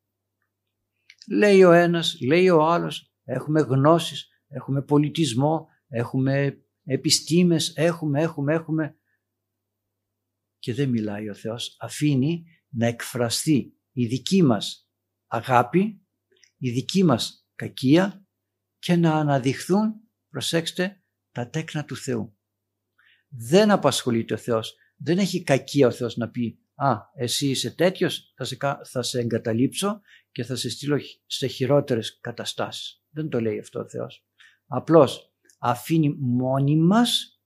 Λέει 1.29 1.63
ο 1.63 1.73
ένας, 1.73 2.21
λέει 2.21 2.49
ο 2.49 2.63
άλλος, 2.63 3.13
έχουμε 3.25 3.61
γνώσεις, 3.61 4.29
έχουμε 4.49 4.83
πολιτισμό, 4.83 5.67
έχουμε 5.89 6.63
επιστήμες 6.85 7.73
έχουμε, 7.77 8.23
έχουμε, 8.23 8.55
έχουμε 8.55 8.97
και 10.59 10.75
δεν 10.75 10.89
μιλάει 10.89 11.29
ο 11.29 11.35
Θεός. 11.35 11.77
Αφήνει 11.81 12.45
να 12.69 12.87
εκφραστεί 12.87 13.77
η 13.93 14.07
δική 14.07 14.43
μας 14.43 14.91
αγάπη, 15.27 16.07
η 16.57 16.71
δική 16.71 17.05
μας 17.05 17.49
κακία 17.55 18.27
και 18.79 18.97
να 18.97 19.15
αναδειχθούν, 19.15 19.95
προσέξτε, 20.29 21.03
τα 21.31 21.49
τέκνα 21.49 21.85
του 21.85 21.97
Θεού. 21.97 22.37
Δεν 23.29 23.71
απασχολείται 23.71 24.35
ο 24.35 24.37
Θεός, 24.37 24.75
δεν 24.97 25.19
έχει 25.19 25.43
κακία 25.43 25.87
ο 25.87 25.91
Θεός 25.91 26.17
να 26.17 26.31
πει 26.31 26.62
«Α, 26.83 26.97
εσύ 27.15 27.49
είσαι 27.49 27.75
τέτοιος, 27.75 28.33
θα 28.37 28.45
σε, 28.45 28.57
θα 28.85 29.03
σε 29.03 29.19
εγκαταλείψω 29.19 30.01
και 30.33 30.45
θα 30.45 30.57
σε 30.57 30.71
στείλω 30.71 31.01
σε 31.27 31.47
χειρότερες 31.47 32.19
καταστάσεις». 32.21 33.03
Δεν 33.11 33.29
το 33.29 33.41
λέει 33.41 33.59
αυτό 33.59 33.81
ο 33.81 33.89
Θεός. 33.89 34.27
Απλώς 34.67 35.33
αφήνει 35.59 36.17
μόνοι 36.19 36.77
μας 36.77 37.41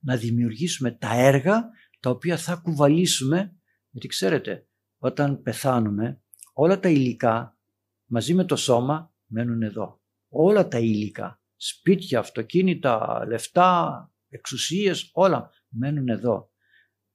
να 0.00 0.16
δημιουργήσουμε 0.16 0.90
τα 0.90 1.14
έργα 1.14 1.70
τα 2.00 2.10
οποία 2.10 2.36
θα 2.36 2.54
κουβαλήσουμε 2.54 3.56
γιατί 3.90 4.06
ξέρετε 4.06 4.66
όταν 4.98 5.42
πεθάνουμε 5.42 6.22
όλα 6.52 6.80
τα 6.80 6.88
υλικά 6.88 7.58
μαζί 8.04 8.34
με 8.34 8.44
το 8.44 8.56
σώμα 8.56 9.14
μένουν 9.26 9.62
εδώ. 9.62 10.00
Όλα 10.28 10.68
τα 10.68 10.78
υλικά, 10.78 11.42
σπίτια, 11.56 12.18
αυτοκίνητα, 12.18 13.24
λεφτά, 13.26 14.12
εξουσίες, 14.28 15.10
όλα 15.12 15.50
μένουν 15.68 16.08
εδώ. 16.08 16.50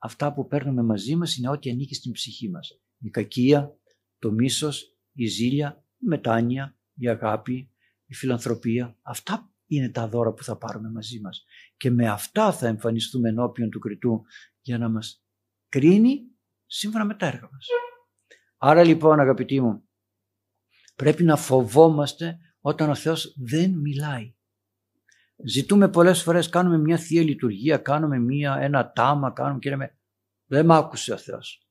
Αυτά 0.06 0.34
που 0.34 0.48
παίρνουμε 0.48 0.84
μαζί 0.84 1.16
μας 1.16 1.38
είναι 1.38 1.50
ό,τι 1.50 1.70
ανήκει 1.70 1.96
στην 1.96 2.12
ψυχή 2.12 2.50
μας. 2.50 2.82
Η 2.98 3.10
κακία, 3.10 3.78
το 4.20 4.32
μίσος, 4.32 4.98
η 5.14 5.26
ζήλια, 5.26 5.86
η 5.98 6.06
μετάνοια, 6.06 6.78
η 6.94 7.10
αγάπη, 7.10 7.72
η 8.06 8.14
φιλανθρωπία. 8.14 8.98
Αυτά 9.02 9.54
είναι 9.66 9.90
τα 9.90 10.08
δώρα 10.08 10.34
που 10.34 10.44
θα 10.44 10.58
πάρουμε 10.58 10.90
μαζί 10.90 11.20
μας. 11.20 11.46
Και 11.78 11.92
με 11.92 12.08
αυτά 12.08 12.54
θα 12.54 12.68
εμφανιστούμε 12.68 13.30
ενώπιον 13.30 13.70
του 13.70 13.80
κριτού 13.80 14.22
για 14.62 14.78
να 14.78 14.90
μας 14.90 15.26
κρίνει 15.70 16.22
σύμφωνα 16.66 17.06
με 17.06 17.16
τα 17.16 17.26
έργα 17.26 17.50
μας. 17.52 17.68
Άρα 18.58 18.84
λοιπόν 18.84 19.20
αγαπητοί 19.20 19.62
μου, 19.62 19.90
πρέπει 20.96 21.24
να 21.24 21.36
φοβόμαστε 21.36 22.40
όταν 22.60 22.90
ο 22.90 22.96
Θεός 22.96 23.36
δεν 23.38 23.72
μιλάει. 23.72 24.36
Ζητούμε 25.36 25.90
πολλές 25.90 26.24
φορές, 26.24 26.50
κάνουμε 26.50 26.78
μια 26.78 26.98
Θεία 26.98 27.22
Λειτουργία, 27.22 27.78
κάνουμε 27.78 28.20
μια, 28.20 28.56
ένα 28.56 28.92
τάμα, 28.92 29.32
κάνουμε 29.32 29.60
και 29.60 29.70
λέμε 29.70 29.98
δεν 30.46 30.66
μ' 30.66 30.72
άκουσε 30.72 31.14
ο 31.14 31.18
Θεός. 31.18 31.68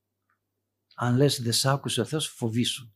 Αν 0.94 1.16
λες 1.16 1.42
δεν 1.42 1.52
σ' 1.52 1.66
άκουσε 1.66 2.00
ο 2.00 2.04
Θεός 2.04 2.26
φοβήσου 2.28 2.92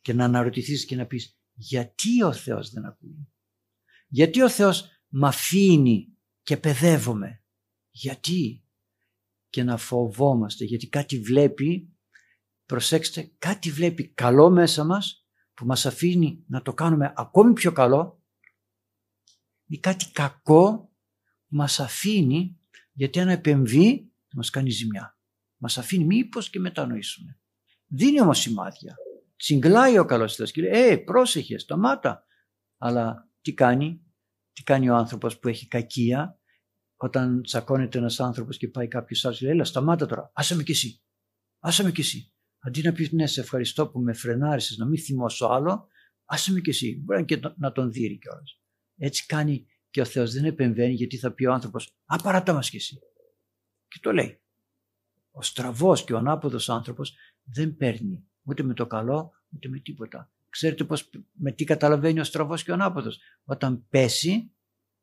και 0.00 0.12
να 0.12 0.24
αναρωτηθείς 0.24 0.84
και 0.84 0.96
να 0.96 1.06
πεις 1.06 1.38
γιατί 1.52 2.22
ο 2.22 2.32
Θεός 2.32 2.70
δεν 2.70 2.84
ακούει; 2.84 3.28
Γιατί 4.08 4.42
ο 4.42 4.50
Θεός 4.50 4.88
μ' 5.08 5.24
αφήνει 5.24 6.16
και 6.42 6.56
παιδεύομαι; 6.56 7.42
Γιατί; 7.90 8.64
Και 9.48 9.62
να 9.62 9.76
φοβόμαστε 9.76 10.64
γιατί 10.64 10.88
κάτι 10.88 11.20
βλέπει, 11.20 11.96
προσέξτε, 12.66 13.32
κάτι 13.38 13.70
βλέπει 13.70 14.08
καλό 14.08 14.50
μέσα 14.50 14.84
μας 14.84 15.26
που 15.54 15.66
μας 15.66 15.86
αφήνει 15.86 16.44
να 16.46 16.62
το 16.62 16.74
κάνουμε 16.74 17.12
ακόμη 17.16 17.52
πιο 17.52 17.72
καλό 17.72 18.19
ή 19.70 19.78
κάτι 19.78 20.10
κακό 20.12 20.92
που 21.46 21.56
μας 21.56 21.80
αφήνει 21.80 22.58
γιατί 22.92 23.20
αν 23.20 23.28
επεμβεί 23.28 24.12
μας 24.34 24.50
κάνει 24.50 24.70
ζημιά. 24.70 25.18
Μας 25.56 25.78
αφήνει 25.78 26.04
μήπως 26.04 26.50
και 26.50 26.58
μετανοήσουμε. 26.58 27.38
Δίνει 27.86 28.20
όμως 28.20 28.38
σημάδια. 28.38 28.96
Τσιγκλάει 29.36 29.98
ο 29.98 30.04
καλός 30.04 30.34
Θεός 30.34 30.50
και 30.52 30.62
λέει 30.62 30.90
«Ε, 30.90 30.96
πρόσεχε, 30.96 31.58
σταμάτα». 31.58 32.24
Αλλά 32.78 33.30
τι 33.40 33.54
κάνει, 33.54 34.00
τι 34.52 34.62
κάνει 34.62 34.90
ο 34.90 34.94
άνθρωπος 34.94 35.38
που 35.38 35.48
έχει 35.48 35.68
κακία 35.68 36.38
όταν 36.96 37.42
τσακώνεται 37.42 37.98
ένας 37.98 38.20
άνθρωπος 38.20 38.56
και 38.56 38.68
πάει 38.68 38.88
κάποιος 38.88 39.24
άλλος 39.24 39.38
και 39.38 39.44
λέει 39.44 39.54
«Έλα, 39.54 39.64
σταμάτα 39.64 40.06
τώρα, 40.06 40.30
άσε 40.34 40.56
με 40.56 40.62
κι 40.62 40.70
εσύ, 40.70 41.02
άσε 41.58 41.82
με 41.82 41.92
κι 41.92 42.00
εσύ». 42.00 42.32
Αντί 42.58 42.82
να 42.82 42.92
πεις 42.92 43.12
ναι, 43.12 43.26
σε 43.26 43.40
ευχαριστώ 43.40 43.88
που 43.88 44.00
με 44.00 44.12
φρενάρισες 44.12 44.76
να 44.76 44.86
μην 44.86 44.98
θυμώσω 44.98 45.46
άλλο, 45.46 45.88
άσε 46.24 46.52
με 46.52 46.60
κι 46.60 46.70
εσύ. 46.70 47.02
Μπορεί 47.04 47.24
και 47.24 47.40
να 47.56 47.72
τον 47.72 47.92
δει 47.92 48.18
κιόλας. 48.18 48.59
Έτσι 49.02 49.26
κάνει 49.26 49.66
και 49.90 50.00
ο 50.00 50.04
Θεός 50.04 50.32
δεν 50.32 50.44
επεμβαίνει 50.44 50.92
γιατί 50.92 51.16
θα 51.16 51.32
πει 51.32 51.44
ο 51.46 51.52
άνθρωπος 51.52 51.94
«Α, 52.04 52.16
παράτα 52.22 52.52
μας 52.52 52.70
κι 52.70 52.76
εσύ». 52.76 52.98
Και 53.88 53.98
το 54.02 54.12
λέει. 54.12 54.40
Ο 55.30 55.42
στραβός 55.42 56.04
και 56.04 56.12
ο 56.12 56.16
ανάποδος 56.18 56.68
άνθρωπος 56.68 57.14
δεν 57.44 57.76
παίρνει 57.76 58.24
ούτε 58.42 58.62
με 58.62 58.74
το 58.74 58.86
καλό 58.86 59.32
ούτε 59.54 59.68
με 59.68 59.78
τίποτα. 59.78 60.30
Ξέρετε 60.48 60.84
πώς, 60.84 61.10
με 61.32 61.52
τι 61.52 61.64
καταλαβαίνει 61.64 62.20
ο 62.20 62.24
στραβός 62.24 62.64
και 62.64 62.70
ο 62.70 62.74
ανάποδος. 62.74 63.18
Όταν 63.44 63.86
πέσει 63.88 64.52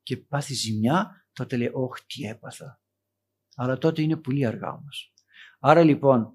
και 0.03 0.17
πάθει 0.17 0.53
ζημιά 0.53 1.27
τότε 1.33 1.57
λέει 1.57 1.69
«Ωχ, 1.73 1.99
τι 2.05 2.23
έπαθα». 2.23 2.81
Αλλά 3.55 3.77
τότε 3.77 4.01
είναι 4.01 4.17
πολύ 4.17 4.45
αργά 4.45 4.71
όμως. 4.71 5.13
Άρα 5.60 5.83
λοιπόν 5.83 6.31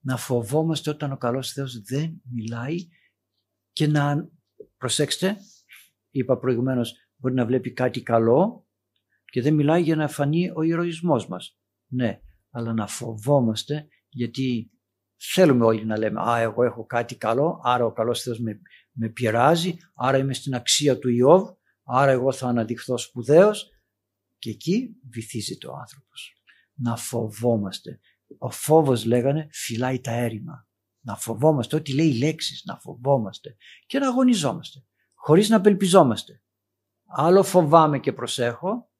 να 0.00 0.16
φοβόμαστε 0.16 0.90
όταν 0.90 1.12
ο 1.12 1.16
καλός 1.16 1.52
Θεός 1.52 1.82
δεν 1.82 2.22
μιλάει 2.30 2.88
και 3.72 3.86
να 3.86 4.28
προσέξτε, 4.76 5.36
είπα 6.10 6.38
προηγουμένως 6.38 7.03
μπορεί 7.24 7.36
να 7.36 7.46
βλέπει 7.46 7.72
κάτι 7.72 8.02
καλό 8.02 8.66
και 9.24 9.42
δεν 9.42 9.54
μιλάει 9.54 9.82
για 9.82 9.96
να 9.96 10.08
φανεί 10.08 10.50
ο 10.54 10.62
ηρωισμός 10.62 11.28
μας. 11.28 11.58
Ναι, 11.86 12.20
αλλά 12.50 12.72
να 12.72 12.86
φοβόμαστε 12.86 13.88
γιατί 14.08 14.70
θέλουμε 15.16 15.64
όλοι 15.64 15.84
να 15.84 15.98
λέμε 15.98 16.20
«Α, 16.20 16.38
εγώ 16.38 16.64
έχω 16.64 16.86
κάτι 16.86 17.16
καλό, 17.16 17.60
άρα 17.62 17.84
ο 17.84 17.92
καλός 17.92 18.22
Θεός 18.22 18.40
με, 18.40 18.60
με 18.92 19.08
πειράζει, 19.08 19.76
άρα 19.94 20.18
είμαι 20.18 20.34
στην 20.34 20.54
αξία 20.54 20.98
του 20.98 21.08
Ιώβ, 21.08 21.50
άρα 21.84 22.10
εγώ 22.10 22.32
θα 22.32 22.48
αναδειχθώ 22.48 22.98
σπουδαίος» 22.98 23.68
και 24.38 24.50
εκεί 24.50 24.96
βυθίζεται 25.10 25.66
ο 25.66 25.74
άνθρωπος. 25.76 26.32
Να 26.74 26.96
φοβόμαστε. 26.96 28.00
Ο 28.38 28.50
φόβος 28.50 29.04
λέγανε 29.04 29.48
φυλάει 29.50 30.00
τα 30.00 30.12
έρημα. 30.12 30.68
Να 31.00 31.16
φοβόμαστε 31.16 31.76
ό,τι 31.76 31.94
λέει 31.94 32.18
λέξεις, 32.18 32.62
να 32.64 32.78
φοβόμαστε 32.78 33.56
και 33.86 33.98
να 33.98 34.08
αγωνιζόμαστε 34.08 34.84
χωρίς 35.24 35.48
να 35.48 35.56
απελπιζόμαστε. 35.56 36.42
Άλλο 37.06 37.42
φοβάμαι 37.42 37.98
και 38.00 38.12
προσέχω 38.12 38.90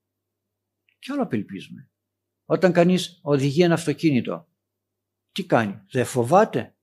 και 0.99 1.13
άλλο 1.13 1.23
απελπίζουμε. 1.23 1.91
Όταν 2.45 2.73
κανείς 2.73 3.19
οδηγεί 3.23 3.63
ένα 3.63 3.75
αυτοκίνητο, 3.75 4.49
τι 5.33 5.47
κάνει, 5.47 5.83
δεν 5.91 6.05
φοβάται; 6.05 6.77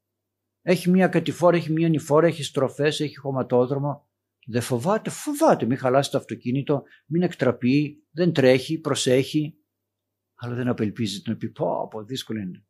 Έχει 0.61 0.89
μία 0.89 1.07
κατηφόρα, 1.07 1.57
έχει 1.57 1.71
μία 1.71 1.89
νηφόρα, 1.89 2.27
έχει 2.27 2.43
στροφές, 2.43 2.99
έχει 2.99 3.17
χωματόδρομο. 3.17 4.09
Δεν 4.45 4.61
φοβάται, 4.61 5.09
φοβάται. 5.09 5.65
Μην 5.65 5.77
χαλάσει 5.77 6.11
το 6.11 6.17
αυτοκίνητο, 6.17 6.83
μην 7.05 7.21
εκτραπεί, 7.21 8.07
δεν 8.11 8.33
τρέχει, 8.33 8.79
προσέχει. 8.79 9.55
Αλλά 10.35 10.55
δεν 10.55 10.67
απελπίζει 10.67 11.21
να 11.25 11.35
πει 11.35 11.49
πω, 11.49 11.87
πω 11.87 12.03
δύσκολο 12.03 12.39
είναι. 12.39 12.65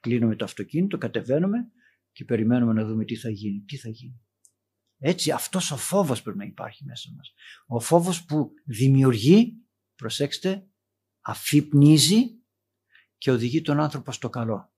Κλείνουμε 0.00 0.36
το 0.36 0.44
αυτοκίνητο, 0.44 0.98
κατεβαίνουμε 0.98 1.70
και 2.12 2.24
περιμένουμε 2.24 2.72
να 2.72 2.84
δούμε 2.84 3.04
τι 3.04 3.16
θα 3.16 3.30
γίνει. 3.30 3.64
Τι 3.66 3.76
θα 3.76 3.88
γίνει. 3.88 4.25
Έτσι 4.98 5.30
αυτός 5.30 5.70
ο 5.70 5.76
φόβος 5.76 6.22
πρέπει 6.22 6.38
να 6.38 6.44
υπάρχει 6.44 6.84
μέσα 6.84 7.10
μας. 7.16 7.32
Ο 7.66 7.80
φόβος 7.80 8.24
που 8.24 8.50
δημιουργεί, 8.64 9.54
προσέξτε, 9.94 10.68
αφυπνίζει 11.20 12.40
και 13.18 13.30
οδηγεί 13.30 13.62
τον 13.62 13.80
άνθρωπο 13.80 14.12
στο 14.12 14.28
καλό. 14.28 14.72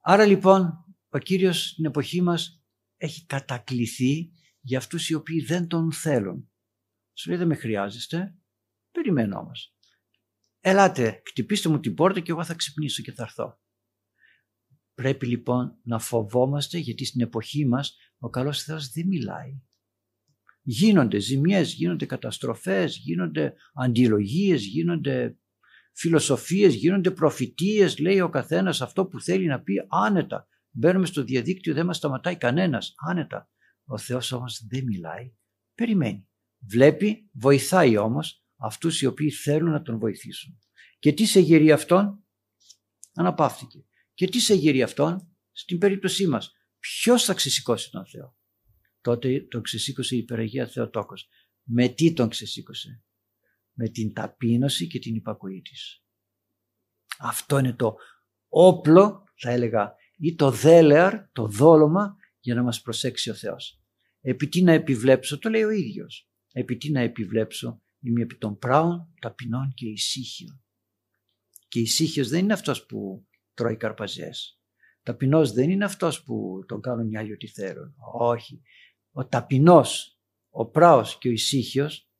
Άρα 0.00 0.26
λοιπόν 0.26 0.84
ο 1.08 1.18
Κύριος 1.18 1.68
στην 1.68 1.84
εποχή 1.84 2.22
μας 2.22 2.64
έχει 2.96 3.26
κατακληθεί 3.26 4.30
για 4.60 4.78
αυτούς 4.78 5.08
οι 5.08 5.14
οποίοι 5.14 5.40
δεν 5.40 5.66
τον 5.66 5.92
θέλουν. 5.92 6.50
Σου 7.14 7.28
λέει 7.28 7.38
δεν 7.38 7.46
με 7.46 7.54
χρειάζεστε, 7.54 8.36
περιμένω 8.90 9.38
όμως. 9.38 9.74
Ελάτε, 10.60 11.22
χτυπήστε 11.26 11.68
μου 11.68 11.80
την 11.80 11.94
πόρτα 11.94 12.20
και 12.20 12.30
εγώ 12.30 12.44
θα 12.44 12.54
ξυπνήσω 12.54 13.02
και 13.02 13.12
θα 13.12 13.22
έρθω. 13.22 13.60
Πρέπει 14.96 15.26
λοιπόν 15.26 15.76
να 15.82 15.98
φοβόμαστε 15.98 16.78
γιατί 16.78 17.04
στην 17.04 17.20
εποχή 17.20 17.66
μας 17.66 17.96
ο 18.18 18.30
καλός 18.30 18.62
Θεός 18.62 18.88
δεν 18.88 19.06
μιλάει. 19.06 19.60
Γίνονται 20.62 21.18
ζημιές, 21.18 21.72
γίνονται 21.72 22.06
καταστροφές, 22.06 22.96
γίνονται 22.96 23.54
αντιλογίες, 23.74 24.64
γίνονται 24.64 25.38
φιλοσοφίες, 25.92 26.74
γίνονται 26.74 27.10
προφητείες, 27.10 27.98
λέει 27.98 28.20
ο 28.20 28.28
καθένας 28.28 28.80
αυτό 28.80 29.06
που 29.06 29.20
θέλει 29.20 29.46
να 29.46 29.60
πει 29.60 29.74
άνετα. 29.88 30.48
Μπαίνουμε 30.70 31.06
στο 31.06 31.24
διαδίκτυο, 31.24 31.74
δεν 31.74 31.86
μας 31.86 31.96
σταματάει 31.96 32.36
κανένας, 32.36 32.94
άνετα. 32.96 33.50
Ο 33.84 33.98
Θεός 33.98 34.32
όμως 34.32 34.66
δεν 34.68 34.84
μιλάει, 34.84 35.34
περιμένει. 35.74 36.28
Βλέπει, 36.58 37.30
βοηθάει 37.32 37.96
όμως 37.96 38.44
αυτούς 38.56 39.00
οι 39.02 39.06
οποίοι 39.06 39.30
θέλουν 39.30 39.70
να 39.70 39.82
τον 39.82 39.98
βοηθήσουν. 39.98 40.58
Και 40.98 41.12
τι 41.12 41.24
σε 41.24 41.40
γυρεί 41.40 41.72
αυτόν, 41.72 42.24
αναπαύτηκε. 43.14 43.84
Και 44.16 44.26
τι 44.26 44.40
σε 44.40 44.54
γύρει 44.54 44.82
αυτόν, 44.82 45.36
στην 45.52 45.78
περίπτωσή 45.78 46.26
μας. 46.26 46.52
Ποιος 46.78 47.24
θα 47.24 47.34
ξεσηκώσει 47.34 47.90
τον 47.90 48.06
Θεό; 48.06 48.36
Τότε 49.00 49.40
τον 49.40 49.62
ξεσήκωσε 49.62 50.14
η 50.14 50.18
υπεραγία 50.18 50.66
Θεοτόκος. 50.66 51.28
Με 51.62 51.88
τι 51.88 52.12
τον 52.12 52.28
ξεσήκωσε; 52.28 53.02
Με 53.72 53.88
την 53.88 54.12
ταπείνωση 54.12 54.86
και 54.86 54.98
την 54.98 55.14
υπακοή 55.14 55.62
της. 55.62 56.04
Αυτό 57.18 57.58
είναι 57.58 57.72
το 57.72 57.96
όπλο, 58.48 59.24
θα 59.36 59.50
έλεγα, 59.50 59.94
ή 60.16 60.34
το 60.34 60.50
δέλεαρ, 60.50 61.30
το 61.32 61.46
δόλωμα 61.46 62.16
για 62.40 62.54
να 62.54 62.62
μας 62.62 62.80
προσέξει 62.82 63.30
ο 63.30 63.34
Θεός. 63.34 63.80
Επί 64.20 64.48
τι 64.48 64.62
να 64.62 64.72
επιβλέψω, 64.72 65.38
το 65.38 65.48
λέει 65.48 65.62
ο 65.62 65.70
ίδιος. 65.70 66.30
Επί 66.52 66.76
τι 66.76 66.90
να 66.90 67.00
επιβλέψω, 67.00 67.82
είμαι 68.00 68.22
επί 68.22 68.36
των 68.36 68.58
πράων, 68.58 69.14
ταπεινών 69.20 69.72
και 69.74 69.88
ησύχιων. 69.88 70.64
Και 71.68 71.80
ησύχιος 71.80 72.28
δεν 72.28 72.44
είναι 72.44 72.52
αυτός 72.52 72.86
που 72.86 73.26
τρώει 73.56 73.76
καρπαζές. 73.76 74.60
Ταπεινός 75.02 75.52
δεν 75.52 75.70
είναι 75.70 75.84
αυτός 75.84 76.22
που 76.22 76.64
τον 76.66 76.80
κάνουν 76.80 77.10
οι 77.10 77.16
άλλοι 77.16 77.32
ό,τι 77.32 77.46
θέλουν. 77.46 77.94
Όχι. 78.12 78.62
Ο 79.12 79.26
ταπεινός, 79.26 80.20
ο 80.50 80.66
πράος 80.66 81.18
και 81.18 81.28
ο 81.28 81.30
ησύχιος, 81.30 82.10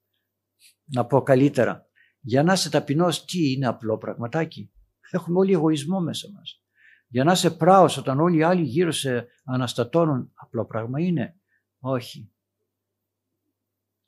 να 0.84 1.06
πω 1.06 1.22
καλύτερα, 1.22 1.88
για 2.20 2.42
να 2.42 2.52
είσαι 2.52 2.70
ταπεινός 2.70 3.24
τι 3.24 3.52
είναι 3.52 3.66
απλό 3.66 3.98
πραγματάκι; 3.98 4.70
Έχουμε 5.10 5.38
όλοι 5.38 5.52
εγωισμό 5.52 6.00
μέσα 6.00 6.30
μας. 6.30 6.62
Για 7.08 7.24
να 7.24 7.32
είσαι 7.32 7.50
πράος 7.50 7.96
όταν 7.96 8.20
όλοι 8.20 8.36
οι 8.36 8.42
άλλοι 8.42 8.62
γύρω 8.62 8.90
σε 8.92 9.28
αναστατώνουν 9.44 10.30
απλό 10.34 10.66
πράγμα 10.66 11.00
είναι; 11.00 11.40
Όχι. 11.78 12.32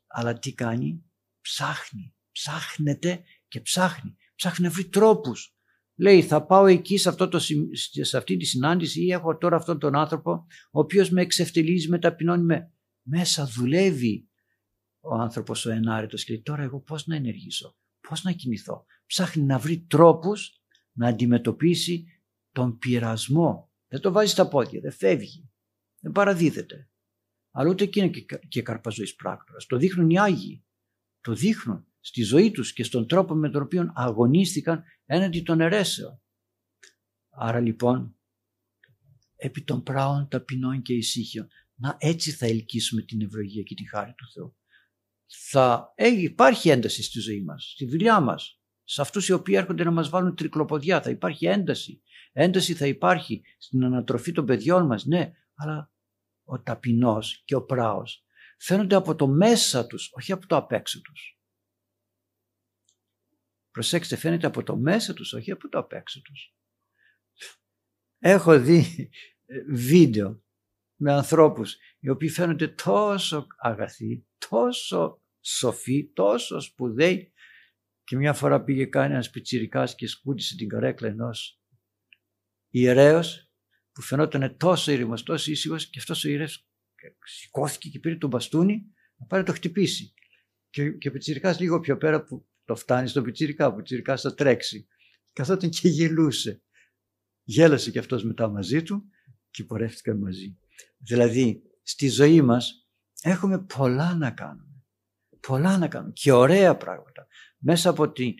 Αλλά 0.07 0.39
τι 0.39 0.53
κάνει; 0.53 1.03
Ψάχνει. 1.41 2.15
Ψάχνεται 2.31 3.23
και 3.47 3.61
ψάχνει. 3.61 4.15
Ψάχνει 4.35 4.65
να 4.65 4.71
βρει 4.71 4.89
τρόπους 4.89 5.58
Λέει 5.99 6.21
θα 6.21 6.45
πάω 6.45 6.65
εκεί 6.65 6.97
σε, 6.97 7.09
αυτό 7.09 7.27
το, 7.27 7.39
σε 8.01 8.17
αυτή 8.17 8.37
τη 8.37 8.45
συνάντηση 8.45 9.03
ή 9.03 9.11
έχω 9.11 9.37
τώρα 9.37 9.55
αυτόν 9.55 9.79
τον 9.79 9.95
άνθρωπο 9.95 10.31
ο 10.71 10.79
οποίος 10.79 11.09
με 11.09 11.21
εξευτελίζει, 11.21 11.89
με 11.89 11.99
ταπεινώνει 11.99 12.43
με... 12.43 12.73
Μέσα 13.01 13.45
δουλεύει 13.45 14.29
ο 14.99 15.15
άνθρωπος 15.15 15.65
ο 15.65 15.71
ενάρετος 15.71 16.23
και 16.23 16.33
λέει 16.33 16.41
τώρα 16.41 16.63
εγώ 16.63 16.79
πώς 16.79 17.07
να 17.07 17.15
ενεργήσω, 17.15 17.77
πώς 18.07 18.23
να 18.23 18.31
κινηθώ. 18.31 18.85
Ψάχνει 19.05 19.43
να 19.43 19.57
βρει 19.57 19.85
τρόπους 19.89 20.61
να 20.91 21.07
αντιμετωπίσει 21.07 22.05
τον 22.51 22.77
πειρασμό. 22.77 23.71
Δεν 23.87 24.01
το 24.01 24.11
βάζει 24.11 24.31
στα 24.31 24.47
πόδια, 24.47 24.79
δεν 24.79 24.91
φεύγει, 24.91 25.51
δεν 25.99 26.11
παραδίδεται. 26.11 26.89
Αλλά 27.51 27.69
ούτε 27.69 27.83
εκεί 27.83 27.99
είναι 27.99 28.09
και, 28.09 28.39
και 28.47 28.61
καρπαζοής 28.61 29.15
πράκτορας. 29.15 29.65
Το 29.65 29.77
δείχνουν 29.77 30.09
οι 30.09 30.19
Άγιοι. 30.19 30.65
Το 31.21 31.33
δείχνουν 31.33 31.87
στη 31.99 32.21
ζωή 32.21 32.51
τους 32.51 32.73
και 32.73 32.83
στον 32.83 33.07
τρόπο 33.07 33.35
με 33.35 33.49
τον 33.49 33.61
οποίο 33.61 33.91
αγωνίστηκαν 33.95 34.83
έναντι 35.05 35.41
των 35.41 35.61
αιρέσεων. 35.61 36.21
Άρα 37.29 37.59
λοιπόν, 37.59 38.15
επί 39.35 39.63
των 39.63 39.83
πράων 39.83 40.27
ταπεινών 40.27 40.81
και 40.81 40.93
ησύχιων, 40.93 41.47
να 41.75 41.97
έτσι 41.99 42.31
θα 42.31 42.45
ελκύσουμε 42.45 43.01
την 43.01 43.21
ευλογία 43.21 43.63
και 43.63 43.75
τη 43.75 43.87
χάρη 43.87 44.13
του 44.13 44.31
Θεού. 44.33 44.55
Θα 45.49 45.93
υπάρχει 45.95 46.69
ένταση 46.69 47.03
στη 47.03 47.19
ζωή 47.19 47.43
μας, 47.43 47.71
στη 47.73 47.85
δουλειά 47.85 48.19
μας, 48.19 48.61
σε 48.83 49.01
αυτούς 49.01 49.27
οι 49.27 49.31
οποίοι 49.31 49.55
έρχονται 49.57 49.83
να 49.83 49.91
μας 49.91 50.09
βάλουν 50.09 50.35
τρικλοποδιά, 50.35 51.01
θα 51.01 51.09
υπάρχει 51.09 51.45
ένταση. 51.45 52.01
Ένταση 52.31 52.73
θα 52.73 52.87
υπάρχει 52.87 53.41
στην 53.57 53.83
ανατροφή 53.83 54.31
των 54.31 54.45
παιδιών 54.45 54.85
μας, 54.85 55.05
ναι, 55.05 55.31
αλλά 55.53 55.91
ο 56.43 56.61
ταπεινός 56.61 57.41
και 57.45 57.55
ο 57.55 57.63
πράος 57.63 58.23
φαίνονται 58.57 58.95
από 58.95 59.15
το 59.15 59.27
μέσα 59.27 59.87
τους, 59.87 60.09
όχι 60.13 60.31
από 60.31 60.47
το 60.47 60.55
απέξω 60.55 61.01
τους. 61.01 61.38
Προσέξτε, 63.71 64.15
φαίνεται 64.15 64.47
από 64.47 64.63
το 64.63 64.77
μέσα 64.77 65.13
τους, 65.13 65.33
όχι 65.33 65.51
από 65.51 65.69
το 65.69 65.79
απ' 65.79 65.93
έξω 65.93 66.21
τους. 66.21 66.53
Έχω 68.19 68.59
δει 68.59 69.09
ε, 69.45 69.63
βίντεο 69.69 70.43
με 70.95 71.13
ανθρώπους 71.13 71.77
οι 71.99 72.09
οποίοι 72.09 72.29
φαίνονται 72.29 72.67
τόσο 72.67 73.47
αγαθοί, 73.57 74.27
τόσο 74.49 75.23
σοφοί, 75.41 76.11
τόσο 76.13 76.59
σπουδαίοι 76.59 77.33
Και 78.03 78.15
μια 78.15 78.33
φορά 78.33 78.63
πήγε 78.63 78.85
κάνει 78.85 79.13
ένα 79.13 79.25
πιτσιρικάς 79.31 79.95
και 79.95 80.07
σκούτησε 80.07 80.55
την 80.55 80.67
καρέκλα 80.67 81.07
ενός 81.07 81.61
ιερέως 82.69 83.51
που 83.91 84.01
φαινόταν 84.01 84.57
τόσο 84.57 84.91
ήρεμος, 84.91 85.23
τόσο 85.23 85.51
ήσυχος 85.51 85.89
και 85.89 85.99
αυτός 85.99 86.23
ο 86.23 86.29
ιερέο 86.29 86.47
σηκώθηκε 87.23 87.89
και 87.89 87.99
πήρε 87.99 88.15
τον 88.15 88.29
μπαστούνι 88.29 88.93
να 89.15 89.25
πάρει 89.25 89.41
να 89.41 89.47
το 89.47 89.53
χτυπήσει. 89.53 90.13
Και, 90.69 90.91
και 90.91 91.07
ο 91.07 91.11
πιτσιρικάς 91.11 91.59
λίγο 91.59 91.79
πιο 91.79 91.97
πέρα 91.97 92.23
που 92.23 92.48
το 92.69 92.75
φτάνεις 92.75 93.09
στον 93.09 93.23
πιτσιρικά, 93.23 93.67
ο 93.67 93.73
πιτσιρικάς 93.73 94.21
θα 94.21 94.33
τρέξει. 94.33 94.87
Καθόταν 95.33 95.69
και 95.69 95.87
γελούσε. 95.87 96.61
Γέλασε 97.43 97.91
και 97.91 97.99
αυτός 97.99 98.23
μετά 98.23 98.47
μαζί 98.47 98.83
του 98.83 99.09
και 99.49 99.63
πορεύτηκαν 99.63 100.17
μαζί. 100.17 100.57
Δηλαδή, 100.97 101.61
στη 101.83 102.09
ζωή 102.09 102.41
μας 102.41 102.87
έχουμε 103.21 103.59
πολλά 103.59 104.15
να 104.15 104.31
κάνουμε. 104.31 104.83
Πολλά 105.47 105.77
να 105.77 105.87
κάνουμε 105.87 106.11
και 106.15 106.31
ωραία 106.31 106.77
πράγματα. 106.77 107.27
Μέσα 107.57 107.89
από 107.89 108.11
τη, 108.11 108.33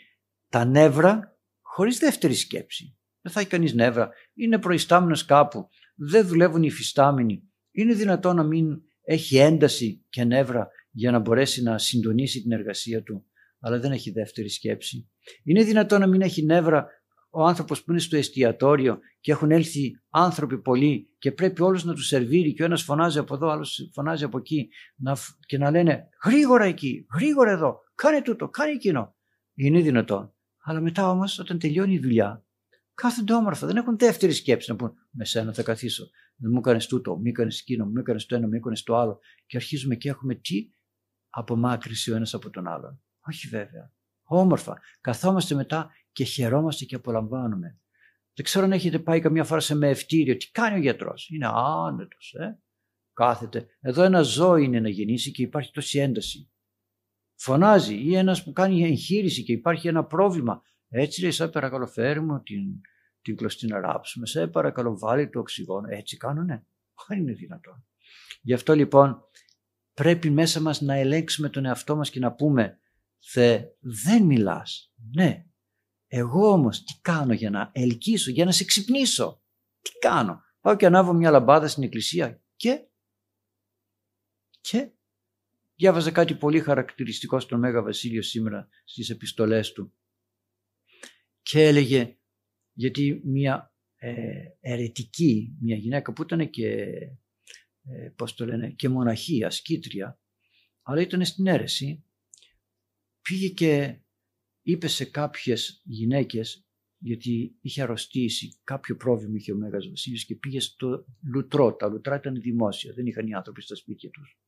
τα 0.49 0.65
νεύρα, 0.65 1.39
χωρίς 1.61 1.97
δεύτερη 1.97 2.33
σκέψη. 2.33 2.97
Δεν 3.21 3.31
θα 3.31 3.39
έχει 3.39 3.49
κανείς 3.49 3.73
νεύρα. 3.73 4.09
Είναι 4.33 4.59
προϊστάμενος 4.59 5.25
κάπου. 5.25 5.69
Δεν 5.95 6.27
δουλεύουν 6.27 6.63
οι 6.63 6.71
φυστάμενοι. 6.71 7.43
Είναι 7.71 7.93
δυνατόν 7.93 8.35
να 8.35 8.43
μην 8.43 8.81
έχει 9.01 9.37
ένταση 9.37 10.05
και 10.09 10.23
νεύρα 10.23 10.69
για 10.91 11.11
να 11.11 11.19
μπορέσει 11.19 11.61
να 11.61 11.77
συντονίσει 11.77 12.41
την 12.41 12.51
εργασία 12.51 13.03
του, 13.03 13.25
αλλά 13.59 13.79
δεν 13.79 13.91
έχει 13.91 14.11
δεύτερη 14.11 14.49
σκέψη. 14.49 15.09
Είναι 15.43 15.63
δυνατόν 15.63 15.99
να 15.99 16.07
μην 16.07 16.21
έχει 16.21 16.45
νεύρα 16.45 16.87
ο 17.29 17.43
άνθρωπος 17.43 17.83
που 17.83 17.91
είναι 17.91 17.99
στο 17.99 18.17
εστιατόριο 18.17 18.99
και 19.19 19.31
έχουν 19.31 19.51
έλθει 19.51 19.91
άνθρωποι 20.09 20.61
πολλοί 20.61 21.09
και 21.17 21.31
πρέπει 21.31 21.61
όλους 21.61 21.83
να 21.83 21.93
τους 21.93 22.07
σερβίρει 22.07 22.53
και 22.53 22.61
ο 22.61 22.65
ένας 22.65 22.83
φωνάζει 22.83 23.19
από 23.19 23.35
εδώ, 23.35 23.47
άλλος 23.49 23.89
φωνάζει 23.93 24.23
από 24.23 24.37
εκεί 24.37 24.69
να, 24.95 25.17
και 25.45 25.57
να 25.57 25.71
λένε 25.71 26.09
γρήγορα 26.25 26.65
εκεί, 26.65 27.05
γρήγορα 27.15 27.51
εδώ, 27.51 27.79
κάνε 27.95 28.21
τούτο, 28.21 28.49
κάνε 28.49 28.71
εκείνο. 28.71 29.15
Είναι 29.53 29.81
δυνατόν. 29.81 30.33
Αλλά 30.63 30.81
μετά 30.81 31.09
όμως, 31.09 31.39
όταν 31.39 31.59
τελειώνει 31.59 31.93
η 31.93 31.99
δουλειά, 31.99 32.45
κάθονται 32.93 33.33
όμορφα, 33.33 33.67
δεν 33.67 33.75
έχουν 33.75 33.97
δεύτερη 33.97 34.31
σκέψη 34.31 34.71
να 34.71 34.77
πούν 34.77 34.93
με 35.11 35.25
σένα 35.25 35.53
θα 35.53 35.63
καθίσω. 35.63 36.03
Δεν 36.35 36.51
μου 36.51 36.59
έκανες 36.59 36.87
τούτο, 36.87 37.17
μη 37.17 37.29
έκανες 37.29 37.59
εκείνο, 37.59 37.85
μη 37.85 37.99
έκανες 37.99 38.25
το 38.25 38.35
ένα, 38.35 38.47
μη 38.47 38.57
έκανες 38.57 38.83
το 38.83 38.95
άλλο. 38.95 39.19
Και 39.45 39.57
αρχίζουμε 39.57 39.95
και 39.95 40.09
έχουμε 40.09 40.35
τι 40.35 40.71
απομάκρυση 41.29 42.11
ο 42.11 42.15
ένας 42.15 42.33
από 42.33 42.49
τον 42.49 42.67
άλλον. 42.67 43.01
Όχι 43.27 43.47
βέβαια. 43.47 43.91
Όμορφα. 44.23 44.81
Καθόμαστε 45.01 45.55
μετά 45.55 45.91
και 46.11 46.23
χαιρόμαστε 46.23 46.85
και 46.85 46.95
απολαμβάνουμε. 46.95 47.79
Δεν 48.33 48.45
ξέρω 48.45 48.65
αν 48.65 48.71
έχετε 48.71 48.99
πάει 48.99 49.19
καμιά 49.19 49.43
φορά 49.43 49.59
σε 49.59 49.75
μεευτήριο. 49.75 50.37
Τι 50.37 50.51
κάνει 50.51 50.75
ο 50.77 50.79
γιατρός; 50.81 51.29
Είναι 51.29 51.47
άνετος, 51.53 52.33
ε. 52.39 52.59
Κάθεται. 53.13 53.67
Εδώ 53.79 54.03
ένα 54.03 54.21
ζώο 54.21 54.55
είναι 54.55 54.79
να 54.79 54.89
γεννήσει 54.89 55.31
και 55.31 55.41
υπάρχει 55.41 55.71
τόση 55.71 55.99
ένταση. 55.99 56.51
Φωνάζει 57.35 57.95
ή 57.95 58.15
ένας 58.15 58.43
που 58.43 58.53
κάνει 58.53 58.83
εγχείρηση 58.83 59.43
και 59.43 59.51
υπάρχει 59.51 59.87
ένα 59.87 60.05
πρόβλημα. 60.05 60.61
Έτσι 60.89 61.21
λέει, 61.21 61.31
σε 61.31 61.47
παρακαλώ 61.47 61.87
φέρει 61.87 62.21
μου 62.21 62.41
την, 62.41 62.81
την 63.21 63.35
κλωστή 63.35 63.67
να 63.67 63.79
ράψουμε. 63.79 64.25
Σε 64.25 64.47
παρακαλώ 64.47 64.97
βάλει 64.97 65.29
το 65.29 65.39
οξυγόνο. 65.39 65.87
Έτσι 65.89 66.17
κάνουνε; 66.17 66.65
Δεν 67.07 67.19
είναι 67.19 67.33
δυνατόν. 67.33 67.85
Γι' 68.41 68.53
αυτό 68.53 68.75
λοιπόν 68.75 69.21
πρέπει 69.93 70.29
μέσα 70.29 70.61
μας 70.61 70.81
να 70.81 70.93
ελέγξουμε 70.93 71.49
τον 71.49 71.65
εαυτό 71.65 71.95
μας 71.95 72.09
και 72.09 72.19
να 72.19 72.33
πούμε 72.33 72.79
Θε, 73.19 73.63
δεν 73.79 74.23
μιλάς. 74.23 74.93
Ναι, 75.15 75.45
εγώ 76.07 76.51
όμως 76.51 76.83
τι 76.83 76.99
κάνω 77.01 77.33
για 77.33 77.49
να 77.49 77.71
ελκύσω, 77.73 78.31
για 78.31 78.45
να 78.45 78.51
σε 78.51 78.63
ξυπνήσω; 78.63 79.43
Τι 79.81 79.91
κάνω; 79.99 80.41
Πάω 80.61 80.75
και 80.75 80.85
ανάβω 80.85 81.13
μια 81.13 81.31
λαμπάδα 81.31 81.67
στην 81.67 81.83
εκκλησία 81.83 82.43
και 82.55 82.83
και 84.61 84.91
διάβαζα 85.75 86.11
κάτι 86.11 86.35
πολύ 86.35 86.59
χαρακτηριστικό 86.59 87.39
στον 87.39 87.59
Μέγα 87.59 87.81
Βασίλειο 87.81 88.21
σήμερα 88.21 88.67
στις 88.83 89.09
επιστολές 89.09 89.71
του 89.71 89.93
και 91.41 91.63
έλεγε 91.63 92.17
γιατί 92.73 93.21
μια 93.25 93.73
ε, 93.95 94.43
ερετική, 94.59 95.57
μια 95.61 95.75
γυναίκα 95.75 96.13
που 96.13 96.21
ήταν 96.21 96.49
και 96.49 96.67
ε, 97.83 98.09
πώς 98.15 98.33
το 98.33 98.45
λένε, 98.45 98.69
και 98.71 98.89
μοναχή, 98.89 99.43
ασκήτρια 99.43 100.19
αλλά 100.81 101.01
ήταν 101.01 101.25
στην 101.25 101.47
αίρεση 101.47 102.03
πήγε 103.29 103.47
και 103.47 103.99
είπε 104.61 104.87
σε 104.87 105.05
κάποιες 105.05 105.81
γυναίκες 105.85 106.67
γιατί 106.97 107.57
είχε 107.61 107.81
αρρωστήσει, 107.81 108.59
κάποιο 108.63 108.95
πρόβλημα 108.95 109.35
είχε 109.37 109.51
ο 109.51 109.55
Μέγας 109.55 109.87
Βασίλειος 109.87 110.25
και 110.25 110.35
πήγε 110.35 110.59
στο 110.59 111.05
λουτρό. 111.23 111.75
Τα 111.75 111.87
λουτρά 111.87 112.15
ήταν 112.15 112.41
δημόσια, 112.41 112.93
δεν 112.93 113.05
είχαν 113.05 113.27
οι 113.27 113.33
άνθρωποι 113.33 113.61
στα 113.61 113.75
σπίτια 113.75 114.09
τους. 114.09 114.39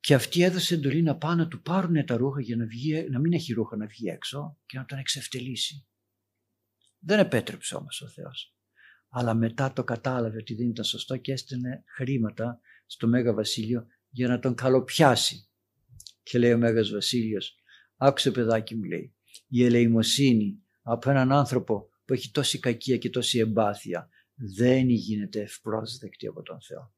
Και 0.00 0.14
αυτή 0.14 0.42
έδωσε 0.42 0.74
εντολή 0.74 1.02
να 1.02 1.16
πάνε 1.16 1.42
να 1.42 1.48
του 1.48 1.62
πάρουν 1.62 2.04
τα 2.04 2.16
ρούχα 2.16 2.40
για 2.40 2.56
να, 2.56 2.66
βγει, 2.66 3.08
να 3.10 3.18
μην 3.18 3.32
έχει 3.32 3.52
ρούχα 3.52 3.76
να 3.76 3.86
βγει 3.86 4.08
έξω 4.08 4.58
και 4.66 4.78
να 4.78 4.84
τον 4.84 4.98
εξευτελίσει. 4.98 5.86
Δεν 6.98 7.18
επέτρεψε 7.18 7.74
όμως 7.74 8.00
ο 8.00 8.08
Θεός. 8.08 8.56
Αλλά 9.08 9.34
μετά 9.34 9.72
το 9.72 9.84
κατάλαβε 9.84 10.36
ότι 10.36 10.54
δεν 10.54 10.68
ήταν 10.68 10.84
σωστό 10.84 11.16
και 11.16 11.32
έστειλε 11.32 11.82
χρήματα 11.86 12.60
στο 12.86 13.06
Μέγα 13.06 13.32
Βασίλειο 13.32 13.86
για 14.08 14.28
να 14.28 14.38
τον 14.38 14.54
καλοπιάσει. 14.54 15.47
Και 16.28 16.38
λέει 16.38 16.52
ο 16.52 16.58
Μέγας 16.58 16.90
Βασίλειος, 16.90 17.54
άκουσε 17.96 18.30
παιδάκι 18.30 18.74
μου 18.74 18.82
λέει, 18.82 19.14
η 19.48 19.64
ελεημοσύνη 19.64 20.62
από 20.82 21.10
έναν 21.10 21.32
άνθρωπο 21.32 21.88
που 22.04 22.12
έχει 22.12 22.30
τόση 22.30 22.58
κακία 22.58 22.96
και 22.96 23.10
τόση 23.10 23.38
εμπάθεια 23.38 24.08
δεν 24.34 24.88
γίνεται 24.88 25.40
ευπρόσδεκτη 25.40 26.26
από 26.26 26.42
τον 26.42 26.60
Θεό. 26.60 26.94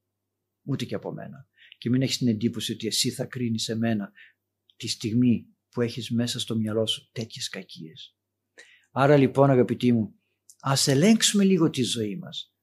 Ούτε 0.62 0.85
και 0.85 0.95
από 0.95 1.12
μένα. 1.12 1.49
Και 1.78 1.91
μην 1.91 2.03
έχεις 2.03 2.18
την 2.18 2.28
εντύπωση 2.28 2.72
ότι 2.72 2.87
εσύ 2.87 3.11
θα 3.11 3.24
κρίνεις 3.24 3.68
εμένα 3.68 4.12
τη 4.76 4.89
στιγμή 4.89 5.47
που 5.70 5.81
έχεις 5.81 6.11
μέσα 6.11 6.41
στο 6.41 6.57
μυαλό 6.57 6.87
σου 6.87 7.11
τέτοιες 7.12 7.49
κακίες. 7.49 8.16
Άρα 8.91 9.16
λοιπόν 9.16 9.51
αγαπητοί 9.51 9.93
μου, 9.93 10.14
ας 10.61 10.87
ελέγξουμε 10.87 11.45
λίγο 11.45 11.70
τη 11.70 11.83
ζωή 11.83 12.16
μας. 12.16 12.55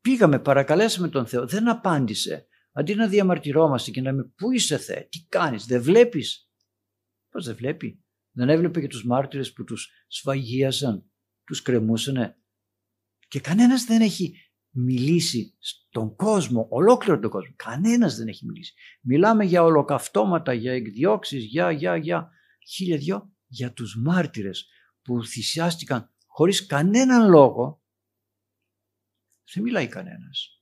Πήγαμε, 0.00 0.38
παρακαλέσαμε 0.38 1.08
τον 1.08 1.26
Θεό, 1.26 1.46
δεν 1.46 1.68
απάντησε. 1.68 2.46
Αντί 2.78 2.94
να 2.94 3.08
διαμαρτυρόμαστε 3.08 3.90
και 3.90 4.00
να 4.00 4.12
με 4.12 4.24
πού 4.24 4.52
είσαι 4.52 4.78
Θεέ, 4.78 5.08
τι 5.10 5.26
κάνεις, 5.28 5.66
δεν 5.66 5.82
βλέπεις; 5.82 6.50
Πώς 7.28 7.44
δεν 7.44 7.56
βλέπει; 7.56 8.04
Δεν 8.30 8.48
έβλεπε 8.48 8.80
και 8.80 8.86
τους 8.86 9.04
μάρτυρες 9.04 9.52
που 9.52 9.64
τους 9.64 9.90
σφαγίασαν, 10.06 11.10
τους 11.44 11.62
κρεμούσανε. 11.62 12.38
Και 13.28 13.40
κανένας 13.40 13.84
δεν 13.84 14.00
έχει 14.00 14.34
μιλήσει 14.70 15.56
στον 15.58 16.16
κόσμο, 16.16 16.66
ολόκληρο 16.70 17.18
τον 17.18 17.30
κόσμο. 17.30 17.54
Κανένας 17.56 18.16
δεν 18.16 18.28
έχει 18.28 18.46
μιλήσει. 18.46 18.74
Μιλάμε 19.00 19.44
για 19.44 19.62
ολοκαυτώματα, 19.62 20.52
για 20.52 20.72
εκδιώξεις, 20.72 21.44
για, 21.44 21.70
για, 21.70 21.96
για, 21.96 22.30
χίλια 22.68 22.96
δυο, 22.96 23.34
για 23.46 23.72
τους 23.72 23.96
μάρτυρες 23.96 24.68
που 25.02 25.24
θυσιάστηκαν 25.24 26.14
χωρίς 26.26 26.66
κανέναν 26.66 27.30
λόγο. 27.30 27.82
Δεν 29.52 29.62
μιλάει 29.62 29.86
κανένας 29.86 30.55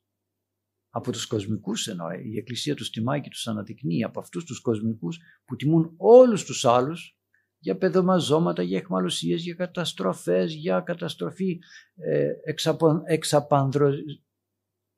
από 0.97 1.13
τους 1.13 1.27
κοσμικούς 1.27 1.87
εννοώ, 1.87 2.11
η 2.11 2.37
Εκκλησία 2.39 2.75
τους 2.75 2.91
τιμάει 2.91 3.21
και 3.21 3.29
τους 3.29 3.47
αναδεικνύει 3.47 4.05
από 4.05 4.21
αυτούς 4.21 4.45
τους 4.45 4.61
κοσμικούς 4.61 5.19
που 5.45 5.57
τιμούν 5.57 5.95
όλους 5.97 6.45
τους 6.45 6.65
άλλους 6.65 7.19
για 7.59 7.77
παιδομαζώματα, 7.77 8.63
για 8.63 8.79
εχμαλωσίες, 8.79 9.43
για 9.43 9.55
καταστροφές, 9.55 10.55
για 10.55 10.81
καταστροφή 10.81 11.59
ε, 11.95 12.31
εξαπανδρο, 13.07 13.89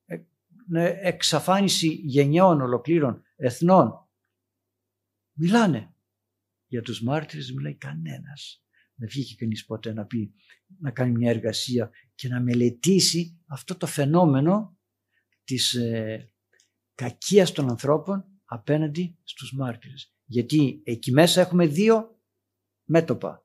ε, 0.04 0.16
ναι, 0.68 0.84
εξαφάνιση 1.00 1.88
γενιών 1.88 2.60
ολοκλήρων 2.60 3.22
εθνών. 3.36 4.08
Μιλάνε. 5.32 5.94
Για 6.66 6.82
τους 6.82 7.02
μάρτυρες 7.02 7.52
μιλάει 7.52 7.74
κανένας. 7.74 8.64
Δεν 8.94 9.08
βγήκε 9.08 9.34
κανείς 9.34 9.64
ποτέ 9.64 9.92
να 9.92 10.04
πει, 10.04 10.34
να 10.78 10.90
κάνει 10.90 11.10
μια 11.10 11.30
εργασία 11.30 11.90
και 12.14 12.28
να 12.28 12.40
μελετήσει 12.40 13.40
αυτό 13.46 13.76
το 13.76 13.86
φαινόμενο 13.86 14.75
της 15.46 15.74
ε, 15.74 16.30
κακίας 16.94 17.52
των 17.52 17.68
ανθρώπων 17.68 18.24
απέναντι 18.44 19.18
στους 19.22 19.52
μάρτυρες. 19.52 20.14
Γιατί 20.24 20.80
εκεί 20.84 21.12
μέσα 21.12 21.40
έχουμε 21.40 21.66
δύο 21.66 22.20
μέτωπα. 22.84 23.44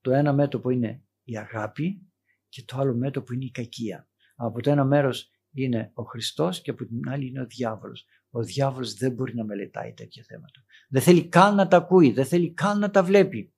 Το 0.00 0.12
ένα 0.12 0.32
μέτωπο 0.32 0.70
είναι 0.70 1.04
η 1.22 1.36
αγάπη 1.38 2.12
και 2.48 2.62
το 2.64 2.76
άλλο 2.78 2.94
μέτωπο 2.94 3.32
είναι 3.32 3.44
η 3.44 3.50
κακία. 3.50 4.08
Από 4.34 4.60
το 4.60 4.70
ένα 4.70 4.84
μέρος 4.84 5.30
είναι 5.52 5.90
ο 5.94 6.02
Χριστός 6.02 6.60
και 6.60 6.70
από 6.70 6.86
την 6.86 7.08
άλλη 7.08 7.26
είναι 7.26 7.40
ο 7.40 7.46
διάβολος. 7.46 8.04
Ο 8.30 8.42
διάβολος 8.42 8.94
δεν 8.94 9.12
μπορεί 9.12 9.34
να 9.34 9.44
μελετάει 9.44 9.92
τέτοια 9.92 10.24
θέματα. 10.26 10.64
Δεν 10.88 11.02
θέλει 11.02 11.28
καν 11.28 11.54
να 11.54 11.68
τα 11.68 11.76
ακούει, 11.76 12.12
δεν 12.12 12.24
θέλει 12.24 12.52
καν 12.52 12.78
να 12.78 12.90
τα 12.90 13.02
βλέπει. 13.02 13.54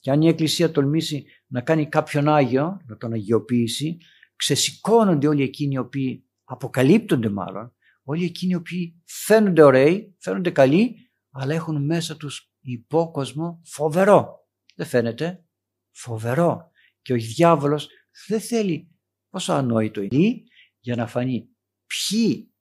Και 0.00 0.10
αν 0.10 0.22
η 0.22 0.28
Εκκλησία 0.28 0.70
τολμήσει 0.70 1.24
να 1.46 1.60
κάνει 1.60 1.88
κάποιον 1.88 2.28
Άγιο, 2.28 2.80
να 2.86 2.96
τον 2.96 3.12
αγιοποιήσει, 3.12 3.98
ξεσηκώνονται 4.36 5.28
όλοι 5.28 5.42
εκείνοι 5.42 5.74
οι 5.74 5.78
οποίοι 5.78 6.25
αποκαλύπτονται 6.46 7.28
μάλλον 7.28 7.76
όλοι 8.02 8.24
εκείνοι 8.24 8.52
οι 8.52 8.56
οποίοι 8.56 9.02
φαίνονται 9.04 9.62
ωραίοι, 9.62 10.16
φαίνονται 10.18 10.50
καλοί, 10.50 11.10
αλλά 11.30 11.54
έχουν 11.54 11.84
μέσα 11.84 12.16
τους 12.16 12.52
υπόκοσμο 12.60 13.60
φοβερό. 13.64 14.48
Δεν 14.74 14.86
φαίνεται, 14.86 15.44
φοβερό. 15.90 16.70
Και 17.02 17.12
ο 17.12 17.16
διάβολος 17.16 17.88
δεν 18.26 18.40
θέλει 18.40 18.90
πόσο 19.30 19.52
ανόητο 19.52 20.00
είναι 20.00 20.42
για 20.80 20.96
να 20.96 21.06
φανεί 21.06 21.48
ποιοι 21.86 22.54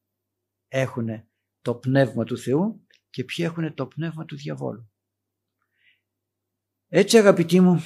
έχουν 0.67 1.07
το 1.61 1.75
πνεύμα 1.75 2.23
του 2.23 2.37
Θεού 2.37 2.85
και 3.09 3.23
ποιοι 3.23 3.45
έχουν 3.49 3.73
το 3.73 3.87
πνεύμα 3.87 4.25
του 4.25 4.35
διαβόλου. 4.35 4.91
Έτσι 6.87 7.17
αγαπητοί 7.17 7.59
μου, 7.59 7.83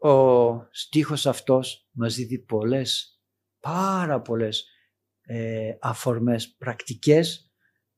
ο 0.00 0.68
στίχος 0.70 1.26
αυτός 1.26 1.88
μας 1.90 2.14
δίδει 2.14 2.38
πολλές, 2.38 3.20
πάρα 3.60 4.20
πολλές 4.20 4.73
ε, 5.26 5.76
αφορμές 5.80 6.54
πρακτικές 6.54 7.52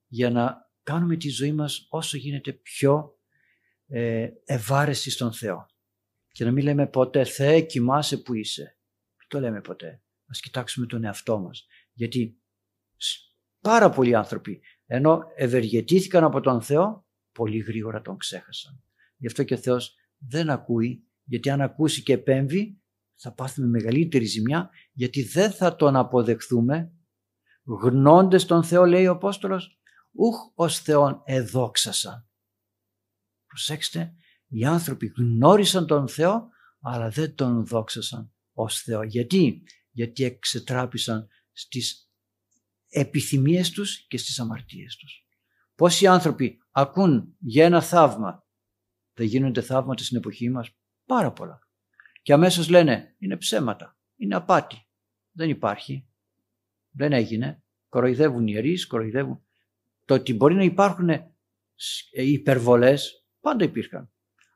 για 0.06 0.30
να 0.30 0.70
κάνουμε 0.82 1.16
τη 1.16 1.28
ζωή 1.28 1.52
μας 1.52 1.86
όσο 1.90 2.16
γίνεται 2.16 2.52
πιο 2.52 3.18
ε, 3.86 4.28
ευάρεστη 4.44 5.10
στον 5.10 5.32
Θεό. 5.32 5.66
Και 6.28 6.44
να 6.44 6.50
μην 6.50 6.64
λέμε 6.64 6.86
ποτέ 6.86 7.24
Θεέ 7.24 7.60
κοιμάσαι 7.60 8.16
που 8.18 8.34
είσαι. 8.34 8.78
Δεν 9.16 9.26
το 9.28 9.40
λέμε 9.40 9.60
ποτέ. 9.60 10.02
Ας 10.26 10.40
κοιτάξουμε 10.40 10.86
τον 10.86 11.04
εαυτό 11.04 11.38
μας. 11.38 11.66
Γιατί 11.92 12.40
πάρα 13.60 13.90
πολλοί 13.90 14.14
άνθρωποι 14.14 14.60
ενώ 14.86 15.22
ευεργετήθηκαν 15.36 16.24
από 16.24 16.40
τον 16.40 16.62
Θεό 16.62 17.06
πολύ 17.32 17.58
γρήγορα 17.58 18.00
τον 18.00 18.16
ξέχασαν. 18.16 18.82
Γι' 19.16 19.26
αυτό 19.26 19.42
και 19.42 19.54
ο 19.54 19.58
Θεός 19.58 19.94
δεν 20.18 20.50
ακούει 20.50 21.04
γιατί 21.24 21.50
αν 21.50 21.60
ακούσει 21.60 22.02
και 22.02 22.12
επέμβει 22.12 22.80
θα 23.14 23.32
πάθουμε 23.32 23.66
μεγαλύτερη 23.66 24.24
ζημιά 24.24 24.70
γιατί 24.92 25.22
δεν 25.22 25.50
θα 25.50 25.76
τον 25.76 25.96
αποδεχθούμε 25.96 26.92
γνώντες 27.74 28.44
τον 28.44 28.64
Θεό 28.64 28.84
λέει 28.84 29.06
ο 29.06 29.12
Απόστολος 29.12 29.80
ούχ 30.12 30.36
ως 30.54 30.80
Θεόν 30.80 31.22
εδόξασαν. 31.24 32.28
Προσέξτε, 33.46 34.14
οι 34.46 34.64
άνθρωποι 34.64 35.12
γνώρισαν 35.16 35.86
τον 35.86 36.08
Θεό 36.08 36.48
αλλά 36.80 37.08
δεν 37.08 37.34
τον 37.34 37.66
δόξασαν 37.66 38.32
ως 38.52 38.80
Θεό. 38.80 39.02
Γιατί, 39.02 39.62
γιατί 39.90 40.24
εξετράπησαν 40.24 41.28
στις 41.52 42.10
επιθυμίες 42.88 43.70
τους 43.70 44.06
και 44.06 44.18
στις 44.18 44.40
αμαρτίες 44.40 44.96
τους. 44.96 45.26
Πόσοι 45.74 46.06
άνθρωποι 46.06 46.58
ακούν 46.70 47.36
για 47.38 47.64
ένα 47.64 47.82
θαύμα, 47.82 48.46
δεν 49.12 49.26
γίνονται 49.26 49.60
θαύματα 49.60 50.04
στην 50.04 50.16
εποχή 50.16 50.50
μας, 50.50 50.70
πάρα 51.04 51.32
πολλά. 51.32 51.58
Και 52.22 52.32
αμέσως 52.32 52.68
λένε 52.68 53.16
είναι 53.18 53.36
ψέματα, 53.36 53.98
είναι 54.16 54.34
απάτη, 54.34 54.88
δεν 55.30 55.48
υπάρχει, 55.48 56.08
δεν 56.97 57.12
έγινε, 57.12 57.62
κοροϊδεύουν 57.88 58.47
οι 58.47 58.53
ιερείς, 58.55 58.86
κοροϊδεύουν. 58.86 59.44
Το 60.05 60.14
ότι 60.14 60.34
μπορεί 60.34 60.55
να 60.55 60.64
υπάρχουν 60.64 61.11
υπερβολές 62.11 63.26
πάντα 63.40 63.64
υπήρχαν. 63.64 64.11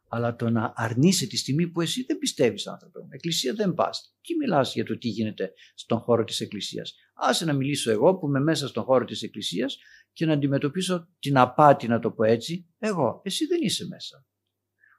Αλλά 0.09 0.37
το 0.37 0.51
να 0.51 0.73
αρνείσαι 0.77 1.27
τη 1.27 1.37
στιγμή 1.37 1.69
που 1.69 1.81
εσύ 1.81 2.05
δεν 2.05 2.19
πιστεύεις 2.19 2.67
άνθρωπε 2.67 3.01
μου. 3.01 3.09
Εκκλησία 3.11 3.55
δεν 3.55 3.75
πας. 3.75 4.17
Τι 4.21 4.37
μιλάς 4.37 4.75
για 4.75 4.85
το 4.85 4.99
τι 4.99 5.09
γίνεται 5.09 5.53
στον 5.75 5.99
χώρο 5.99 6.25
της 6.25 6.41
Εκκλησίας. 6.41 6.95
Άσε 7.15 7.45
να 7.45 7.53
μιλήσω 7.53 7.91
εγώ 7.91 8.19
που 8.19 8.27
είμαι 8.27 8.41
μέσα 8.41 8.69
στον 8.69 8.83
χώρο 8.83 9.05
της 9.05 9.23
Εκκλησίας 9.23 9.79
και 10.13 10.27
να 10.27 10.33
αντιμετωπίσω 10.33 11.09
την 11.19 11.39
απάτη 11.39 11.89
να 11.89 11.99
το 11.99 12.11
πω 12.11 12.25
έτσι. 12.25 12.69
Εγώ. 12.79 13.21
Εσύ 13.25 13.47
δεν 13.47 13.59
είσαι 13.63 13.87
μέσα. 13.87 14.27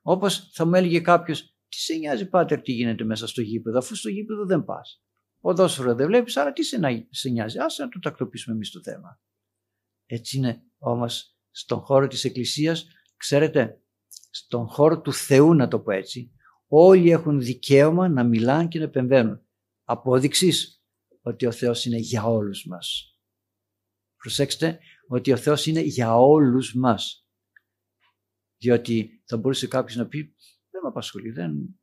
Όπως 0.01 0.49
θα 0.53 0.65
μου 0.65 0.75
έλεγε 0.75 0.99
κάποιος, 0.99 1.41
τι 1.69 1.77
σε 1.77 1.95
νοιάζει 1.95 2.29
πάτερ 2.29 2.61
τι 2.61 2.71
γίνεται 2.71 3.03
μέσα 3.03 3.27
στο 3.27 3.41
γήπεδο 3.41 3.77
αφού 3.77 3.95
στο 3.95 4.09
γήπεδο 4.09 4.45
δεν 4.45 4.63
πας. 4.63 5.03
Ποδόσφαιρο 5.41 5.95
δεν 5.95 6.07
βλέπεις 6.07 6.37
άρα 6.37 6.53
τι 6.53 6.63
σε, 6.63 7.07
σε 7.09 7.29
νοιάζει; 7.29 7.59
Άσε 7.59 7.83
να 7.83 7.89
το 7.89 7.99
τακτοποιήσουμε 7.99 8.55
εμείς 8.55 8.71
το 8.71 8.81
θέμα. 8.81 9.21
Έτσι 10.05 10.37
είναι 10.37 10.63
όμως 10.77 11.37
στον 11.51 11.79
χώρο 11.79 12.07
της 12.07 12.23
Εκκλησίας 12.23 12.87
ξέρετε 13.17 13.81
στον 14.29 14.67
χώρο 14.67 15.01
του 15.01 15.13
Θεού 15.13 15.53
να 15.53 15.67
το 15.67 15.79
πω 15.79 15.91
έτσι, 15.91 16.31
όλοι 16.67 17.09
έχουν 17.09 17.41
δικαίωμα 17.41 18.09
να 18.09 18.23
μιλάνε 18.23 18.67
και 18.67 18.79
να 18.79 18.83
επεμβαίνουν. 18.83 19.45
Απόδειξης 19.83 20.83
ότι 21.21 21.45
ο 21.45 21.51
Θεός 21.51 21.85
είναι 21.85 21.97
για 21.97 22.23
όλους 22.23 22.65
μας. 22.65 23.17
Προσέξτε 24.17 24.79
ότι 25.07 25.31
ο 25.31 25.37
Θεός 25.37 25.65
είναι 25.65 25.81
για 25.81 26.17
όλους 26.17 26.73
μας. 26.75 27.27
Διότι 28.57 29.23
θα 29.25 29.37
μπορούσε 29.37 29.67
κάποιος 29.67 29.95
να 29.95 30.07
πει 30.07 30.35
δεν 30.69 30.81
με 30.81 30.87
απασχολεί, 30.87 31.31
δεν, 31.31 31.80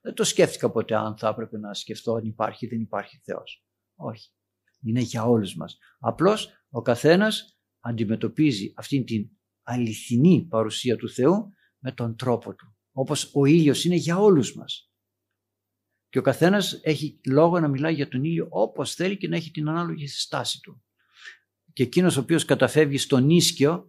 δεν 0.00 0.14
το 0.14 0.24
σκέφτηκα 0.24 0.70
ποτέ 0.70 0.94
αν 0.94 1.16
θα 1.16 1.28
έπρεπε 1.28 1.58
να 1.58 1.74
σκεφτώ 1.74 2.14
αν 2.14 2.24
υπάρχει 2.24 2.66
ή 2.66 2.68
δεν 2.68 2.80
υπάρχει 2.80 3.20
Θεός. 3.24 3.64
Όχι. 3.94 4.30
Είναι 4.82 5.00
για 5.00 5.24
όλους 5.24 5.54
μας. 5.54 5.78
Απλώς 5.98 6.50
ο 6.68 6.82
καθένας 6.82 7.60
αντιμετωπίζει 7.80 8.72
αυτήν 8.76 9.04
την 9.04 9.30
αληθινή 9.62 10.46
παρουσία 10.48 10.96
του 10.96 11.10
Θεού 11.10 11.48
με 11.78 11.92
τον 11.92 12.16
τρόπο 12.16 12.54
του. 12.54 12.76
Όπως 12.92 13.30
ο 13.34 13.44
ήλιος 13.44 13.84
είναι 13.84 13.94
για 13.94 14.18
όλους 14.18 14.54
μας. 14.54 14.92
Και 16.08 16.18
ο 16.18 16.22
καθένας 16.22 16.80
έχει 16.82 17.20
λόγο 17.26 17.60
να 17.60 17.68
μιλάει 17.68 17.94
για 17.94 18.08
τον 18.08 18.24
ήλιο 18.24 18.46
όπως 18.50 18.94
θέλει 18.94 19.16
και 19.16 19.28
να 19.28 19.36
έχει 19.36 19.50
την 19.50 19.68
ανάλογη 19.68 20.06
στάση 20.06 20.60
του. 20.60 20.84
Και 21.72 21.82
εκείνος 21.82 22.16
ο 22.16 22.20
οποίος 22.20 22.44
καταφεύγει 22.44 22.98
στον 22.98 23.30
ίσκιο 23.30 23.86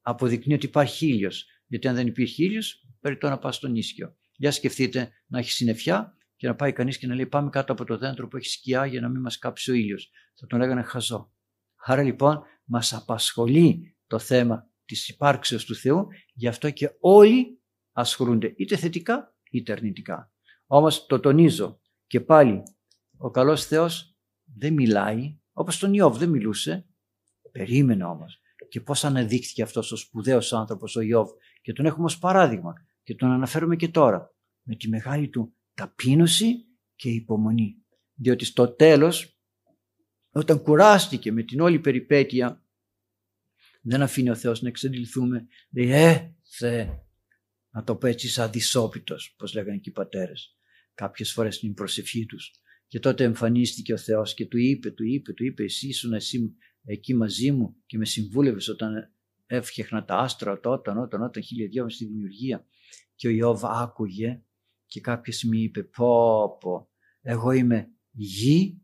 αποδεικνύει 0.00 0.54
ότι 0.54 0.66
υπάρχει 0.66 1.06
ήλιος. 1.06 1.46
Γιατί 1.66 1.88
αν 1.88 1.94
δεν 1.94 2.06
υπήρχε 2.06 2.44
ήλιος, 2.44 2.86
περιττό 3.00 3.28
να 3.28 3.38
πάει 3.38 3.52
στον 3.52 3.76
ίσκιο. 3.76 4.16
Για 4.36 4.50
σκεφτείτε 4.50 5.12
να 5.26 5.38
έχει 5.38 5.50
συννεφιά 5.50 6.16
και 6.36 6.46
να 6.46 6.54
πάει 6.54 6.72
κανείς 6.72 6.98
και 6.98 7.06
να 7.06 7.14
λέει 7.14 7.26
πάμε 7.26 7.50
κάτω 7.50 7.72
από 7.72 7.84
το 7.84 7.98
δέντρο 7.98 8.28
που 8.28 8.36
έχει 8.36 8.48
σκιά 8.48 8.86
για 8.86 9.00
να 9.00 9.08
μην 9.08 9.20
μας 9.20 9.38
κάψει 9.38 9.70
ο 9.70 9.74
ήλιος. 9.74 10.10
Θα 10.34 10.46
τον 10.46 10.58
λέγανε 10.58 10.82
χαζό. 10.82 11.32
Άρα 11.76 12.02
λοιπόν 12.02 12.42
μας 12.64 12.92
απασχολεί 12.92 13.96
το 14.06 14.18
θέμα 14.18 14.70
της 14.84 15.08
υπάρξεως 15.08 15.64
του 15.64 15.74
Θεού, 15.74 16.06
γι' 16.32 16.48
αυτό 16.48 16.70
και 16.70 16.90
όλοι 17.00 17.60
ασχολούνται 17.92 18.52
είτε 18.56 18.76
θετικά 18.76 19.34
είτε 19.50 19.72
αρνητικά. 19.72 20.32
Όμως 20.66 21.06
το 21.06 21.20
τονίζω 21.20 21.80
και 22.06 22.20
πάλι 22.20 22.62
ο 23.16 23.30
καλός 23.30 23.66
Θεός 23.66 24.16
δεν 24.44 24.72
μιλάει, 24.72 25.38
όπως 25.52 25.78
τον 25.78 25.94
Ιώβ 25.94 26.18
δεν 26.18 26.28
μιλούσε, 26.28 26.86
περίμενε 27.52 28.04
όμως. 28.04 28.40
Και 28.68 28.80
πώς 28.80 29.04
αναδείχθηκε 29.04 29.62
αυτός 29.62 29.92
ο 29.92 29.96
σπουδαίος 29.96 30.52
άνθρωπος 30.52 30.96
ο 30.96 31.00
Ιώβ 31.00 31.30
και 31.62 31.72
τον 31.72 31.86
έχουμε 31.86 32.04
ως 32.04 32.18
παράδειγμα 32.18 32.72
και 33.02 33.14
τον 33.14 33.30
αναφέρουμε 33.30 33.76
και 33.76 33.88
τώρα 33.88 34.34
με 34.62 34.76
τη 34.76 34.88
μεγάλη 34.88 35.28
του 35.28 35.56
ταπείνωση 35.74 36.66
και 36.94 37.10
υπομονή. 37.10 37.76
Διότι 38.14 38.44
στο 38.44 38.68
τέλος 38.68 39.36
όταν 40.30 40.62
κουράστηκε 40.62 41.32
με 41.32 41.42
την 41.42 41.60
όλη 41.60 41.78
περιπέτεια 41.78 42.64
δεν 43.82 44.02
αφήνει 44.02 44.30
ο 44.30 44.34
Θεός 44.34 44.62
να 44.62 44.68
εξαντληθούμε. 44.68 45.46
Λέει, 45.70 45.90
ε, 45.90 46.34
Θεέ, 46.42 47.02
να 47.70 47.84
το 47.84 47.96
πω 47.96 48.06
έτσι 48.06 48.28
σαν 48.28 48.50
δυσόπιτος, 48.50 49.32
όπως 49.32 49.54
λέγανε 49.54 49.78
και 49.78 49.88
οι 49.88 49.92
πατέρες, 49.92 50.56
κάποιες 50.94 51.32
φορές 51.32 51.54
στην 51.54 51.74
προσευχή 51.74 52.26
τους. 52.26 52.50
Και 52.86 52.98
τότε 52.98 53.24
εμφανίστηκε 53.24 53.92
ο 53.92 53.96
Θεός 53.96 54.34
και 54.34 54.46
του 54.46 54.58
είπε, 54.58 54.90
του 54.90 55.04
είπε, 55.04 55.32
του 55.32 55.44
είπε, 55.44 55.62
εσύ 55.62 55.88
ήσουν 55.88 56.12
εσύ 56.12 56.56
εκεί 56.84 57.14
μαζί 57.14 57.52
μου 57.52 57.76
και 57.86 57.98
με 57.98 58.04
συμβούλευες 58.04 58.68
όταν 58.68 59.14
έφτιαχνα 59.56 60.04
τα 60.04 60.16
άστρα 60.16 60.52
όταν, 60.52 60.98
όταν, 60.98 61.22
όταν, 61.22 61.42
χίλια 61.42 61.66
δυο 61.66 61.90
στη 61.90 62.04
δημιουργία. 62.04 62.66
Και 63.14 63.28
ο 63.28 63.30
Ιώβ 63.30 63.64
άκουγε 63.64 64.42
και 64.86 65.00
κάποια 65.00 65.32
στιγμή 65.32 65.58
είπε, 65.58 65.82
πω, 65.82 66.56
πω, 66.60 66.90
εγώ 67.20 67.50
είμαι 67.50 67.90
γη 68.10 68.82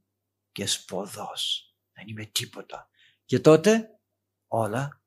και 0.52 0.66
σποδός. 0.66 1.74
Δεν 1.92 2.08
είμαι 2.08 2.24
τίποτα. 2.24 2.88
Και 3.24 3.40
τότε 3.40 3.88
όλα 4.46 5.02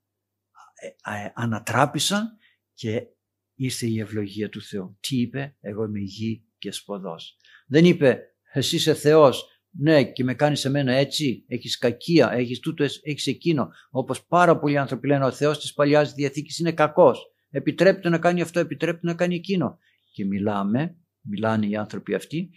ε, 0.74 0.86
ε, 0.86 1.32
ανατράπησαν 1.34 2.36
και 2.74 3.06
ήρθε 3.54 3.86
η 3.86 4.00
ευλογία 4.00 4.48
του 4.48 4.62
Θεού. 4.62 4.96
Τι 5.00 5.20
είπε, 5.20 5.56
εγώ 5.60 5.84
είμαι 5.84 6.00
γη 6.00 6.44
και 6.58 6.72
σποδός. 6.72 7.36
Δεν 7.66 7.84
είπε, 7.84 8.36
εσύ 8.52 8.76
είσαι 8.76 8.94
Θεός, 8.94 9.46
ναι 9.78 10.04
και 10.04 10.24
με 10.24 10.34
κάνεις 10.34 10.64
εμένα 10.64 10.92
έτσι, 10.92 11.44
έχεις 11.48 11.78
κακία, 11.78 12.32
έχεις 12.32 12.60
τούτο, 12.60 12.84
έχεις 12.84 13.26
εκείνο. 13.26 13.70
Όπως 13.90 14.26
πάρα 14.26 14.58
πολλοί 14.58 14.78
άνθρωποι 14.78 15.06
λένε, 15.06 15.24
ο 15.24 15.32
Θεός 15.32 15.60
της 15.60 15.72
Παλιάς 15.72 16.14
Διαθήκης 16.14 16.58
είναι 16.58 16.72
κακός. 16.72 17.32
Επιτρέπεται 17.50 18.08
να 18.08 18.18
κάνει 18.18 18.40
αυτό, 18.40 18.60
επιτρέπεται 18.60 19.06
να 19.06 19.14
κάνει 19.14 19.34
εκείνο. 19.34 19.78
Και 20.12 20.24
μιλάμε, 20.24 20.96
μιλάνε 21.20 21.66
οι 21.66 21.76
άνθρωποι 21.76 22.14
αυτοί, 22.14 22.50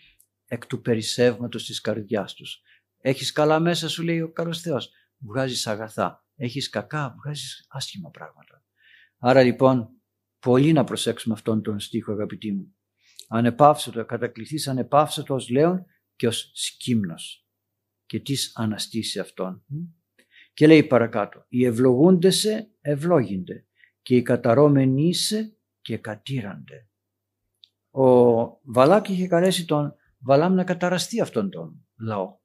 εκ 0.45 0.65
του 0.65 0.81
περισσεύματος 0.81 1.65
της 1.65 1.81
καρδιάς 1.81 2.33
τους. 2.33 2.61
Έχεις 3.01 3.31
καλά 3.31 3.59
μέσα 3.59 3.89
σου 3.89 4.03
λέει 4.03 4.21
ο 4.21 4.31
καλός 4.31 4.61
Θεός. 4.61 4.89
Βγάζεις 5.17 5.67
αγαθά 5.67 6.25
έχεις 6.35 6.69
κακά, 6.69 7.15
βγάζεις 7.17 7.65
άσχημα 7.69 8.09
πράγματα. 8.09 8.63
Άρα 9.17 9.43
λοιπόν, 9.43 9.89
πολύ 10.39 10.73
να 10.73 10.83
προσέξουμε 10.83 11.33
αυτόν 11.33 11.61
τον 11.61 11.79
στίχο 11.79 12.11
αγαπητοί 12.11 12.51
μου. 12.51 12.75
Ανεπάυσετο, 13.27 14.05
κατακληθείς 14.05 14.67
ανεπάυσετο 14.67 15.33
ως 15.33 15.49
λέον 15.49 15.85
και 16.15 16.27
ως 16.27 16.51
σκύμνος. 16.53 17.47
Και 18.05 18.19
τις 18.19 18.51
αναστήσει 18.55 19.19
αυτόν. 19.19 19.65
Και 20.53 20.67
λέει 20.67 20.83
παρακάτω, 20.83 21.45
οι 21.47 21.65
ευλογούνται 21.65 22.29
σε 22.29 22.71
ευλόγυνται 22.81 23.65
και 24.01 24.15
οι 24.15 24.21
καταρώμενοι 24.21 25.13
σε 25.13 25.57
και 25.81 25.97
κατήρανται. 25.97 26.89
Ο 27.89 28.01
Βαλάκ 28.63 29.09
είχε 29.09 29.27
καλέσει 29.27 29.65
τον 29.65 29.95
Βαλάμ 30.17 30.53
να 30.53 30.63
καταραστεί 30.63 31.21
αυτόν 31.21 31.49
τον 31.49 31.87
λαό. 31.99 32.37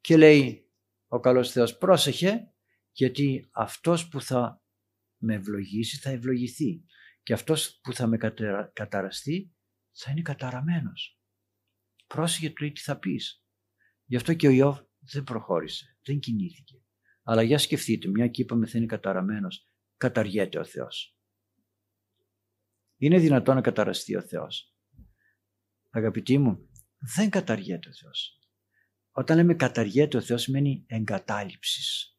Και 0.00 0.16
λέει 0.16 0.70
ο 1.06 1.20
καλός 1.20 1.50
Θεός 1.50 1.76
πρόσεχε 1.76 2.52
γιατί 2.92 3.48
αυτός 3.52 4.08
που 4.08 4.20
θα 4.20 4.62
με 5.16 5.34
ευλογήσει 5.34 5.96
θα 5.96 6.10
ευλογηθεί 6.10 6.84
και 7.22 7.32
αυτός 7.32 7.80
που 7.82 7.92
θα 7.92 8.06
με 8.06 8.16
καταραστεί 8.72 9.54
θα 9.92 10.10
είναι 10.10 10.22
καταραμένος. 10.22 11.17
Πρόσεχε 12.08 12.50
του 12.50 12.72
τι 12.72 12.80
θα 12.80 12.98
πεις. 12.98 13.44
Γι' 14.04 14.16
αυτό 14.16 14.34
και 14.34 14.46
ο 14.46 14.50
Ιώβ 14.50 14.78
δεν 14.98 15.24
προχώρησε, 15.24 15.98
δεν 16.04 16.18
κινήθηκε. 16.18 16.82
Αλλά 17.22 17.42
για 17.42 17.58
σκεφτείτε, 17.58 18.08
μια 18.08 18.28
και 18.28 18.42
είπαμε 18.42 18.66
θα 18.66 18.78
είναι 18.78 18.86
καταραμένος, 18.86 19.68
καταργέται 19.96 20.58
ο 20.58 20.64
Θεός. 20.64 21.16
Είναι 22.96 23.18
δυνατόν 23.18 23.54
να 23.54 23.60
καταραστεί 23.60 24.16
ο 24.16 24.22
Θεός. 24.22 24.74
Αγαπητοί 25.90 26.38
μου, 26.38 26.68
δεν 27.16 27.30
καταργέται 27.30 27.88
ο 27.88 27.92
Θεός. 27.92 28.38
Όταν 29.10 29.36
λέμε 29.36 29.54
καταργέται 29.54 30.16
ο 30.16 30.20
Θεός 30.20 30.42
σημαίνει 30.42 30.84
εγκατάλειψης. 30.86 32.16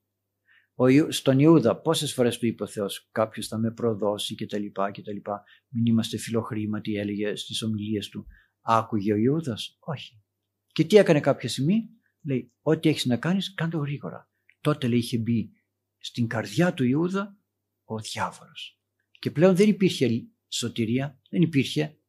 στον 1.09 1.39
Ιούδα 1.39 1.81
πόσες 1.81 2.13
φορές 2.13 2.37
του 2.37 2.45
είπε 2.45 2.63
ο 2.63 2.67
Θεός 2.67 3.09
κάποιος 3.11 3.47
θα 3.47 3.57
με 3.57 3.71
προδώσει 3.71 4.35
και 4.35 4.45
τα 4.45 4.57
λοιπά 4.57 4.91
και 4.91 5.01
τα 5.01 5.11
λοιπά. 5.11 5.43
Μην 5.67 5.85
είμαστε 5.85 6.17
φιλοχρήματοι 6.17 6.95
έλεγε 6.95 7.35
στις 7.35 7.61
ομιλίες 7.61 8.09
του. 8.09 8.27
Άκουγε 8.71 9.13
ο 9.13 9.15
Ιούδας; 9.15 9.77
Όχι. 9.79 10.21
Και 10.67 10.83
τι 10.83 10.97
έκανε 10.97 11.19
κάποια 11.19 11.49
στιγμή; 11.49 11.89
Λέει 12.21 12.53
ό,τι 12.61 12.89
έχεις 12.89 13.05
να 13.05 13.17
κάνεις 13.17 13.53
κάνε 13.53 13.71
το 13.71 13.77
γρήγορα. 13.77 14.31
Τότε 14.61 14.87
λέει 14.87 14.99
είχε 14.99 15.17
μπει 15.17 15.51
στην 15.97 16.27
καρδιά 16.27 16.73
του 16.73 16.83
Ιούδα 16.83 17.37
ο 17.83 17.99
διάβολος. 17.99 18.81
Και 19.19 19.31
πλέον 19.31 19.55
δεν 19.55 19.69
υπήρχε 19.69 20.27
σωτηρία, 20.47 21.19
δεν 21.29 21.41
υπήρχε. 21.41 21.99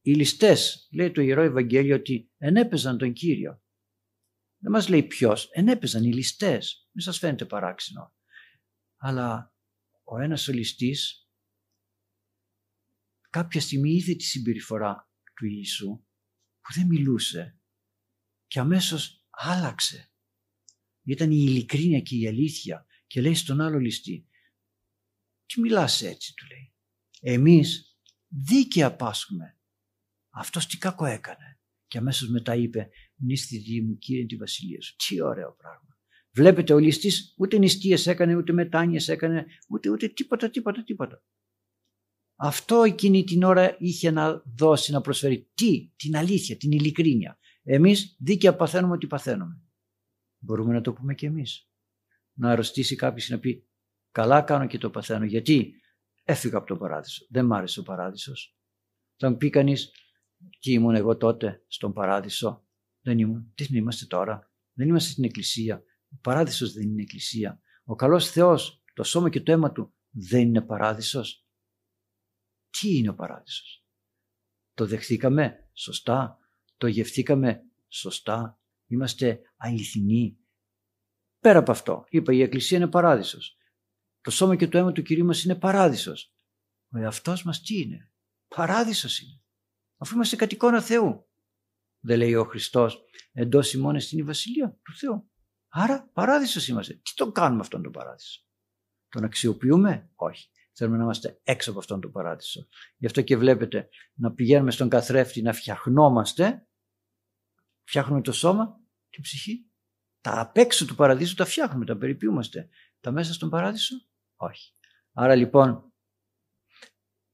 Οι 0.00 0.14
ληστές, 0.14 0.88
λέει 0.92 1.10
το 1.10 1.20
Ιερό 1.20 1.42
Ευαγγέλιο 1.42 1.96
ότι 1.96 2.30
ενέπαιζαν 2.36 2.98
τον 2.98 3.12
Κύριο. 3.12 3.62
Δεν 4.58 4.72
μας 4.72 4.88
λέει 4.88 5.02
ποιος, 5.02 5.50
ενέπαιζαν 5.52 6.04
οι 6.04 6.12
ληστές. 6.12 6.88
Μην 6.92 7.04
σας 7.04 7.18
φαίνεται 7.18 7.44
παράξενο. 7.44 8.14
Αλλά 8.96 9.54
ο 10.04 10.18
ένας 10.18 10.48
ο 10.48 10.52
ληστής 10.52 11.21
κάποια 13.32 13.60
στιγμή 13.60 13.90
είδε 13.90 14.14
τη 14.14 14.24
συμπεριφορά 14.24 15.10
του 15.34 15.46
Ιησού 15.46 16.04
που 16.60 16.72
δεν 16.74 16.86
μιλούσε 16.86 17.60
και 18.46 18.58
αμέσως 18.58 19.26
άλλαξε. 19.30 20.12
Ήταν 21.04 21.30
η 21.30 21.44
ειλικρίνεια 21.48 22.00
και 22.00 22.16
η 22.16 22.26
αλήθεια 22.26 22.86
και 23.06 23.20
λέει 23.20 23.34
στον 23.34 23.60
άλλο 23.60 23.78
ληστή 23.78 24.26
τι 25.46 25.60
μιλάς 25.60 26.02
έτσι 26.02 26.34
του 26.34 26.46
λέει. 26.46 26.74
Εμείς 27.20 27.96
δίκαια 28.28 28.96
πάσχουμε. 28.96 29.58
Αυτός 30.30 30.66
τι 30.66 30.78
κακό 30.78 31.04
έκανε. 31.04 31.60
Και 31.86 31.98
αμέσως 31.98 32.28
μετά 32.28 32.54
είπε 32.54 32.90
νηστιδί 33.16 33.80
μου 33.80 33.98
κύριε 33.98 34.26
τη 34.26 34.36
βασιλεία 34.36 34.80
σου. 34.80 34.96
Τι 34.96 35.22
ωραίο 35.22 35.54
πράγμα. 35.58 35.98
Βλέπετε 36.30 36.72
ο 36.72 36.78
ληστής 36.78 37.34
ούτε 37.38 37.58
νηστείες 37.58 38.06
έκανε 38.06 38.36
ούτε 38.36 38.52
μετάνοιες 38.52 39.08
έκανε 39.08 39.46
ούτε, 39.68 39.90
ούτε 39.90 40.08
τίποτα 40.08 40.50
τίποτα 40.50 40.84
τίποτα. 40.84 41.22
Αυτό 42.44 42.82
εκείνη 42.82 43.24
την 43.24 43.42
ώρα 43.42 43.76
είχε 43.78 44.10
να 44.10 44.42
δώσει, 44.56 44.92
να 44.92 45.00
προσφέρει. 45.00 45.50
Τι, 45.54 45.92
την 45.96 46.16
αλήθεια, 46.16 46.56
την 46.56 46.72
ειλικρίνεια. 46.72 47.38
Εμείς 47.62 48.16
δίκαια 48.18 48.56
παθαίνουμε 48.56 48.94
ότι 48.94 49.06
παθαίνουμε. 49.06 49.60
Μπορούμε 50.38 50.72
να 50.72 50.80
το 50.80 50.92
πούμε 50.92 51.14
και 51.14 51.26
εμείς. 51.26 51.68
Να 52.32 52.50
αρρωστήσει 52.50 52.96
κάποιος 52.96 53.28
να 53.28 53.38
πει 53.38 53.66
καλά 54.10 54.42
κάνω 54.42 54.66
και 54.66 54.78
το 54.78 54.90
παθαίνω. 54.90 55.24
Γιατί 55.24 55.74
έφυγα 56.24 56.58
από 56.58 56.66
τον 56.66 56.78
παράδεισο. 56.78 57.26
Δεν 57.30 57.44
μ' 57.44 57.52
άρεσε 57.52 57.80
ο 57.80 57.82
παράδεισος. 57.82 58.56
Θα 59.16 59.30
μου 59.30 59.36
πει 59.36 59.50
κανείς, 59.50 59.90
τι 60.60 60.72
ήμουν 60.72 60.94
εγώ 60.94 61.16
τότε 61.16 61.64
στον 61.66 61.92
παράδεισο; 61.92 62.66
Δεν 63.00 63.18
ήμουν. 63.18 63.52
Τι 63.54 63.66
είμαστε 63.70 64.06
τώρα; 64.06 64.52
Δεν 64.72 64.88
είμαστε 64.88 65.10
στην 65.10 65.24
εκκλησία. 65.24 65.82
Ο 66.08 66.16
παράδεισος 66.20 66.72
δεν 66.72 66.82
είναι 66.82 67.02
εκκλησία. 67.02 67.60
Ο 67.84 67.94
καλός 67.94 68.30
Θεός, 68.30 68.82
το 68.94 69.02
σώμα 69.02 69.30
και 69.30 69.40
το 69.40 69.52
αίμα 69.52 69.72
του 69.72 69.94
δεν 70.10 70.40
είναι 70.40 70.60
παράδεισος. 70.60 71.41
Τι 72.80 72.96
είναι 72.96 73.08
ο 73.08 73.14
παράδεισος; 73.14 73.84
Το 74.74 74.86
δεχθήκαμε 74.86 75.70
σωστά. 75.72 76.38
Το 76.76 76.86
γευθήκαμε 76.86 77.62
σωστά. 77.88 78.60
Είμαστε 78.86 79.40
αληθινοί. 79.56 80.38
Πέρα 81.38 81.58
από 81.58 81.70
αυτό, 81.70 82.04
είπα 82.08 82.32
η 82.32 82.42
Εκκλησία 82.42 82.76
είναι 82.76 82.88
παράδεισος. 82.88 83.56
Το 84.20 84.30
σώμα 84.30 84.56
και 84.56 84.68
το 84.68 84.78
αίμα 84.78 84.92
του 84.92 85.02
Κυρίου 85.02 85.24
μας 85.24 85.44
είναι 85.44 85.54
παράδεισος. 85.54 86.34
Ο 86.90 86.98
εαυτός 86.98 87.42
μας 87.42 87.62
τι 87.62 87.80
είναι; 87.80 88.12
Παράδεισος 88.48 89.20
είναι. 89.20 89.42
Αφού 89.96 90.14
είμαστε 90.14 90.36
κατ' 90.36 90.52
εικόνα 90.52 90.82
Θεού. 90.82 91.26
Δεν 92.00 92.18
λέει 92.18 92.34
ο 92.34 92.44
Χριστός 92.44 93.04
εντός 93.32 93.72
ημών 93.72 94.00
στην 94.00 94.18
η 94.18 94.22
Βασιλεία 94.22 94.78
του 94.82 94.96
Θεού. 94.96 95.30
Άρα 95.68 96.10
παράδεισος 96.12 96.68
είμαστε. 96.68 96.94
Τι 96.94 97.14
τον 97.14 97.32
κάνουμε 97.32 97.60
αυτόν 97.60 97.82
τον 97.82 97.92
παράδεισο; 97.92 98.46
Τον 99.08 99.24
αξιοποιούμε; 99.24 100.10
Όχι. 100.14 100.50
Θέλουμε 100.72 100.96
να 100.96 101.02
είμαστε 101.02 101.40
έξω 101.42 101.70
από 101.70 101.78
αυτόν 101.78 102.00
τον 102.00 102.12
παράδεισο. 102.12 102.66
Γι' 102.96 103.06
αυτό 103.06 103.22
και 103.22 103.36
βλέπετε 103.36 103.88
να 104.14 104.32
πηγαίνουμε 104.32 104.70
στον 104.70 104.88
καθρέφτη 104.88 105.42
να 105.42 105.52
φτιαχνόμαστε. 105.52 106.66
Φτιάχνουμε 107.84 108.20
το 108.20 108.32
σώμα, 108.32 108.80
την 109.10 109.22
ψυχή. 109.22 109.66
Τα 110.20 110.40
απ' 110.40 110.56
έξω 110.56 110.86
του 110.86 110.94
παραδείσου 110.94 111.34
τα 111.34 111.44
φτιάχνουμε, 111.44 111.84
τα 111.84 111.96
περιποιούμαστε. 111.96 112.68
Τα 113.00 113.10
μέσα 113.10 113.32
στον 113.32 113.50
παράδεισο, 113.50 113.94
όχι. 114.36 114.74
Άρα 115.12 115.34
λοιπόν, 115.34 115.92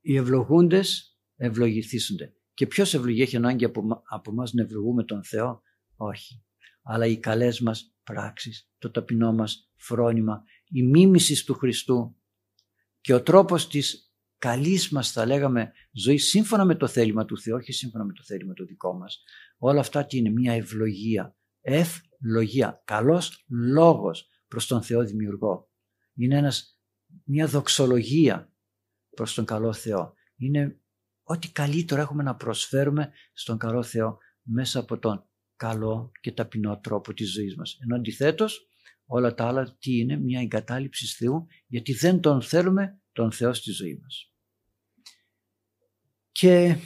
οι 0.00 0.16
ευλογούντες 0.16 1.18
ευλογηθήσονται. 1.36 2.32
Και 2.54 2.66
ποιος 2.66 2.94
ευλογεί 2.94 3.22
έχει 3.22 3.36
ανάγκη 3.36 3.64
από, 3.64 4.02
από 4.08 4.30
εμά 4.30 4.44
να 4.52 4.62
ευλογούμε 4.62 5.04
τον 5.04 5.24
Θεό, 5.24 5.62
όχι. 5.96 6.44
Αλλά 6.82 7.06
οι 7.06 7.18
καλές 7.18 7.60
μας 7.60 7.94
πράξεις, 8.02 8.70
το 8.78 8.90
ταπεινό 8.90 9.32
μας 9.32 9.70
φρόνημα, 9.76 10.42
η 10.64 10.82
μίμησης 10.82 11.44
του 11.44 11.54
Χριστού 11.54 12.17
και 13.08 13.14
ο 13.14 13.22
τρόπος 13.22 13.68
της 13.68 14.12
καλής 14.38 14.88
μας 14.90 15.12
θα 15.12 15.26
λέγαμε 15.26 15.72
ζωής 15.92 16.28
σύμφωνα 16.28 16.64
με 16.64 16.74
το 16.74 16.86
θέλημα 16.86 17.24
του 17.24 17.38
Θεού, 17.38 17.56
όχι 17.56 17.72
σύμφωνα 17.72 18.04
με 18.04 18.12
το 18.12 18.22
θέλημα 18.24 18.52
το 18.52 18.64
δικό 18.64 18.94
μας. 18.94 19.22
Όλα 19.58 19.80
αυτά 19.80 20.06
τι 20.06 20.16
είναι 20.16 20.30
μια 20.30 20.52
ευλογία, 20.52 21.36
ευλογία, 21.60 22.82
καλός 22.84 23.44
λόγος 23.48 24.28
προς 24.48 24.66
τον 24.66 24.82
Θεό 24.82 25.04
δημιουργό. 25.04 25.70
Είναι 26.14 26.36
ένας, 26.36 26.80
μια 27.24 27.46
δοξολογία 27.46 28.52
προς 29.16 29.34
τον 29.34 29.44
καλό 29.44 29.72
Θεό. 29.72 30.14
Είναι 30.36 30.80
ό,τι 31.22 31.52
καλύτερο 31.52 32.00
έχουμε 32.00 32.22
να 32.22 32.36
προσφέρουμε 32.36 33.12
στον 33.32 33.58
καλό 33.58 33.82
Θεό 33.82 34.18
μέσα 34.42 34.78
από 34.78 34.98
τον 34.98 35.28
καλό 35.56 36.10
και 36.20 36.32
ταπεινό 36.32 36.80
τρόπο 36.80 37.14
της 37.14 37.32
ζωής 37.32 37.56
μας. 37.56 37.78
Ενώ 37.82 37.96
αντιθέτως, 37.96 38.68
όλα 39.10 39.34
τα 39.34 39.46
άλλα 39.46 39.76
τι 39.78 39.98
είναι, 39.98 40.16
μια 40.16 40.40
εγκατάλειψη 40.40 41.06
Θεού 41.06 41.46
γιατί 41.66 41.92
δεν 41.92 42.20
τον 42.20 42.42
θέλουμε 42.42 43.00
τον 43.12 43.32
Θεό 43.32 43.52
στη 43.52 43.70
ζωή 43.70 44.00
μας. 44.02 44.32
Και 46.32 46.76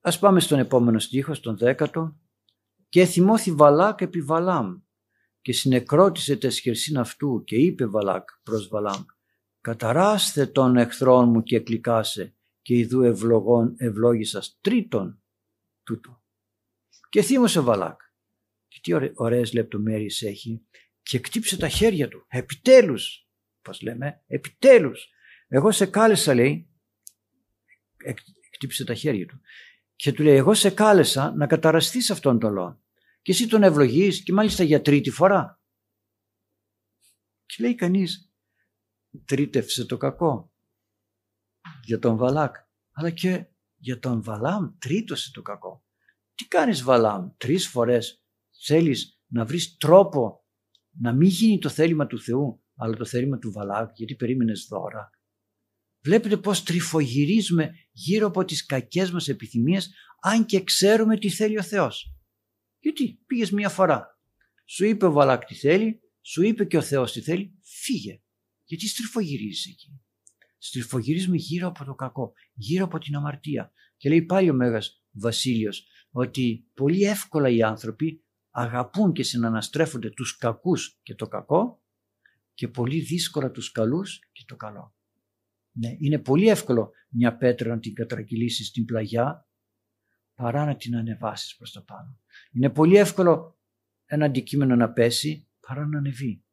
ας 0.00 0.18
πάμε 0.18 0.40
στον 0.40 0.58
επόμενο 0.58 0.98
στίχο, 0.98 1.34
στον 1.34 1.56
δέκατο. 1.56 2.16
«Και 2.88 3.04
θυμώθη 3.04 3.52
Βαλάκ 3.52 4.00
επί 4.00 4.22
Βαλάμ 4.22 4.78
και 5.40 5.52
συνεκρότησε 5.52 6.36
τες 6.36 6.54
σχερσίν 6.54 6.98
αυτού 6.98 7.44
και 7.44 7.56
είπε 7.56 7.86
Βαλάκ 7.86 8.28
προς 8.42 8.68
Βαλάμ 8.68 9.04
«Καταράστε 9.60 10.46
των 10.46 10.76
εχθρών 10.76 11.28
μου 11.30 11.42
και 11.42 11.60
κλικάσε 11.60 12.34
και 12.62 12.74
ιδού 12.74 13.02
ευλογών 13.02 13.74
ευλόγησας 13.76 14.58
τρίτον 14.60 15.22
τούτο». 15.82 16.22
Και 17.08 17.22
θύμωσε 17.22 17.60
Βαλάκ. 17.60 18.00
Και 18.68 18.78
τι 18.82 19.10
ωραίες 19.14 19.52
λεπτομέρειες 19.52 20.22
έχει. 20.22 20.62
Και 21.02 21.18
κτύψε 21.18 21.56
τα 21.56 21.68
χέρια 21.68 22.08
του. 22.08 22.24
Επιτέλους, 22.28 23.28
πώς 23.62 23.80
λέμε, 23.80 24.22
επιτέλους. 24.26 25.08
Εγώ 25.48 25.70
σε 25.70 25.86
κάλεσα 25.86 26.34
λέει, 26.34 26.68
κτύψε 28.50 28.84
τα 28.84 28.94
χέρια 28.94 29.26
του. 29.26 29.40
Και 29.96 30.12
του 30.12 30.22
λέει, 30.22 30.36
εγώ 30.36 30.54
σε 30.54 30.70
κάλεσα 30.70 31.34
να 31.36 31.46
καταραστείς 31.46 32.10
αυτόν 32.10 32.38
τον 32.38 32.52
λόγο 32.52 32.80
και 33.28 33.34
εσύ 33.34 33.48
τον 33.48 33.62
ευλογείς 33.62 34.22
και 34.22 34.32
μάλιστα 34.32 34.62
για 34.62 34.82
τρίτη 34.82 35.10
φορά. 35.10 35.60
Και 37.46 37.56
λέει 37.58 37.74
κανείς, 37.74 38.32
τρίτευσε 39.24 39.84
το 39.84 39.96
κακό 39.96 40.52
για 41.84 41.98
τον 41.98 42.16
Βαλάκ, 42.16 42.56
αλλά 42.92 43.10
και 43.10 43.46
για 43.76 43.98
τον 43.98 44.22
Βαλάμ 44.22 44.78
τρίτωσε 44.78 45.30
το 45.30 45.42
κακό. 45.42 45.84
Τι 46.34 46.44
κάνεις 46.44 46.82
Βαλάμ, 46.82 47.30
τρεις 47.36 47.68
φορές 47.68 48.22
θέλεις 48.64 49.20
να 49.26 49.44
βρεις 49.44 49.76
τρόπο 49.76 50.44
να 50.90 51.12
μην 51.12 51.28
γίνει 51.28 51.58
το 51.58 51.68
θέλημα 51.68 52.06
του 52.06 52.20
Θεού, 52.20 52.62
αλλά 52.74 52.96
το 52.96 53.04
θέλημα 53.04 53.38
του 53.38 53.52
Βαλάκ, 53.52 53.90
γιατί 53.96 54.14
περίμενες 54.14 54.66
δώρα. 54.70 55.10
Βλέπετε 56.00 56.36
πώς 56.36 56.62
τρυφογυρίζουμε 56.62 57.70
γύρω 57.90 58.26
από 58.26 58.44
τις 58.44 58.66
κακές 58.66 59.10
μας 59.10 59.28
επιθυμίες, 59.28 59.90
αν 60.20 60.46
και 60.46 60.64
ξέρουμε 60.64 61.18
τι 61.18 61.28
θέλει 61.28 61.58
ο 61.58 61.62
Θεός. 61.62 62.14
Γιατί 62.78 63.20
πήγες 63.26 63.50
μία 63.50 63.68
φορά. 63.68 64.18
Σου 64.64 64.84
είπε 64.84 65.06
ο 65.06 65.12
Βαλάκ 65.12 65.44
τι 65.44 65.54
θέλει, 65.54 66.00
σου 66.20 66.42
είπε 66.42 66.64
και 66.64 66.76
ο 66.76 66.82
Θεός 66.82 67.12
τι 67.12 67.20
θέλει, 67.20 67.58
φύγε. 67.62 68.20
Γιατί 68.64 68.88
στριφογυρίζει 68.88 69.70
εκεί. 69.70 70.00
Στριφογυρίζουμε 70.58 71.36
γύρω 71.36 71.68
από 71.68 71.84
το 71.84 71.94
κακό, 71.94 72.32
γύρω 72.54 72.84
από 72.84 72.98
την 72.98 73.14
αμαρτία. 73.14 73.72
Και 73.96 74.08
λέει 74.08 74.22
πάλι 74.22 74.50
ο 74.50 74.54
Μέγας 74.54 75.04
Βασίλειος 75.10 75.86
ότι 76.10 76.66
πολύ 76.74 77.02
εύκολα 77.02 77.48
οι 77.48 77.62
άνθρωποι 77.62 78.24
αγαπούν 78.58 79.12
και 79.12 79.22
συναναστρέφονται 79.22 80.10
τους 80.10 80.36
κακούς 80.36 80.98
και 81.02 81.14
το 81.14 81.28
κακό 81.28 81.82
και 82.54 82.68
πολύ 82.68 83.00
δύσκολα 83.00 83.50
τους 83.50 83.72
καλούς 83.72 84.18
και 84.32 84.44
το 84.46 84.56
καλό. 84.56 84.94
Ναι, 85.72 85.96
είναι 85.98 86.18
πολύ 86.18 86.48
εύκολο 86.48 86.90
μια 87.08 87.36
πέτρα 87.36 87.68
να 87.68 87.80
την 87.80 87.94
κατρακυλήσεις 87.94 88.66
στην 88.66 88.84
πλαγιά 88.84 89.48
παρά 90.34 90.64
να 90.64 90.76
την 90.76 90.96
ανεβάσεις 90.96 91.56
προς 91.56 91.72
το 91.72 91.80
πάνω. 91.80 92.20
Είναι 92.52 92.70
πολύ 92.70 92.96
εύκολο 92.96 93.58
ένα 94.04 94.24
αντικείμενο 94.24 94.76
να 94.76 94.92
πέσει 94.92 95.48
παρά 95.66 95.86
να 95.86 95.98
ανεβεί. 95.98 96.44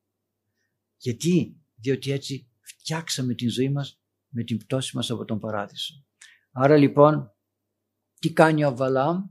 Γιατί, 0.97 1.61
διότι 1.75 2.11
έτσι 2.11 2.49
φτιάξαμε 2.61 3.33
την 3.33 3.49
ζωή 3.49 3.69
μας 3.69 4.01
με 4.27 4.43
την 4.43 4.57
πτώση 4.57 4.95
μας 4.95 5.09
από 5.09 5.25
τον 5.25 5.39
παράδεισο. 5.39 6.05
Άρα 6.51 6.77
λοιπόν, 6.77 7.33
τι 8.19 8.33
κάνει 8.33 8.65
ο 8.65 8.75
Βαλάμ, 8.75 9.23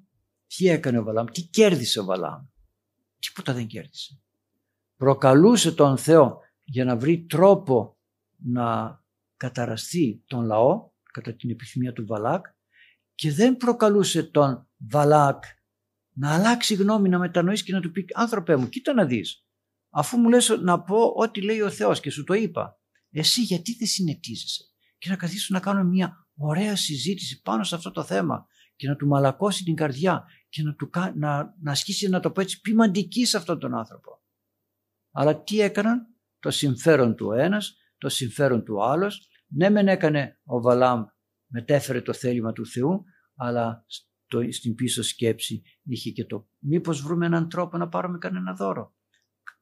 τι 0.47 0.69
έκανε 0.69 0.99
ο 0.99 1.03
Βαλάμ, 1.03 1.27
τι 1.27 1.43
κέρδισε 1.43 2.01
ο 2.01 2.05
Βαλάμ; 2.05 2.47
Τίποτα 3.27 3.53
δεν 3.53 3.67
κέρδισε. 3.67 4.21
Προκαλούσε 4.97 5.73
τον 5.73 5.99
Θεό 5.99 6.39
για 6.65 6.85
να 6.85 6.97
βρει 6.97 7.27
τρόπο 7.27 7.99
να 8.37 9.01
καταραστεί 9.37 10.23
τον 10.27 10.45
λαό 10.45 10.91
κατά 11.13 11.35
την 11.35 11.51
επιθυμία 11.51 11.93
του 11.93 12.07
Βαλάκ 12.07 12.47
και 13.15 13.33
δεν 13.33 13.57
προκαλούσε 13.57 14.23
τον 14.23 14.69
Βαλάκ 14.77 15.45
να 16.13 16.35
αλλάξει 16.35 16.75
γνώμη, 16.75 17.09
να 17.09 17.19
μετανοήσει 17.19 17.65
και 17.65 17.73
να 17.73 17.81
του 17.81 17.91
πει 17.91 18.05
άνθρωπέ 18.15 18.57
μου 18.57 18.69
κοίτα 18.69 18.93
να 18.93 19.05
δεις 19.05 19.45
αφού 19.91 20.19
μου 20.19 20.29
λες 20.29 20.49
να 20.49 20.83
πω 20.83 21.13
ό,τι 21.17 21.43
λέει 21.43 21.61
ο 21.61 21.71
Θεός 21.71 22.01
και 22.01 22.11
σου 22.11 22.25
το 22.25 22.35
είπα 22.35 22.79
εσύ 23.11 23.41
γιατί 23.41 23.77
δεν 23.79 23.89
συνετίζεσαι; 23.89 24.65
Και 24.99 25.09
να 25.09 25.17
καθίσουμε 25.17 25.59
να 25.59 25.65
κάνουμε 25.65 25.91
μια 25.91 26.27
ωραία 26.37 26.77
συζήτηση 26.77 27.43
πάνω 27.43 27.65
σε 27.65 27.75
αυτό 27.75 27.91
το 27.91 28.03
θέμα 28.03 28.47
και 28.77 28.89
να 28.89 28.97
του 28.97 29.07
μαλακώσει 29.07 29.65
την 29.65 29.75
καρδιά 29.75 30.25
και 30.55 30.63
να, 30.63 30.75
του, 30.75 30.91
να, 31.15 31.55
να 31.61 31.71
ασκήσει 31.71 32.09
να 32.09 32.21
το 32.21 32.31
πω 32.31 32.41
έτσι 32.41 32.61
ποιμαντική 32.61 33.25
σε 33.25 33.37
αυτόν 33.37 33.59
τον 33.59 33.75
άνθρωπο. 33.75 34.23
Αλλά 35.11 35.43
τι 35.43 35.61
έκαναν, 35.61 36.07
το 36.39 36.51
συμφέρον 36.51 37.15
του 37.15 37.27
ο 37.27 37.33
ένας, 37.33 37.77
το 37.99 38.09
συμφέρον 38.09 38.65
του 38.65 38.85
άλλος. 38.85 39.29
Ναι 39.47 39.71
μεν 39.71 39.89
έκανε 39.89 40.41
ο 40.45 40.61
Βαλάμ, 40.61 41.05
μετέφερε 41.47 42.01
το 42.01 42.13
θέλημα 42.13 42.53
του 42.53 42.67
Θεού, 42.67 43.05
αλλά 43.35 43.85
στο, 43.87 44.53
στην 44.53 44.75
πίσω 44.75 45.03
σκέψη 45.03 45.63
είχε 45.83 46.11
και 46.11 46.25
το 46.25 46.49
μήπως 46.59 47.03
βρούμε 47.03 47.27
έναν 47.27 47.49
τρόπο 47.49 47.77
να 47.77 47.89
πάρουμε 47.89 48.19
κανένα 48.19 48.55
δώρο; 48.55 48.95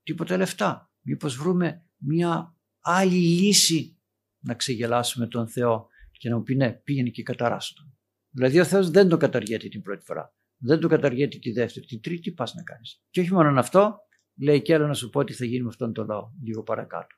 Τίποτα 0.02 0.36
λεφτά. 0.36 0.92
Μήπως 1.00 1.36
βρούμε 1.36 1.86
μια 1.96 2.56
άλλη 2.80 3.16
λύση 3.16 4.00
να 4.38 4.54
ξεγελάσουμε 4.54 5.26
τον 5.26 5.48
Θεό 5.48 5.88
και 6.12 6.28
να 6.28 6.36
μου 6.36 6.42
πει 6.42 6.54
ναι 6.54 6.72
πήγαινε 6.72 7.08
και 7.08 7.22
καταράσου 7.22 7.74
τον. 7.74 7.98
Δηλαδή 8.30 8.60
ο 8.60 8.64
Θεός 8.64 8.90
δεν 8.90 9.08
το 9.08 9.16
καταργέται 9.16 9.68
την 9.68 9.82
πρώτη 9.82 10.04
φορά. 10.04 10.34
Δεν 10.64 10.80
το 10.80 10.88
καταργέται 10.88 11.38
τη 11.38 11.52
δεύτερη. 11.52 11.86
Την 11.86 12.00
τρίτη 12.00 12.20
τι 12.20 12.32
πας 12.32 12.54
να 12.54 12.62
κάνεις. 12.62 13.02
Και 13.10 13.20
όχι 13.20 13.32
μόνο 13.32 13.60
αυτό, 13.60 13.96
λέει 14.36 14.62
και 14.62 14.74
άλλο 14.74 14.86
να 14.86 14.94
σου 14.94 15.10
πω 15.10 15.24
τι 15.24 15.32
θα 15.32 15.44
γίνει 15.44 15.62
με 15.62 15.68
αυτόν 15.68 15.92
τον 15.92 16.06
λαό 16.06 16.30
λίγο 16.42 16.62
παρακάτω. 16.62 17.16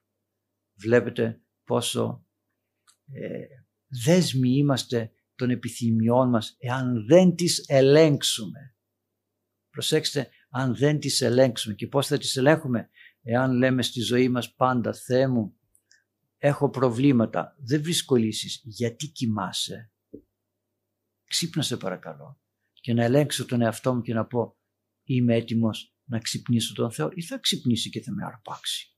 Βλέπετε 0.75 1.43
πόσο 1.65 2.27
ε, 3.07 3.47
δέσμοι 4.05 4.51
είμαστε 4.51 5.13
των 5.35 5.51
επιθυμιών 5.51 6.29
μας 6.29 6.57
εάν 6.59 7.07
δεν 7.07 7.35
τις 7.35 7.65
ελέγξουμε. 7.69 8.77
Προσέξτε, 9.71 10.29
αν 10.49 10.75
δεν 10.75 10.99
τις 10.99 11.21
ελέγξουμε 11.21 11.75
και 11.75 11.87
πώς 11.87 12.07
θα 12.07 12.19
τις 12.19 12.37
ελέγχουμε 12.37 12.89
εάν 13.23 13.53
λέμε 13.53 13.83
στη 13.83 14.01
ζωή 14.01 14.29
μας 14.29 14.55
πάντα 14.55 14.93
Θεέ 14.93 15.29
μου 15.29 15.57
έχω 16.39 16.71
προβλήματα, 16.71 17.57
δεν 17.59 17.83
βρίσκω 17.83 18.15
λύσεις, 18.15 18.61
γιατί 18.65 19.07
κοιμάσαι; 19.07 19.93
Ξύπνασε 21.25 21.77
παρακαλώ 21.77 22.44
και 22.85 22.93
να 22.93 23.05
ελέγξω 23.05 23.45
τον 23.45 23.61
εαυτό 23.61 23.95
μου 23.95 24.01
και 24.01 24.15
να 24.15 24.27
πω 24.27 24.57
είμαι 25.03 25.35
έτοιμος 25.35 25.97
να 26.05 26.19
ξυπνήσω 26.19 26.75
τον 26.75 26.93
Θεό 26.93 27.11
ή 27.15 27.23
θα 27.23 27.39
ξυπνήσει 27.39 27.91
και 27.91 28.01
θα 28.01 28.13
με 28.13 28.25
αρπάξει. 28.25 28.97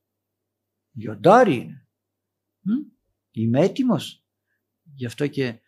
Λιοντάρι 0.92 1.54
είναι. 1.54 1.88
Είμαι 3.30 3.60
έτοιμος. 3.60 4.26
Γι' 4.82 5.06
αυτό 5.06 5.26
και 5.26 5.60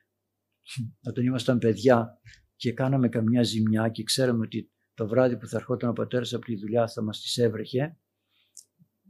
όταν 1.03 1.25
ήμασταν 1.25 1.59
παιδιά 1.59 2.21
και 2.57 2.73
κάναμε 2.73 3.09
καμιά 3.09 3.43
ζημιά 3.43 3.89
και 3.89 4.03
ξέραμε 4.03 4.45
ότι 4.45 4.73
το 4.95 5.09
βράδυ 5.09 5.37
που 5.37 5.47
θα 5.47 5.57
ερχόταν 5.57 5.91
ο 5.91 5.93
πατέρας 5.93 6.33
από 6.33 6.45
τη 6.45 6.57
δουλειά 6.57 6.89
θα 6.89 7.03
μας 7.03 7.21
τις 7.21 7.37
έβρεχε 7.37 7.99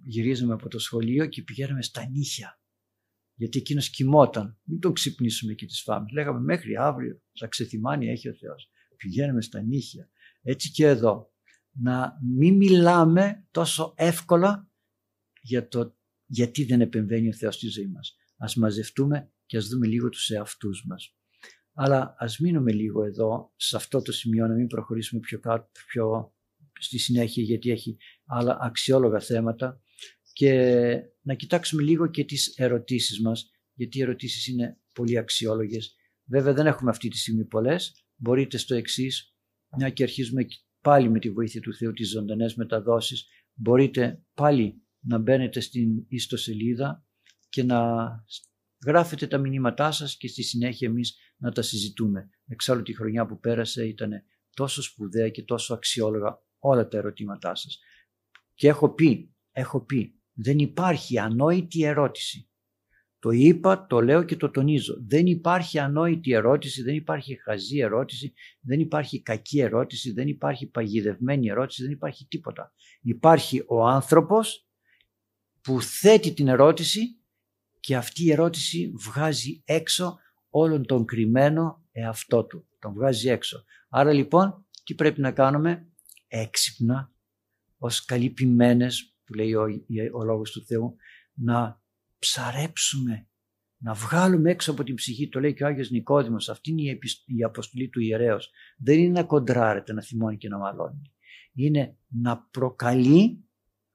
γυρίζαμε 0.02 0.52
από 0.52 0.68
το 0.68 0.78
σχολείο 0.78 1.26
και 1.26 1.42
πηγαίναμε 1.42 1.82
στα 1.82 2.09
νύχια 2.09 2.61
γιατί 3.34 3.59
εκείνος 3.59 3.90
κοιμόταν. 3.90 4.59
Μην 4.64 4.80
τον 4.80 4.92
ξυπνήσουμε 4.92 5.52
και 5.52 5.66
τις 5.66 5.82
φάμες. 5.82 6.12
Λέγαμε 6.12 6.40
μέχρι 6.40 6.76
αύριο 6.76 7.22
θα 7.38 7.46
ξεθυμάνει 7.46 8.09
έχει 8.09 8.28
ο 8.28 8.34
Θεός. 8.34 8.70
Πηγαίνουμε 8.99 9.42
στα 9.42 9.61
νύχια. 9.61 10.09
Έτσι 10.42 10.70
και 10.70 10.86
εδώ. 10.86 11.32
Να 11.70 12.18
μην 12.36 12.57
μιλάμε 12.57 13.46
τόσο 13.51 13.94
εύκολα 13.96 14.70
για 15.40 15.68
το 15.68 15.96
γιατί 16.26 16.64
δεν 16.64 16.80
επεμβαίνει 16.80 17.28
ο 17.28 17.32
Θεός 17.32 17.55
στη 17.55 17.68
ζωή 17.68 17.86
μας. 17.86 18.16
Ας 18.36 18.55
μαζευτούμε 18.55 19.32
και 19.46 19.57
ας 19.57 19.68
δούμε 19.68 19.86
λίγο 19.86 20.09
τους 20.09 20.30
εαυτούς 20.30 20.84
μας. 20.86 21.16
Αλλά 21.72 22.14
ας 22.18 22.38
μείνουμε 22.38 22.72
λίγο 22.72 23.05
εδώ, 23.05 23.53
σε 23.57 23.76
αυτό 23.76 24.03
το 24.03 24.12
σημείο, 24.12 24.46
να 24.46 24.55
μην 24.55 24.66
προχωρήσουμε 24.66 25.20
πιο 25.20 25.40
κάτω, 25.40 25.68
πιο 25.86 26.34
στη 26.78 26.99
συνέχεια, 26.99 27.42
γιατί 27.42 27.70
έχει 27.70 27.96
άλλα 28.26 28.59
αξιόλογα 28.61 29.20
θέματα 29.20 29.80
και 30.32 30.53
να 31.20 31.34
κοιτάξουμε 31.34 31.82
λίγο 31.82 32.07
και 32.07 32.24
τις 32.24 32.46
ερωτήσεις 32.57 33.20
μας, 33.20 33.51
γιατί 33.74 33.99
οι 33.99 34.03
ερωτήσεις 34.03 34.46
είναι 34.46 34.78
πολύ 34.92 35.18
αξιόλογες. 35.18 35.94
Βέβαια 36.24 36.53
δεν 36.53 36.66
έχουμε 36.66 36.90
αυτή 36.90 37.09
τη 37.09 37.18
στιγμή 37.18 37.44
πολλές. 37.44 38.05
Μπορείτε 38.20 38.58
στο 38.58 38.74
εξής, 38.74 39.34
μια 39.76 39.90
και 39.90 40.02
αρχίζουμε 40.02 40.46
πάλι 40.80 41.10
με 41.10 41.18
τη 41.18 41.30
βοήθεια 41.30 41.60
του 41.60 41.74
Θεού 41.74 41.92
τις 41.92 42.08
ζωντανές 42.10 42.54
μεταδόσεις, 42.54 43.26
μπορείτε 43.54 44.22
πάλι 44.34 44.82
να 45.00 45.18
μπαίνετε 45.18 45.60
στην 45.60 46.04
ιστοσελίδα 46.08 47.06
και 47.48 47.62
να 47.62 48.08
γράφετε 48.86 49.26
τα 49.26 49.38
μηνύματά 49.38 49.92
σας 49.92 50.16
και 50.16 50.28
στη 50.28 50.42
συνέχεια 50.42 50.88
εμείς 50.88 51.16
να 51.36 51.52
τα 51.52 51.62
συζητούμε. 51.62 52.30
Εξάλλου 52.46 52.82
τη 52.82 52.94
χρονιά 52.94 53.26
που 53.26 53.38
πέρασε 53.38 53.86
ήταν 53.86 54.10
τόσο 54.54 54.82
σπουδαία 54.82 55.28
και 55.28 55.42
τόσο 55.42 55.74
αξιόλογα 55.74 56.42
όλα 56.58 56.88
τα 56.88 56.96
ερωτήματά 56.96 57.54
σας. 57.54 57.78
Και 58.54 58.68
έχω 58.68 58.94
πει, 58.94 59.34
έχω 59.52 59.84
πει, 59.84 60.20
δεν 60.32 60.58
υπάρχει 60.58 61.18
ανόητη 61.18 61.82
ερώτηση. 61.82 62.47
Το 63.20 63.30
είπα, 63.30 63.86
το 63.86 64.00
λέω 64.00 64.22
και 64.22 64.36
το 64.36 64.50
τονίζω. 64.50 64.94
Δεν 65.06 65.26
υπάρχει 65.26 65.78
ανόητη 65.78 66.32
ερώτηση, 66.32 66.82
δεν 66.82 66.94
υπάρχει 66.94 67.34
χαζή 67.34 67.78
ερώτηση, 67.78 68.32
δεν 68.60 68.80
υπάρχει 68.80 69.22
κακή 69.22 69.60
ερώτηση, 69.60 70.12
δεν 70.12 70.28
υπάρχει 70.28 70.66
παγιδευμένη 70.66 71.48
ερώτηση, 71.48 71.82
δεν 71.82 71.92
υπάρχει 71.92 72.26
τίποτα. 72.26 72.72
Υπάρχει 73.00 73.64
ο 73.66 73.86
άνθρωπος 73.86 74.68
που 75.60 75.80
θέτει 75.80 76.32
την 76.32 76.48
ερώτηση 76.48 77.00
και 77.80 77.96
αυτή 77.96 78.24
η 78.24 78.32
ερώτηση 78.32 78.92
βγάζει 78.96 79.62
έξω 79.64 80.18
όλον 80.50 80.86
τον 80.86 81.04
κρυμμένο 81.04 81.84
εαυτό 81.92 82.44
του. 82.44 82.66
Τον 82.78 82.92
βγάζει 82.92 83.28
έξω. 83.28 83.64
Άρα 83.88 84.12
λοιπόν 84.12 84.66
τι 84.84 84.94
πρέπει 84.94 85.20
να 85.20 85.32
κάνουμε; 85.32 85.86
Έξυπνα 86.28 87.12
ως 87.78 88.04
καλυπημένες 88.04 89.16
που 89.24 89.34
λέει 89.34 89.54
ο, 89.54 89.64
ο 90.12 90.24
λόγος 90.24 90.50
του 90.50 90.64
Θεού 90.64 90.96
να 91.34 91.78
ψαρέψουμε 92.18 93.28
να 93.78 93.94
βγάλουμε 93.94 94.50
έξω 94.50 94.70
από 94.70 94.84
την 94.84 94.94
ψυχή, 94.94 95.28
το 95.28 95.40
λέει 95.40 95.54
και 95.54 95.64
ο 95.64 95.66
Άγιος 95.66 95.90
Νικόδημος, 95.90 96.48
αυτή 96.48 96.70
είναι 96.70 96.82
η, 96.82 96.98
η 97.36 97.42
αποστολή 97.42 97.88
του 97.88 98.00
ιερέως. 98.00 98.50
Δεν 98.78 98.98
είναι 98.98 99.12
να 99.12 99.24
κοντράρεται, 99.24 99.92
να 99.92 100.02
θυμώνει 100.02 100.36
και 100.36 100.48
να 100.48 100.58
μαλώνει. 100.58 101.12
Είναι 101.52 101.96
να 102.08 102.38
προκαλεί 102.50 103.44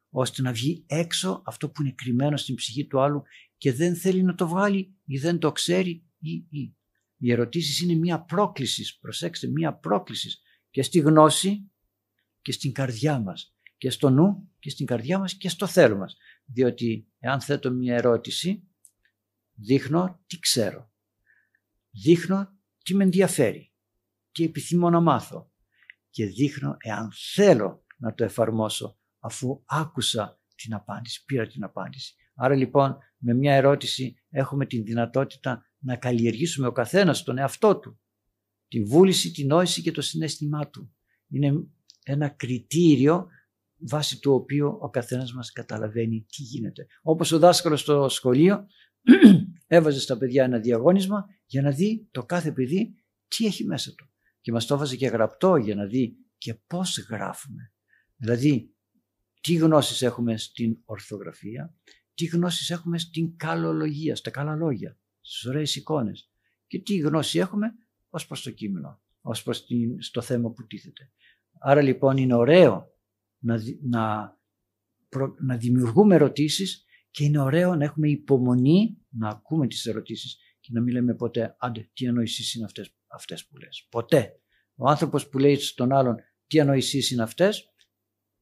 ώστε 0.09 0.41
να 0.41 0.51
βγει 0.51 0.83
έξω 0.87 1.41
αυτό 1.45 1.69
που 1.69 1.81
είναι 1.81 1.91
κρυμμένο 1.91 2.37
στην 2.37 2.55
ψυχή 2.55 2.87
του 2.87 3.01
άλλου 3.01 3.23
και 3.57 3.73
δεν 3.73 3.95
θέλει 3.95 4.23
να 4.23 4.35
το 4.35 4.47
βγάλει 4.47 4.95
ή 5.05 5.17
δεν 5.17 5.39
το 5.39 5.51
ξέρει 5.51 6.03
ή, 6.19 6.31
ή. 6.49 6.75
Οι 7.17 7.31
ερωτήσεις 7.31 7.79
είναι 7.79 7.93
μια 7.93 8.21
πρόκλησης, 8.21 8.97
προσέξτε, 8.97 9.47
μια 9.47 9.73
πρόκλησης 9.73 10.41
και 10.69 10.83
στη 10.83 10.99
γνώση 10.99 11.71
και 12.41 12.51
στην 12.51 12.71
καρδιά 12.71 13.19
μας 13.19 13.55
και 13.77 13.89
στο 13.89 14.09
νου 14.09 14.51
και 14.59 14.69
στην 14.69 14.85
καρδιά 14.85 15.19
μας 15.19 15.33
και 15.33 15.49
στο 15.49 15.67
θέλω 15.67 15.97
μας. 15.97 16.17
Διότι 16.45 17.07
εάν 17.23 17.41
θέτω 17.41 17.71
μια 17.71 17.95
ερώτηση 17.95 18.67
δείχνω 19.53 20.19
τι 20.27 20.39
ξέρω. 20.39 20.91
Δείχνω 21.89 22.57
τι 22.83 22.95
με 22.95 23.03
ενδιαφέρει, 23.03 23.73
τι 24.31 24.43
επιθυμώ 24.43 24.89
να 24.89 24.99
μάθω 24.99 25.51
και 26.09 26.25
δείχνω 26.25 26.77
εάν 26.79 27.11
θέλω 27.33 27.85
να 27.97 28.13
το 28.13 28.23
εφαρμόσω 28.23 28.97
αφού 29.19 29.63
άκουσα 29.65 30.39
την 30.55 30.73
απάντηση, 30.73 31.25
πήρα 31.25 31.47
την 31.47 31.63
απάντηση. 31.63 32.15
Άρα 32.35 32.55
λοιπόν 32.55 32.97
με 33.17 33.33
μια 33.33 33.53
ερώτηση 33.53 34.15
έχουμε 34.29 34.65
την 34.65 34.83
δυνατότητα 34.83 35.65
να 35.79 35.95
καλλιεργήσουμε 35.95 36.67
ο 36.67 36.71
καθένας 36.71 37.23
τον 37.23 37.37
εαυτό 37.37 37.79
του. 37.79 37.99
Τη 38.67 38.83
βούληση, 38.83 39.31
την 39.31 39.47
νόηση 39.47 39.81
και 39.81 39.91
το 39.91 40.01
συνέστημά 40.01 40.69
του. 40.69 40.95
Είναι 41.27 41.67
ένα 42.03 42.29
κριτήριο 42.29 43.27
βάσει 43.87 44.19
του 44.19 44.33
οποίου 44.33 44.77
ο 44.79 44.89
καθένας 44.89 45.33
μας 45.33 45.51
καταλαβαίνει 45.51 46.25
τι 46.29 46.41
γίνεται. 46.41 46.87
Όπως 47.01 47.31
ο 47.31 47.39
δάσκαλος 47.39 47.79
στο 47.79 48.09
σχολείο 48.09 48.67
έβαζε 49.67 49.99
στα 49.99 50.17
παιδιά 50.17 50.43
ένα 50.43 50.59
διαγώνισμα 50.59 51.25
για 51.45 51.61
να 51.61 51.71
δει 51.71 52.07
το 52.11 52.25
κάθε 52.25 52.51
παιδί 52.51 52.95
τι 53.27 53.45
έχει 53.45 53.65
μέσα 53.65 53.93
του. 53.95 54.09
Και 54.41 54.51
μας 54.51 54.65
το 54.65 54.73
έβαζε 54.73 54.95
και 54.95 55.07
γραπτό 55.07 55.55
για 55.55 55.75
να 55.75 55.85
δει 55.85 56.15
και 56.37 56.53
πώς 56.67 56.97
γράφουμε. 56.97 57.73
Δηλαδή, 58.15 58.75
τι 59.41 59.53
γνώσεις 59.53 60.01
έχουμε 60.01 60.37
στην 60.37 60.77
ορθογραφία, 60.85 61.75
τι 62.13 62.25
γνώσεις 62.25 62.69
έχουμε 62.69 62.97
στην 62.97 63.37
καλολογία, 63.37 64.15
στα 64.15 64.29
καλά 64.29 64.55
λόγια, 64.55 64.97
στις 65.21 65.45
ωραίες 65.45 65.75
εικόνες 65.75 66.29
και 66.67 66.79
τι 66.79 66.97
γνώση 66.97 67.39
έχουμε 67.39 67.73
ως 68.09 68.27
προς 68.27 68.41
το 68.41 68.51
κείμενο, 68.51 69.01
ως 69.21 69.43
προς 69.43 69.65
το 70.11 70.21
θέμα 70.21 70.51
που 70.51 70.65
τίθεται. 70.65 71.11
Άρα 71.59 71.81
λοιπόν 71.81 72.17
είναι 72.17 72.35
ωραίο 72.35 72.92
να, 73.43 73.59
να, 73.81 74.35
να 75.39 75.57
δημιουργούμε 75.57 76.15
ερωτήσεις 76.15 76.85
και 77.11 77.23
είναι 77.23 77.39
ωραίο 77.39 77.75
να 77.75 77.83
έχουμε 77.83 78.09
υπομονή 78.09 78.97
να 79.09 79.29
ακούμε 79.29 79.67
τις 79.67 79.85
ερωτήσεις 79.85 80.37
και 80.59 80.69
να 80.73 80.81
μην 80.81 80.93
λέμε 80.93 81.15
ποτέ 81.15 81.55
άντε 81.59 81.89
τι 81.93 82.07
ανοησίες 82.07 82.53
είναι 82.53 82.65
αυτές, 82.65 82.95
αυτές 83.07 83.47
που 83.47 83.57
λες. 83.57 83.87
Ποτέ. 83.89 84.39
Ο 84.75 84.89
άνθρωπος 84.89 85.29
που 85.29 85.37
λέει 85.37 85.55
στον 85.55 85.91
άλλον 85.91 86.15
τι 86.47 86.59
ανοησίες 86.59 87.09
είναι 87.09 87.23
αυτές 87.23 87.73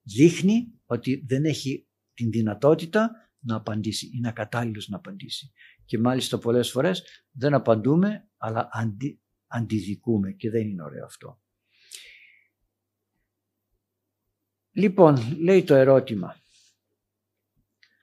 δείχνει 0.01 0.73
ότι 0.85 1.25
δεν 1.27 1.45
έχει 1.45 1.87
την 2.13 2.31
δυνατότητα 2.31 3.11
να 3.39 3.55
απαντήσει, 3.55 4.11
είναι 4.15 4.27
ακατάλληλος 4.27 4.87
να 4.87 4.97
απαντήσει. 4.97 5.51
Και 5.85 5.97
μάλιστα 5.97 6.37
πολλές 6.37 6.71
φορές 6.71 7.03
δεν 7.31 7.53
απαντούμε 7.53 8.29
αλλά 8.37 8.69
αντι, 8.71 9.21
αντιδικούμε 9.47 10.31
και 10.31 10.49
δεν 10.49 10.67
είναι 10.67 10.83
ωραίο 10.83 11.05
αυτό. 11.05 11.40
Λοιπόν, 14.71 15.37
λέει 15.39 15.63
το 15.63 15.75
ερώτημα. 15.75 16.35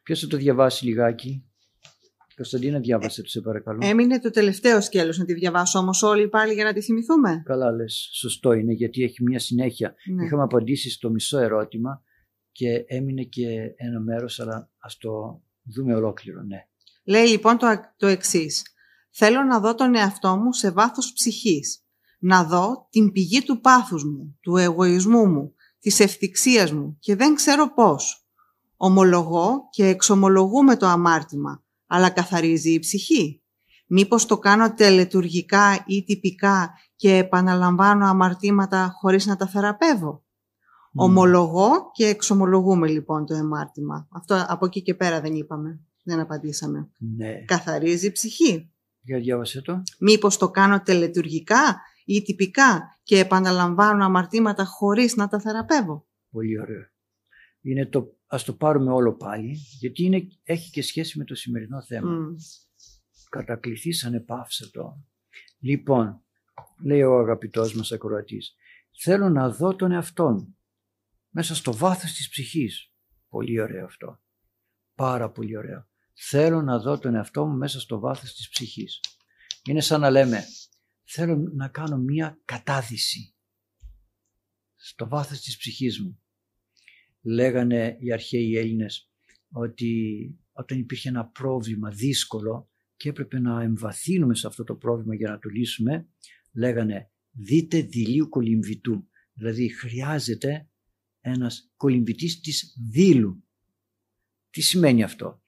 Ποιος 0.02 0.20
θα 0.20 0.26
το 0.26 0.36
διαβάσει 0.36 0.84
λιγάκι; 0.84 1.42
Κωνσταντίνα 2.38 2.78
διάβασε 2.78 3.22
το 3.22 3.28
σε 3.28 3.40
παρακαλώ. 3.40 3.78
Έμεινε 3.82 4.20
το 4.20 4.30
τελευταίο 4.30 4.80
σκέλος 4.80 5.18
να 5.18 5.24
τη 5.24 5.34
διαβάσω 5.34 5.78
όμως 5.78 6.02
όλοι 6.02 6.28
πάλι 6.28 6.52
για 6.54 6.64
να 6.64 6.72
τη 6.72 6.80
θυμηθούμε. 6.80 7.42
Καλά 7.44 7.70
λες, 7.70 8.10
σωστό 8.12 8.52
είναι 8.52 8.72
γιατί 8.72 9.02
έχει 9.02 9.22
μια 9.22 9.38
συνέχεια. 9.38 9.94
Ναι. 10.14 10.24
Είχαμε 10.24 10.42
απαντήσει 10.42 10.90
στο 10.90 11.10
μισό 11.10 11.38
ερώτημα 11.38 12.02
και 12.52 12.84
έμεινε 12.86 13.22
και 13.22 13.46
ένα 13.76 14.00
μέρος 14.00 14.40
αλλά 14.40 14.70
ας 14.78 14.96
το 14.96 15.42
δούμε 15.62 15.94
ολόκληρο, 15.94 16.42
ναι. 16.42 16.66
Λέει 17.04 17.26
λοιπόν 17.26 17.58
το, 17.58 17.66
το 17.96 18.06
εξής. 18.06 18.62
Θέλω 19.10 19.42
να 19.42 19.60
δω 19.60 19.74
τον 19.74 19.94
εαυτό 19.94 20.36
μου 20.36 20.52
σε 20.52 20.70
βάθος 20.70 21.12
ψυχής. 21.12 21.82
Να 22.18 22.44
δω 22.44 22.88
την 22.90 23.12
πηγή 23.12 23.42
του 23.42 23.60
πάθους 23.60 24.04
μου, 24.04 24.38
του 24.40 24.56
εγωισμού 24.56 25.26
μου, 25.26 25.54
της 25.80 26.00
ευθυξίας 26.00 26.72
μου 26.72 26.96
και 27.00 27.16
δεν 27.16 27.34
ξέρω 27.34 27.72
πώς. 27.74 28.26
Ομολογώ 28.76 29.68
και 29.70 29.86
εξομολογούμε 29.86 30.76
το 30.76 30.86
αμάρτημα, 30.86 31.62
αλλά 31.86 32.10
καθαρίζει 32.10 32.70
η 32.72 32.78
ψυχή. 32.78 33.42
Μήπως 33.86 34.26
το 34.26 34.38
κάνω 34.38 34.74
τελετουργικά 34.74 35.84
ή 35.86 36.04
τυπικά 36.04 36.70
και 36.96 37.16
επαναλαμβάνω 37.16 38.06
αμαρτήματα 38.06 38.94
χωρίς 39.00 39.26
να 39.26 39.36
τα 39.36 39.46
θεραπεύω; 39.46 40.22
Ομολογώ 40.94 41.90
και 41.92 42.06
εξομολογούμε 42.06 42.88
λοιπόν 42.88 43.26
το 43.26 43.34
αμάρτημα. 43.34 44.08
Αυτό 44.10 44.44
από 44.48 44.66
εκεί 44.66 44.82
και 44.82 44.94
πέρα 44.94 45.20
δεν 45.20 45.34
είπαμε. 45.34 45.80
Δεν 46.02 46.20
απαντήσαμε. 46.20 46.88
Ναι. 47.16 47.44
Καθαρίζει 47.44 48.06
η 48.06 48.12
ψυχή. 48.12 48.70
Για 49.00 49.18
διάβασε 49.18 49.62
το. 49.62 49.82
Μήπως 49.98 50.36
το 50.36 50.50
κάνω 50.50 50.82
τελετουργικά 50.82 51.80
ή 52.09 52.22
τυπικά 52.22 52.98
και 53.02 53.18
επαναλαμβάνω 53.18 54.04
αμαρτήματα 54.04 54.64
χωρίς 54.64 55.16
να 55.16 55.28
τα 55.28 55.40
θεραπεύω. 55.40 56.06
Πολύ 56.30 56.61
ωραίο. 56.61 56.86
Είναι 57.61 57.86
το, 57.86 58.16
ας 58.26 58.44
το 58.44 58.52
πάρουμε 58.52 58.92
όλο 58.92 59.14
πάλι, 59.14 59.56
γιατί 59.78 60.04
είναι, 60.04 60.28
έχει 60.42 60.70
και 60.70 60.82
σχέση 60.82 61.18
με 61.18 61.24
το 61.24 61.34
σημερινό 61.34 61.82
θέμα. 61.82 62.11
Mm. 62.11 62.34
Κατακληθείς 63.28 64.04
ανεπάυσατο. 64.04 65.04
Λοιπόν, 65.59 66.22
λέει 66.82 67.02
ο 67.02 67.18
αγαπητός 67.18 67.74
μας 67.74 67.92
ακροατής, 67.92 68.54
θέλω 69.02 69.28
να 69.28 69.50
δω 69.50 69.74
τον 69.74 69.92
εαυτό 69.92 70.30
μου 70.30 70.56
μέσα 71.30 71.54
στο 71.54 71.72
βάθος 71.72 72.12
της 72.12 72.28
ψυχής. 72.28 72.92
Πολύ 73.28 73.61
ωραίο 73.61 73.84
αυτό. 73.84 74.20
Πάρα 74.94 75.30
πολύ 75.30 75.56
ωραίο. 75.56 75.86
Θέλω 76.14 76.62
να 76.62 76.78
δω 76.78 76.98
τον 76.98 77.14
εαυτό 77.14 77.46
μου 77.46 77.56
μέσα 77.56 77.80
στο 77.80 77.98
βάθος 77.98 78.34
της 78.34 78.48
ψυχής. 78.48 79.00
Είναι 79.64 79.80
σαν 79.80 80.00
να 80.00 80.11
λέμε 80.11 80.44
θέλω 81.11 81.36
να 81.36 81.68
κάνω 81.68 81.96
μία 81.96 82.40
κατάδυση 82.44 83.34
στο 84.76 85.09
βάθος 85.09 85.40
της 85.40 85.56
ψυχής 85.56 86.00
μου. 86.00 86.20
Λέγανε 87.22 87.96
οι 88.00 88.12
αρχαίοι 88.12 88.56
Έλληνες 88.56 89.11
ότι 89.50 89.92
όταν 90.52 90.78
υπήρχε 90.78 91.09
ένα 91.09 91.26
πρόβλημα 91.26 91.90
δύσκολο 91.90 92.70
και 92.96 93.09
έπρεπε 93.09 93.38
να 93.38 93.62
εμβαθύνουμε 93.62 94.34
σε 94.34 94.46
αυτό 94.46 94.64
το 94.64 94.74
πρόβλημα 94.74 95.14
για 95.14 95.30
να 95.30 95.38
το 95.38 95.48
λύσουμε, 95.48 96.09
λέγανε 96.52 97.11
δείτε 97.30 97.82
δηλίου 97.82 98.28
κολυμβητού. 98.28 99.09
Δηλαδή 99.32 99.68
χρειάζεται 99.68 100.68
ένας 101.20 101.72
κολυμβητής 101.76 102.40
της 102.40 102.76
δήλου. 102.90 103.44
Τι 104.50 104.61
σημαίνει 104.61 105.02
αυτό; 105.02 105.42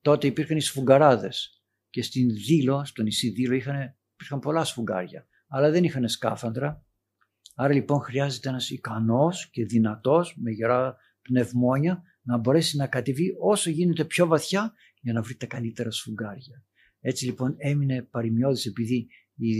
Τότε 0.00 0.26
υπήρχαν 0.26 0.56
οι 0.56 0.60
σφουγγαράδες 0.60 1.62
και 1.90 2.02
στην 2.02 2.34
Δήλο, 2.34 2.84
στο 2.84 3.02
νησί 3.02 3.30
Δήλο 3.30 3.54
είχαν 3.54 3.96
υπήρχαν 4.24 4.52
πολλά 4.52 4.64
σφουγγάρια, 4.64 5.26
αλλά 5.48 5.70
δεν 5.70 5.84
είχαν 5.84 6.08
σκάφαντρα. 6.08 6.84
Άρα 7.54 7.72
λοιπόν 7.72 8.00
χρειάζεται 8.00 8.48
ένας 8.48 8.70
ικανός 8.70 9.50
και 9.50 9.64
δυνατός 9.64 10.36
με 10.36 10.50
γερά 10.50 10.96
πνευμόνια 11.22 12.02
να 12.22 12.36
μπορέσει 12.38 12.76
να 12.76 12.86
κατεβεί 12.86 13.34
όσο 13.40 13.70
γίνεται 13.70 14.04
πιο 14.04 14.26
βαθιά 14.26 14.72
για 15.00 15.12
να 15.12 15.22
βρει 15.22 15.36
τα 15.36 15.46
καλύτερα 15.46 15.90
σφουγγάρια. 15.90 16.64
Έτσι 17.00 17.24
λοιπόν 17.24 17.54
έμεινε 17.56 18.02
παρημιώδης 18.02 18.66
επειδή 18.66 19.08
οι 19.36 19.54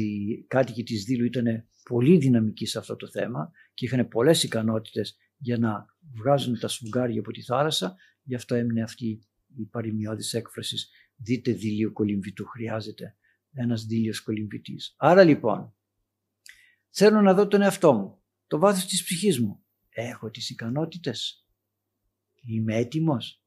κάτοικοι 0.46 0.82
της 0.82 1.04
Δήλου 1.04 1.24
ήταν 1.24 1.64
πολύ 1.88 2.18
δυναμικοί 2.18 2.66
σε 2.66 2.78
αυτό 2.78 2.96
το 2.96 3.08
θέμα 3.08 3.50
και 3.74 3.84
είχαν 3.84 4.08
πολλές 4.08 4.42
ικανότητες 4.42 5.16
για 5.36 5.58
να 5.58 5.86
βγάζουν 6.14 6.58
τα 6.58 6.68
σφουγγάρια 6.68 7.20
από 7.20 7.30
τη 7.30 7.42
θάλασσα, 7.42 7.96
γι' 8.22 8.34
αυτό 8.34 8.54
έμεινε 8.54 8.82
αυτή 8.82 9.06
η 9.56 9.64
παρημιώδης 9.70 10.34
έκφρασης 10.34 10.90
«Δείτε 11.16 11.52
δίλιο 11.52 11.92
κολυμβητού 11.92 12.46
χρειάζεται 12.46 13.16
ένας 13.54 13.84
δίλιος 13.84 14.20
κολυμβητής. 14.20 14.94
Άρα 14.96 15.24
λοιπόν, 15.24 15.74
θέλω 16.90 17.20
να 17.20 17.34
δω 17.34 17.48
τον 17.48 17.62
εαυτό 17.62 17.92
μου, 17.92 18.22
το 18.46 18.58
βάθος 18.58 18.86
της 18.86 19.02
ψυχής 19.02 19.40
μου. 19.40 19.64
Έχω 19.88 20.30
τις 20.30 20.50
ικανότητες, 20.50 21.46
είμαι 22.34 22.76
έτοιμος, 22.76 23.44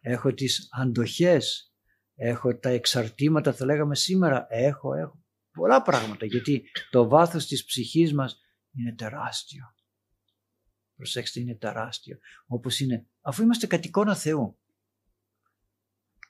έχω 0.00 0.34
τις 0.34 0.68
αντοχές, 0.70 1.74
έχω 2.14 2.58
τα 2.58 2.68
εξαρτήματα 2.68 3.52
θα 3.52 3.64
λέγαμε 3.64 3.94
σήμερα, 3.94 4.46
έχω, 4.48 4.94
έχω 4.94 5.24
πολλά 5.52 5.82
πράγματα 5.82 6.26
γιατί 6.26 6.70
το 6.90 7.08
βάθος 7.08 7.46
της 7.46 7.64
ψυχής 7.64 8.14
μας 8.14 8.40
είναι 8.72 8.94
τεράστιο. 8.94 9.74
Προσέξτε 10.94 11.40
είναι 11.40 11.54
τεράστιο. 11.54 12.18
Όπως 12.46 12.80
είναι, 12.80 13.06
αφού 13.20 13.42
είμαστε 13.42 13.66
κατ' 13.66 13.84
εικόνα 13.84 14.16
Θεού. 14.16 14.58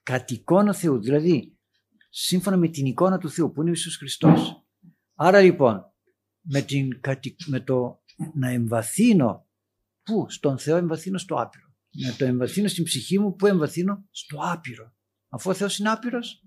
Κατ' 0.02 0.30
εικόνα 0.30 0.72
Θεού. 0.72 1.00
Δηλαδή 1.00 1.58
σύμφωνα 2.10 2.56
με 2.56 2.68
την 2.68 2.86
εικόνα 2.86 3.18
του 3.18 3.30
Θεού 3.30 3.52
που 3.52 3.60
είναι 3.60 3.70
ο 3.70 3.72
Ιησούς 3.72 3.96
Χριστός. 3.96 4.66
Άρα 5.14 5.40
λοιπόν 5.40 5.84
με, 6.40 6.62
την, 6.62 7.00
με 7.46 7.60
το 7.60 8.02
να 8.34 8.50
εμβαθύνω 8.50 9.48
πού; 10.02 10.26
Στον 10.28 10.58
Θεό 10.58 10.76
εμβαθύνω 10.76 11.18
στο 11.18 11.34
άπειρο. 11.34 11.74
Να 11.90 12.16
το 12.16 12.24
εμβαθύνω 12.24 12.68
στην 12.68 12.84
ψυχή 12.84 13.18
μου 13.18 13.34
που 13.34 13.46
εμβαθύνω; 13.46 14.04
Στο 14.10 14.38
άπειρο. 14.42 14.94
Αφού 15.28 15.50
ο 15.50 15.54
Θεός 15.54 15.78
είναι 15.78 15.90
άπειρος. 15.90 16.44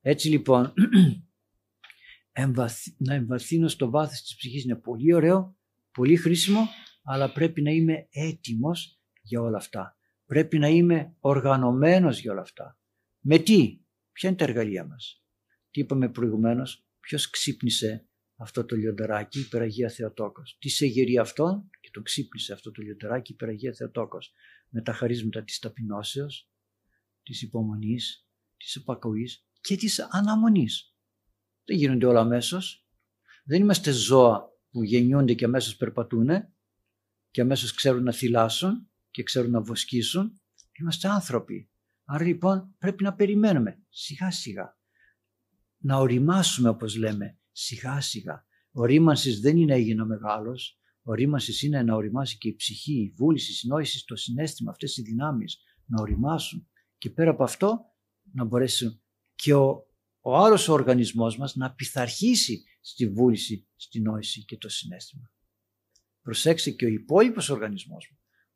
Έτσι 0.00 0.28
λοιπόν 0.28 0.72
να 2.98 3.14
εμβαθύνω 3.14 3.68
στο 3.68 3.90
βάθος 3.90 4.20
της 4.20 4.36
ψυχής 4.36 4.64
είναι 4.64 4.76
πολύ 4.76 5.14
ωραίο, 5.14 5.56
πολύ 5.92 6.16
χρήσιμο 6.16 6.68
αλλά 7.04 7.32
πρέπει 7.32 7.62
να 7.62 7.70
είμαι 7.70 8.08
έτοιμος 8.10 9.00
για 9.22 9.40
όλα 9.40 9.56
αυτά. 9.56 9.96
Πρέπει 10.26 10.58
να 10.58 10.68
είμαι 10.68 11.16
οργανωμένος 11.20 12.20
για 12.20 12.32
όλα 12.32 12.40
αυτά. 12.40 12.78
Με 13.20 13.38
τι, 13.38 13.80
Ποια 14.14 14.28
είναι 14.28 14.38
τα 14.38 14.44
εργαλεία 14.44 14.84
μας. 14.84 15.22
Τι 15.70 15.80
είπαμε 15.80 16.08
προηγουμένως, 16.08 16.86
ποιος 17.00 17.30
ξύπνησε 17.30 18.08
αυτό 18.36 18.64
το 18.64 18.76
λιοντεράκι, 18.76 19.40
η 19.40 19.48
Περαγία 19.48 19.88
Θεοτόκος. 19.88 20.56
Τι 20.58 20.68
σε 20.68 20.86
γερεί 20.86 21.18
αυτόν 21.18 21.70
και 21.80 21.90
το 21.92 22.02
ξύπνησε 22.02 22.52
αυτό 22.52 22.70
το 22.70 22.82
λιοντεράκι, 22.82 23.32
η 23.32 23.34
Περαγία 23.34 23.72
Θεοτόκος. 23.72 24.32
Με 24.68 24.82
τα 24.82 24.92
χαρίσματα 24.92 25.44
της 25.44 25.58
ταπεινώσεως, 25.58 26.50
της 27.22 27.42
υπομονής, 27.42 28.28
της 28.56 28.76
επακοής 28.76 29.46
και 29.60 29.76
της 29.76 30.00
αναμονής. 30.00 30.94
Δεν 31.64 31.76
γίνονται 31.76 32.06
όλα 32.06 32.20
αμέσως. 32.20 32.86
Δεν 33.44 33.60
είμαστε 33.60 33.90
ζώα 33.90 34.52
που 34.70 34.82
γεννιούνται 34.82 35.34
και 35.34 35.44
αμέσως 35.44 35.76
περπατούν 35.76 36.28
και 37.30 37.40
αμέσως 37.40 37.74
ξέρουν 37.74 38.02
να 38.02 38.12
θυλάσουν 38.12 38.90
και 39.10 39.22
ξέρουν 39.22 39.50
να 39.50 39.60
βοσκήσουν. 39.60 40.40
Είμαστε 40.80 41.08
άνθρωποι 41.08 41.68
Άρα 42.04 42.24
λοιπόν 42.24 42.74
πρέπει 42.78 43.02
να 43.02 43.14
περιμένουμε 43.14 43.82
σιγά 43.88 44.30
σιγά. 44.30 44.78
Να 45.78 45.96
οριμάσουμε 45.96 46.68
όπως 46.68 46.96
λέμε 46.96 47.38
σιγά 47.52 48.00
σιγά. 48.00 48.46
Ο 48.72 48.84
ρήμανσης 48.84 49.40
δεν 49.40 49.56
είναι 49.56 49.74
έγινα 49.74 50.04
μεγάλος. 50.04 50.78
Ο 51.02 51.12
ρήμανσης 51.12 51.62
είναι 51.62 51.82
να 51.82 51.94
οριμάσει 51.94 52.38
και 52.38 52.48
η 52.48 52.54
ψυχή, 52.54 52.92
η 52.92 53.14
βούληση, 53.16 53.50
η 53.50 53.54
συνόηση, 53.54 54.04
το 54.06 54.16
συνέστημα, 54.16 54.70
αυτές 54.70 54.96
οι 54.96 55.02
δυνάμεις 55.02 55.58
να 55.86 56.02
οριμάσουν. 56.02 56.68
Και 56.98 57.10
πέρα 57.10 57.30
από 57.30 57.42
αυτό 57.42 57.80
να 58.32 58.44
μπορέσει 58.44 59.02
και 59.34 59.54
ο, 59.54 59.86
ο 60.20 60.36
άλλος 60.36 60.68
ο 60.68 60.72
οργανισμός 60.72 61.38
μας 61.38 61.54
να 61.54 61.74
πειθαρχήσει 61.74 62.64
στη 62.80 63.08
βούληση, 63.08 63.68
στη 63.76 64.00
νόηση 64.00 64.44
και 64.44 64.56
το 64.56 64.68
συνέστημα. 64.68 65.30
Προσέξτε 66.22 66.70
και 66.70 66.84
ο 66.84 66.88
υπόλοιπος 66.88 67.48
οργανισμός 67.50 68.14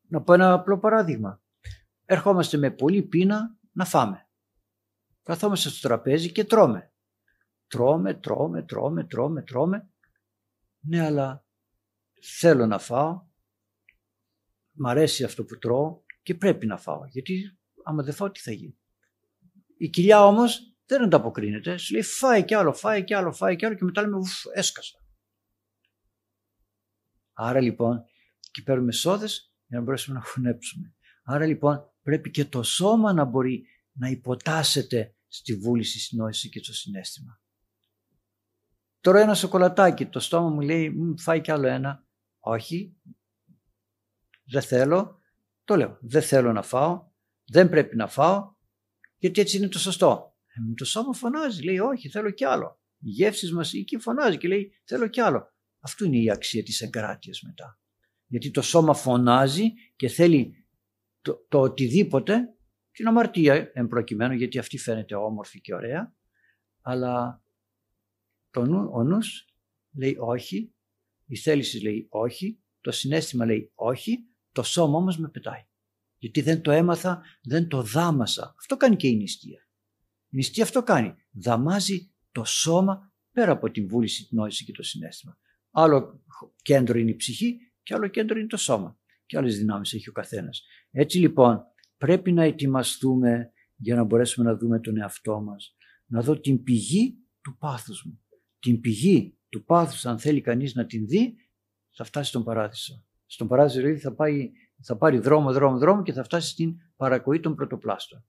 Να 0.09 0.22
πω 0.22 0.32
ένα 0.32 0.53
απλό 0.53 0.78
παράδειγμα 0.78 1.42
ερχόμαστε 2.09 2.56
με 2.56 2.70
πολύ 2.70 3.02
πείνα 3.02 3.56
να 3.72 3.84
φάμε. 3.84 4.28
Καθόμαστε 5.22 5.68
στο 5.68 5.88
τραπέζι 5.88 6.32
και 6.32 6.44
τρώμε. 6.44 6.92
Τρώμε, 7.66 8.14
τρώμε, 8.14 8.62
τρώμε, 8.62 9.04
τρώμε, 9.04 9.42
τρώμε. 9.42 9.90
Ναι, 10.80 11.04
αλλά 11.04 11.46
θέλω 12.38 12.66
να 12.66 12.78
φάω. 12.78 13.26
Μ' 14.70 14.86
αρέσει 14.86 15.24
αυτό 15.24 15.44
που 15.44 15.59
τρώω 15.59 16.02
και 16.22 16.34
πρέπει 16.34 16.66
να 16.66 16.76
φάω. 16.76 17.06
Γιατί 17.06 17.59
άμα 17.84 18.02
δεν 18.02 18.14
φάω 18.14 18.30
τι 18.30 18.40
θα 18.40 18.52
γίνει. 18.52 18.78
Η 19.76 19.88
κοιλιά 19.88 20.24
όμως 20.24 20.76
δεν 20.86 21.02
ανταποκρίνεται. 21.02 21.76
Σου 21.76 21.92
λέει 21.92 22.02
φάει 22.02 22.44
κι 22.44 22.54
άλλο, 22.54 22.72
φάει 22.72 23.04
κι 23.04 23.14
άλλο, 23.14 23.32
φάει 23.32 23.56
κι 23.56 23.66
άλλο 23.66 23.74
και 23.74 23.84
μετά 23.84 24.02
λέμε 24.02 24.16
ουφ, 24.16 24.44
έσκασα. 24.54 24.98
Άρα 27.32 27.61
λοιπόν 27.61 28.04
και 28.50 28.62
παίρνουμε 28.62 28.92
σόδες 28.92 29.54
για 29.66 29.78
να 29.78 29.84
μπορέσουμε 29.84 30.18
να 30.18 30.24
χωνέψουμε. 30.24 30.92
Άρα 31.30 31.46
λοιπόν 31.46 31.92
πρέπει 32.09 32.30
και 32.30 32.44
το 32.44 32.62
σώμα 32.62 33.12
να 33.12 33.24
μπορεί 33.24 33.66
να 33.92 34.09
υποτάσσεται 34.09 35.14
στη 35.26 35.54
βούληση, 35.54 36.00
στην 36.00 36.18
νόηση 36.18 36.48
και 36.48 36.62
στο 36.62 36.74
συνέστημα. 36.74 37.40
Τώρα 39.00 39.20
ένα 39.20 39.34
σοκολατάκι, 39.34 40.06
το 40.06 40.20
στόμα 40.20 40.48
μου 40.48 40.61
λέει 40.61 40.94
φάει 41.18 41.40
κι 41.40 41.50
άλλο 41.50 41.66
ένα. 41.66 42.06
Όχι, 42.38 42.96
δεν 44.44 44.62
θέλω, 44.62 45.20
το 45.64 45.76
λέω, 45.76 45.98
δεν 46.00 46.22
θέλω 46.22 46.52
να 46.52 46.62
φάω, 46.62 47.11
δεν 47.44 47.68
πρέπει 47.68 47.96
να 47.96 48.06
φάω, 48.06 48.54
γιατί 49.18 49.40
έτσι 49.40 49.56
είναι 49.56 49.68
το 49.68 49.78
σωστό. 49.78 50.36
Ε, 50.46 50.74
το 50.74 50.84
σώμα 50.84 51.12
φωνάζει, 51.12 51.62
λέει 51.62 51.78
όχι 51.78 52.09
θέλω 52.09 52.30
κι 52.30 52.44
άλλο. 52.44 52.80
Οι 52.98 53.11
γεύσεις 53.11 53.52
μας 53.52 53.72
εκεί 53.72 53.98
φωνάζει 53.98 54.36
και 54.38 54.48
λέει 54.48 54.72
θέλω 54.84 55.09
κι 55.09 55.20
άλλο. 55.20 55.52
Αυτό 55.80 56.04
είναι 56.04 56.18
η 56.18 56.30
αξία 56.30 56.62
της 56.62 56.80
εγκράτειας 56.80 57.42
μετά. 57.42 57.78
Γιατί 58.26 58.50
το 58.50 58.62
σώμα 58.62 58.94
φωνάζει 58.94 59.72
και 59.96 60.09
θέλει 60.09 60.67
το, 61.29 61.47
το 61.49 61.61
οτιδήποτε, 61.61 62.55
την 62.91 63.07
αμαρτία 63.07 63.70
εμπροκειμένου 63.74 64.35
γιατί 64.35 64.59
αυτή 64.59 64.79
φαίνεται 64.79 65.14
όμορφη 65.14 65.61
και 65.61 65.74
ωραία, 65.74 66.14
αλλά 66.81 67.45
το 68.51 68.64
νου, 68.64 68.91
ο 68.93 69.03
νους 69.03 69.45
λέει 69.93 70.16
όχι, 70.18 70.74
η 71.26 71.37
θέληση 71.37 71.83
λέει 71.83 72.07
όχι, 72.11 72.61
το 72.81 72.91
συνέστημα 72.91 73.45
λέει 73.45 73.72
όχι, 73.74 74.18
το 74.53 74.62
σώμα 74.62 74.97
όμως 74.97 75.18
με 75.18 75.29
πετάει. 75.29 75.66
Γιατί 76.18 76.41
δεν 76.41 76.62
το 76.62 76.70
έμαθα, 76.70 77.22
δεν 77.43 77.68
το 77.68 77.83
δάμασα. 77.83 78.55
Αυτό 78.59 78.76
κάνει 78.76 78.97
και 78.97 79.09
η 79.09 79.16
νηστεία. 79.16 79.68
Η 80.29 80.37
νηστεία 80.37 80.64
αυτό 80.64 80.83
κάνει. 80.83 81.14
Δαμάζει 81.31 82.12
το 82.33 82.45
σώμα 82.45 83.12
πέρα 83.33 83.53
από 83.53 83.70
την 83.70 83.89
βούληση, 83.89 84.29
την 84.29 84.39
νόηση 84.39 84.64
και 84.64 84.72
το 84.72 84.83
συνέστημα. 84.83 85.39
Άλλο 85.70 86.24
κέντρο 86.62 86.99
είναι 86.99 87.11
η 87.11 87.16
ψυχή 87.16 87.59
και 87.83 87.95
άλλο 87.95 88.09
κέντρο 88.09 88.39
είναι 88.39 88.49
το 88.49 88.57
σώμα. 88.57 88.99
Και 89.26 89.37
άλλες 89.37 89.59
δυνάμεις 89.59 89.93
έχει 89.93 90.09
ο 90.09 90.12
καθένας. 90.12 90.62
Έτσι 90.91 91.18
λοιπόν 91.18 91.64
πρέπει 91.97 92.32
να 92.32 92.43
ετοιμαστούμε 92.43 93.53
για 93.76 93.95
να 93.95 94.05
μπορέσουμε 94.05 94.51
να 94.51 94.57
δούμε 94.57 94.80
τον 94.80 94.97
εαυτό 94.97 95.41
μας. 95.41 95.76
Να 96.07 96.22
δω 96.22 96.41
την 96.41 96.62
πηγή 96.62 97.18
του 97.41 97.57
πάθους 97.59 98.05
μου. 98.05 98.20
Την 98.59 98.80
πηγή 98.80 99.39
του 99.49 99.64
πάθους 99.64 100.07
αν 100.07 100.18
θέλει 100.18 100.41
κανείς 100.41 100.74
να 100.74 100.86
την 100.86 101.07
δει 101.07 101.34
θα 101.91 102.05
φτάσει 102.05 102.28
στον 102.28 102.45
παράδεισο. 102.45 103.05
Στον 103.26 103.49
παράδεισο 103.49 103.76
δηλαδή 103.80 103.99
θα, 103.99 104.14
πάει, 104.14 104.51
θα 104.82 104.97
πάρει 104.97 105.18
δρόμο, 105.18 105.53
δρόμο, 105.53 105.78
δρόμο 105.78 106.03
και 106.03 106.12
θα 106.12 106.24
φτάσει 106.24 106.51
στην 106.51 106.76
παρακοή 106.97 107.41
των 107.41 107.55
πρωτοπλάστων. 107.55 108.24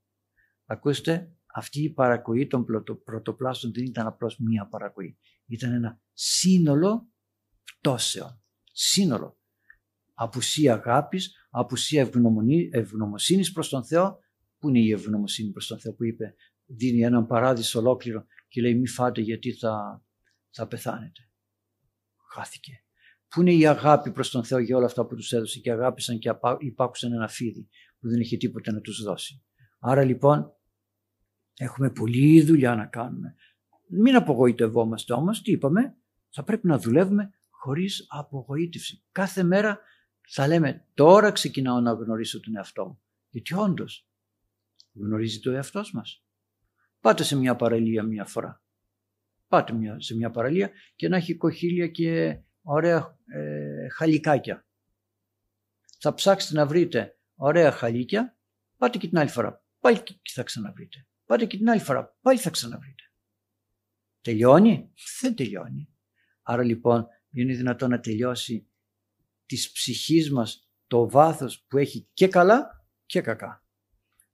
Ακούστε, 0.64 1.34
αυτή 1.54 1.82
η 1.82 1.90
παρακοή 1.90 2.46
των 2.46 2.64
πρωτοπλάστων 3.04 3.72
δεν 3.72 3.84
ήταν 3.84 4.06
απλώς 4.06 4.38
μία 4.38 4.66
παρακοή. 4.66 5.18
Ήταν 5.46 5.72
ένα 5.72 6.00
σύνολο 6.12 7.08
πτώσεων. 7.78 8.42
Σύνολο. 8.72 9.38
Απουσία 10.14 10.74
αγάπης, 10.74 11.34
απουσία 11.50 12.10
ευγνωμοσύνης 12.70 13.52
προς 13.52 13.68
τον 13.68 13.84
Θεό. 13.84 14.18
Πού 14.58 14.68
είναι 14.68 14.78
η 14.78 14.90
ευγνωμοσύνη 14.90 15.50
προς 15.50 15.66
τον 15.66 15.80
Θεό 15.80 15.92
που 15.92 16.04
είπε, 16.04 16.34
δίνει 16.66 17.02
έναν 17.02 17.26
παράδεισο 17.26 17.78
ολόκληρο 17.78 18.24
και 18.48 18.60
λέει 18.60 18.74
μη 18.74 18.88
φάτε 18.88 19.20
γιατί 19.20 19.52
θα, 19.52 20.04
θα 20.50 20.66
πεθάνετε. 20.66 21.20
Χάθηκε. 22.32 22.84
Πού 23.28 23.40
είναι 23.40 23.52
η 23.52 23.66
αγάπη 23.66 24.10
προς 24.10 24.30
τον 24.30 24.44
Θεό 24.44 24.58
για 24.58 24.76
όλα 24.76 24.86
αυτά 24.86 25.06
που 25.06 25.14
τους 25.14 25.32
έδωσε 25.32 25.58
και 25.58 25.70
αγάπησαν 25.70 26.18
και 26.18 26.30
υπάκουσαν 26.58 27.12
ένα 27.12 27.28
φίδι 27.28 27.68
που 27.98 28.08
δεν 28.08 28.20
είχε 28.20 28.36
τίποτα 28.36 28.72
να 28.72 28.80
τους 28.80 29.02
δώσει. 29.02 29.42
Άρα 29.78 30.04
λοιπόν 30.04 30.52
έχουμε 31.56 31.90
πολλή 31.90 32.42
δουλειά 32.42 32.74
να 32.74 32.86
κάνουμε. 32.86 33.34
Μην 33.88 34.16
απογοητευόμαστε 34.16 35.12
όμως, 35.12 35.42
τι 35.42 35.50
είπαμε, 35.50 35.96
θα 36.30 36.44
πρέπει 36.44 36.66
να 36.66 36.78
δουλεύουμε 36.78 37.30
χωρίς 37.50 38.06
απογοήτευση. 38.08 39.02
Κάθε 39.12 39.42
μέρα 39.42 39.80
θα 40.32 40.46
λέμε 40.46 40.86
τώρα 40.94 41.32
ξεκινάω 41.32 41.80
να 41.80 41.92
γνωρίσω 41.92 42.40
τον 42.40 42.56
εαυτό 42.56 42.86
μου. 42.86 43.00
Γιατί 43.28 43.54
όντως 43.54 44.08
γνωρίζει 44.92 45.40
το 45.40 45.50
εαυτός 45.50 45.92
μας. 45.92 46.24
Πάτε 47.00 47.22
σε 47.22 47.36
μια 47.36 47.56
παραλία 47.56 48.02
μια 48.02 48.24
φορά. 48.24 48.62
Πάτε 49.48 49.96
σε 49.98 50.16
μια 50.16 50.30
παραλία 50.30 50.70
και 50.96 51.08
να 51.08 51.16
έχει 51.16 51.34
κοχύλια 51.34 51.88
και 51.88 52.40
ωραία 52.62 53.18
ε, 53.26 53.88
χαλικάκια. 53.88 54.66
Θα 55.98 56.14
ψάξετε 56.14 56.54
να 56.54 56.66
βρείτε 56.66 57.18
ωραία 57.34 57.72
χαλίκια, 57.72 58.36
πάτε 58.76 58.98
και 58.98 59.08
την 59.08 59.18
άλλη 59.18 59.30
φορά. 59.30 59.64
Πάλι 59.80 60.02
και 60.02 60.32
θα 60.32 60.42
ξαναβρείτε. 60.42 61.06
Πάτε 61.26 61.46
και 61.46 61.56
την 61.56 61.70
άλλη 61.70 61.80
φορά. 61.80 62.16
Πάλι 62.20 62.38
θα 62.38 62.50
ξαναβρείτε. 62.50 63.02
Τελειώνει; 64.20 64.92
Δεν 65.20 65.34
τελειώνει. 65.34 65.88
Άρα 66.42 66.62
λοιπόν 66.62 67.06
είναι 67.30 67.54
δυνατόν 67.54 67.90
να 67.90 68.00
τελειώσει 68.00 68.69
της 69.50 69.72
ψυχής 69.72 70.30
μας 70.30 70.68
το 70.86 71.08
βάθος 71.08 71.64
που 71.68 71.78
έχει 71.78 72.08
και 72.12 72.28
καλά 72.28 72.84
και 73.06 73.20
κακά. 73.20 73.64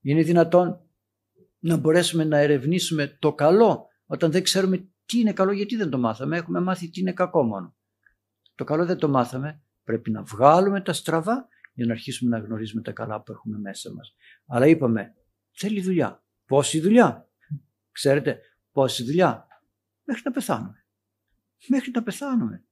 Είναι 0.01 0.21
δυνατόν 0.21 0.81
να 1.59 1.77
μπορέσουμε 1.77 2.23
να 2.23 2.37
ερευνήσουμε 2.37 3.17
το 3.19 3.33
καλό 3.33 3.87
όταν 4.05 4.31
δεν 4.31 4.43
ξέρουμε 4.43 4.89
τι 5.05 5.19
είναι 5.19 5.33
καλό 5.33 5.51
γιατί 5.51 5.75
δεν 5.75 5.89
το 5.89 5.97
μάθαμε. 5.97 6.37
Έχουμε 6.37 6.59
μάθει 6.59 6.89
τι 6.89 6.99
είναι 6.99 7.13
κακό 7.13 7.43
μόνο. 7.43 7.75
Το 8.55 8.63
καλό 8.63 8.85
δεν 8.85 8.97
το 8.97 9.09
μάθαμε. 9.09 9.61
Πρέπει 9.83 10.11
να 10.11 10.23
βγάλουμε 10.23 10.81
τα 10.81 10.93
στραβά 10.93 11.47
για 11.73 11.85
να 11.85 11.91
αρχίσουμε 11.91 12.37
να 12.37 12.45
γνωρίζουμε 12.45 12.81
τα 12.81 12.91
καλά 12.91 13.21
που 13.21 13.31
έχουμε 13.31 13.57
μέσα 13.57 13.93
μας. 13.93 14.15
Αλλά 14.45 14.67
είπαμε, 14.67 15.15
θέλει 15.51 15.81
δουλειά. 15.81 16.23
Πόση 16.45 16.79
δουλειά; 16.79 17.29
Ξέρετε, 17.91 18.39
πόση 18.71 19.03
δουλειά; 19.03 19.47
Μέχρι 20.03 20.21
να 20.25 20.31
πεθάνουμε. 20.31 20.85
Μέχρι 21.67 21.91
να 21.93 22.03
πεθάνουμε. 22.03 22.66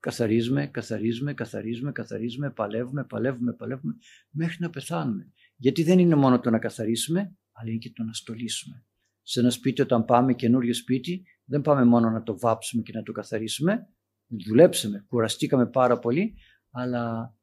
Καθαρίζουμε, 0.00 0.66
καθαρίζουμε, 0.66 1.34
καθαρίζουμε, 1.34 1.92
καθαρίζουμε, 1.92 2.50
παλεύουμε, 2.50 3.04
παλεύουμε, 3.04 3.52
παλεύουμε, 3.52 3.96
μέχρι 4.30 4.56
να 4.60 4.70
πεθάνουμε. 4.70 5.32
Γιατί 5.56 5.82
δεν 5.82 5.98
είναι 5.98 6.14
μόνο 6.14 6.40
το 6.40 6.50
να 6.50 6.58
καθαρίσουμε, 6.58 7.36
αλλά 7.52 7.70
είναι 7.70 7.78
και 7.78 7.90
το 7.90 8.02
να 8.02 8.12
στολίσουμε. 8.12 8.84
Σε 9.22 9.40
ένα 9.40 9.50
σπίτι 9.50 9.82
όταν 9.82 10.04
πάμε 10.04 10.34
καινούριο 10.34 10.74
σπίτι, 10.74 11.22
δεν 11.44 11.60
πάμε 11.60 11.84
μόνο 11.84 12.10
να 12.10 12.22
το 12.22 12.38
βάψουμε 12.38 12.82
και 12.82 12.92
να 12.92 13.02
το 13.02 13.12
καθαρίσουμε, 13.12 13.88
δουλέψαμε, 14.26 15.04
κουραστήκαμε 15.08 15.66
πάρα 15.66 15.98
πολύ, 15.98 16.34
αλλά 16.70 17.34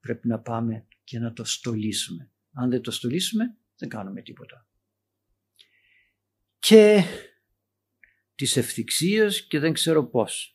πρέπει 0.00 0.28
να 0.28 0.40
πάμε 0.40 0.86
και 1.04 1.18
να 1.18 1.32
το 1.32 1.44
στολίσουμε. 1.44 2.30
Αν 2.52 2.70
δεν 2.70 2.80
το 2.80 2.90
στολίσουμε, 2.90 3.56
δεν 3.76 3.88
κάνουμε 3.88 4.22
τίποτα. 4.22 4.66
Και 6.58 7.02
της 8.34 8.56
ευθυξίας 8.56 9.46
και 9.46 9.58
δεν 9.58 9.72
ξέρω 9.72 10.06
πώς. 10.06 10.51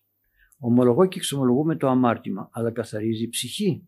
Ομολογώ 0.58 1.08
και 1.08 1.18
εξομολογούμε 1.18 1.76
το 1.76 1.88
αμάρτημα, 1.88 2.50
αλλά 2.52 2.72
καθαρίζει 2.72 3.24
η 3.24 3.30
ψυχή. 3.30 3.88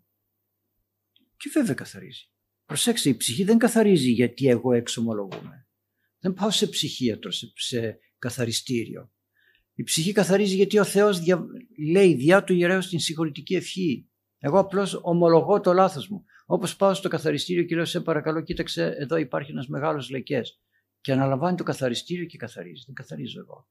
Και 1.38 1.50
βέβαια 1.54 1.74
καθαρίζει. 1.74 2.30
Προσέξτε, 2.66 3.10
η 3.10 3.16
ψυχή 3.16 3.44
δεν 3.44 3.58
καθαρίζει 3.58 4.12
γιατί 4.12 4.48
εγώ 4.48 4.74
εξομολογούμε. 4.74 5.68
Δεν 6.20 6.34
πάω 6.34 6.50
σε 6.50 6.68
ψυχίατρο, 6.68 7.32
σε, 7.32 7.52
σε 7.56 8.00
καθαριστήριο. 8.20 9.12
Η 9.74 9.84
ψυχή 9.84 10.12
καθαρίζει 10.12 10.56
γιατί 10.56 10.80
ο 10.80 10.84
Θεός 10.84 11.20
δια, 11.20 11.46
λέει 11.92 12.14
διά 12.14 12.44
του 12.44 12.54
ιερέως 12.54 12.88
την 12.88 13.00
συγχωρητική 13.00 13.56
ευχή. 13.56 14.10
Εγώ 14.40 14.60
απλώς 14.60 15.00
ομολογώ 15.02 15.60
το 15.60 15.74
λάθος 15.74 16.08
μου. 16.08 16.24
Όπως 16.46 16.76
πάω 16.76 16.94
στο 16.94 17.10
καθαριστήριο 17.10 17.64
και 17.64 17.76
λέω 17.76 17.86
σε 17.86 18.02
παρακαλώ 18.02 18.42
κοίταξε 18.42 18.96
εδώ 19.00 19.16
υπάρχει 19.16 19.52
ένας 19.52 19.68
μεγάλος 19.68 20.10
λεκές. 20.10 20.62
Και 21.02 21.12
αναλαμβάνει 21.12 21.58
το 21.58 21.64
καθαριστήριο 21.64 22.26
και 22.26 22.38
καθαρίζει. 22.38 22.84
Δεν 22.86 22.96
καθαρίζω 22.96 23.40
εγώ. 23.40 23.68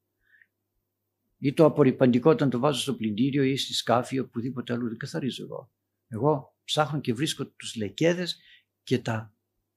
Ή 1.39 1.53
το 1.53 1.65
απορριπαντικό 1.65 2.29
όταν 2.29 2.49
το 2.49 2.59
βάζω 2.59 2.81
στο 2.81 2.93
πλυντήριο 2.93 3.43
ή 3.43 3.57
στη 3.57 3.73
σκάφη 3.73 4.15
ή 4.15 4.19
οπουδήποτε 4.19 4.73
αλλού. 4.73 4.87
Δεν 4.87 4.97
καθαρίζω 4.97 5.43
εγώ. 5.43 5.71
Εγώ 6.07 6.55
ψάχνω 6.63 6.99
και 6.99 7.13
βρίσκω 7.13 7.45
τους 7.45 7.75
λεκέδες 7.75 8.39
και 8.83 8.99
τα, 8.99 9.33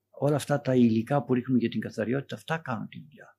όλα 0.09 0.35
αυτά 0.35 0.61
τα 0.61 0.75
υλικά 0.75 1.23
που 1.23 1.33
ρίχνουν 1.33 1.59
για 1.59 1.69
την 1.69 1.79
καθαριότητα, 1.79 2.35
αυτά 2.35 2.57
κάνουν 2.57 2.87
τη 2.87 2.99
δουλειά. 2.99 3.37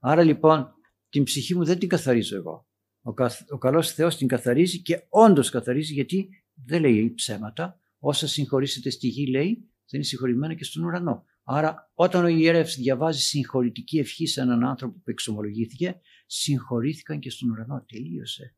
Άρα 0.00 0.22
λοιπόν 0.22 0.74
την 1.08 1.22
ψυχή 1.22 1.54
μου 1.54 1.64
δεν 1.64 1.78
την 1.78 1.88
καθαρίζω 1.88 2.36
εγώ. 2.36 2.66
Ο, 3.02 3.12
καθ, 3.12 3.40
ο 3.50 3.58
καλός 3.58 3.92
Θεός 3.92 4.16
την 4.16 4.28
καθαρίζει 4.28 4.82
και 4.82 5.06
όντως 5.08 5.50
καθαρίζει 5.50 5.92
γιατί 5.92 6.28
δεν 6.54 6.80
λέει 6.80 7.12
ψέματα. 7.14 7.80
Όσα 7.98 8.28
συγχωρήσετε 8.28 8.90
στη 8.90 9.08
γη 9.08 9.26
λέει 9.26 9.54
δεν 9.54 10.00
είναι 10.00 10.02
συγχωρημένα 10.02 10.54
και 10.54 10.64
στον 10.64 10.84
ουρανό. 10.84 11.24
Άρα 11.48 11.90
όταν 11.94 12.24
ο 12.24 12.28
ιερεύς 12.28 12.76
διαβάζει 12.76 13.20
συγχωρητική 13.20 13.98
ευχή 13.98 14.26
σε 14.26 14.40
έναν 14.40 14.64
άνθρωπο 14.64 14.98
που 14.98 15.10
εξομολογήθηκε 15.10 16.00
συγχωρήθηκαν 16.26 17.18
και 17.18 17.30
στον 17.30 17.50
ουρανό. 17.50 17.84
Τελείωσε. 17.88 18.56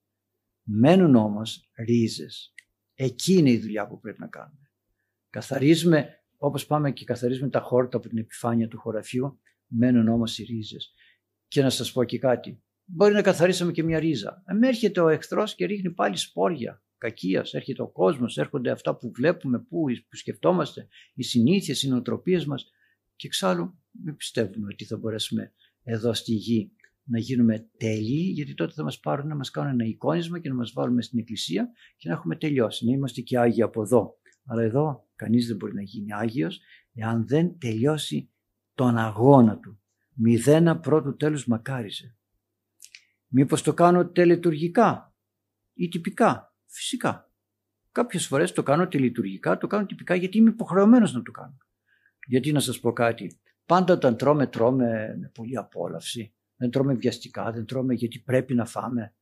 Μένουν 0.63 1.15
όμως 1.15 1.71
ρίζες. 1.87 2.55
Εκεί 2.95 3.33
είναι 3.33 3.51
η 3.51 3.59
δουλειά 3.59 3.87
που 3.87 4.01
πρέπει 4.01 4.21
να 4.21 4.27
κάνουμε. 4.27 4.71
Καθαρίζουμε 5.31 6.23
όπως 6.37 6.67
πάμε 6.67 6.93
και 6.93 7.05
καθαρίζουμε 7.05 7.49
τα 7.49 7.61
χόρτα 7.61 7.97
από 7.97 8.09
την 8.09 8.19
επιφάνεια 8.19 8.69
του 8.69 8.79
χωραφιού 8.79 9.41
μένουν 9.67 10.09
όμως 10.09 10.39
οι 10.39 10.45
ρίζες. 10.45 10.95
Και 11.49 11.63
να 11.63 11.71
σας 11.71 11.93
πω 11.93 12.05
και 12.05 12.19
κάτι. 12.19 12.63
Μπορεί 12.85 13.15
να 13.15 13.23
καθαρίσαμε 13.23 13.73
και 13.73 13.83
μια 13.83 13.99
ρίζα. 13.99 14.43
Αν 14.47 14.63
έρχεται 14.63 15.01
ο 15.01 15.09
εχθρός 15.09 15.55
και 15.55 15.67
ρίχνει 15.67 15.91
πάλι 15.91 16.17
σπόρια 16.17 16.83
κακίας, 16.99 17.55
έρχεται 17.55 17.83
ο 17.83 17.89
κόσμος, 17.89 18.39
έρχονται 18.39 18.71
αυτά 18.71 18.97
που 18.97 19.13
βλέπουμε, 19.13 19.59
που, 19.59 19.85
που 20.09 20.17
σκεφτόμαστε, 20.17 20.89
οι 21.15 21.23
συνήθειες, 21.23 21.83
οι 21.83 21.89
νοοτροπίες 21.89 22.45
μας 22.45 22.73
και 23.19 23.27
εξάλλου 23.27 23.79
μην 23.91 24.17
πιστεύουμε 24.17 24.69
ότι 24.73 24.85
θα 24.85 24.97
μπορέσουμε 24.97 25.53
εδώ 25.83 26.15
στη 26.15 26.33
γη 26.33 26.73
να 27.03 27.19
γίνουμε 27.19 27.69
τέλειοι, 27.77 28.31
γιατί 28.35 28.55
τότε 28.55 28.73
θα 28.73 28.83
μας 28.83 29.01
πάρουν 29.01 29.27
να 29.27 29.35
μας 29.35 29.51
κάνουν 29.51 29.73
ένα 29.73 29.85
εικόνισμα 29.85 30.39
και 30.39 30.49
να 30.49 30.55
μας 30.55 30.73
βάλουμε 30.73 31.03
στην 31.03 31.19
εκκλησία 31.19 31.71
και 31.97 32.09
να 32.09 32.15
έχουμε 32.15 32.37
τελειώσει, 32.37 32.87
να 32.87 32.93
είμαστε 32.93 33.21
και 33.21 33.39
Άγιοι 33.39 33.63
από 33.63 33.83
εδώ. 33.83 34.19
Αλλά 34.45 34.63
εδώ 34.63 35.09
κανείς 35.15 35.47
δεν 35.47 35.57
μπορεί 35.57 35.75
να 35.75 35.83
γίνει 35.83 36.13
Άγιος 36.13 36.61
εάν 36.95 37.27
δεν 37.27 37.59
τελειώσει 37.59 38.31
τον 38.75 38.97
αγώνα 38.97 39.59
του. 39.59 39.81
Μηδένα 40.15 40.79
πρώτου 40.79 41.17
τέλους 41.17 41.47
μακάριζε. 41.47 42.17
Μήπως 43.27 43.63
το 43.63 43.75
κάνω 43.75 44.09
τελετουργικά 44.09 45.15
ή 45.75 45.89
τυπικά; 45.89 46.55
Φυσικά. 46.67 47.33
Κάποιες 47.93 48.27
φορές 48.27 48.53
το 48.53 48.63
κάνω 48.63 48.89
τελετουργικά, 48.89 49.59
το 49.59 49.67
κάνω 49.67 49.87
τυπικά 49.87 50.15
γιατί 50.15 50.39
είμαι 50.39 50.51
υποχρεωμένος 50.51 51.13
να 51.13 51.23
το 51.23 51.31
κάνω. 51.31 51.57
Γιατί 52.29 52.53
να 52.53 52.61
σας 52.61 52.81
πω 52.81 52.93
κάτι; 52.93 53.41
Πάντα 53.67 53.95
όταν 53.95 54.17
τρώμε, 54.17 54.47
τρώμε 54.47 55.17
με 55.21 55.31
πολύ 55.35 55.57
απόλαυση. 55.57 56.35
Δεν 56.57 56.71
τρώμε 56.71 56.95
βιαστικά, 56.95 57.53
δεν 57.53 57.65
τρώμε 57.65 57.95
γιατί 57.95 58.19
πρέπει 58.19 58.55
να 58.55 58.65
φάμε. 58.65 59.15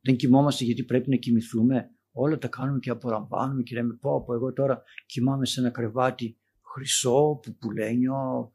Δεν 0.00 0.16
κοιμόμαστε 0.16 0.64
γιατί 0.64 0.84
πρέπει 0.84 1.10
να 1.10 1.16
κοιμηθούμε. 1.16 1.90
Όλα 2.12 2.38
τα 2.38 2.48
κάνουμε 2.48 2.78
και 2.78 2.90
απολαμβάνουμε 2.90 3.62
και 3.62 3.74
λέμε 3.74 3.94
πω 3.94 4.14
από 4.14 4.34
εγώ 4.34 4.52
τώρα 4.52 4.82
κοιμάμαι 5.06 5.46
σε 5.46 5.60
ένα 5.60 5.70
κρεβάτι 5.70 6.38
χρυσό, 6.74 7.40
πουλένιο. 7.58 8.52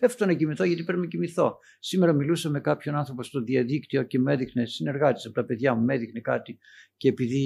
Πέφτω 0.00 0.26
να 0.26 0.34
κοιμηθώ 0.34 0.64
γιατί 0.64 0.84
πρέπει 0.84 1.00
να 1.00 1.06
κοιμηθώ. 1.06 1.58
Σήμερα 1.78 2.12
μιλούσα 2.12 2.50
με 2.50 2.60
κάποιον 2.60 2.94
άνθρωπο 2.94 3.22
στο 3.22 3.42
διαδίκτυο 3.42 4.02
και 4.02 4.18
με 4.18 4.32
έδειχνε, 4.32 4.64
συνεργάτης 4.64 5.24
από 5.24 5.34
τα 5.34 5.44
παιδιά 5.44 5.74
μου, 5.74 5.84
με 5.84 5.94
έδειχνε 5.94 6.20
κάτι 6.20 6.58
και 6.96 7.08
επειδή 7.08 7.42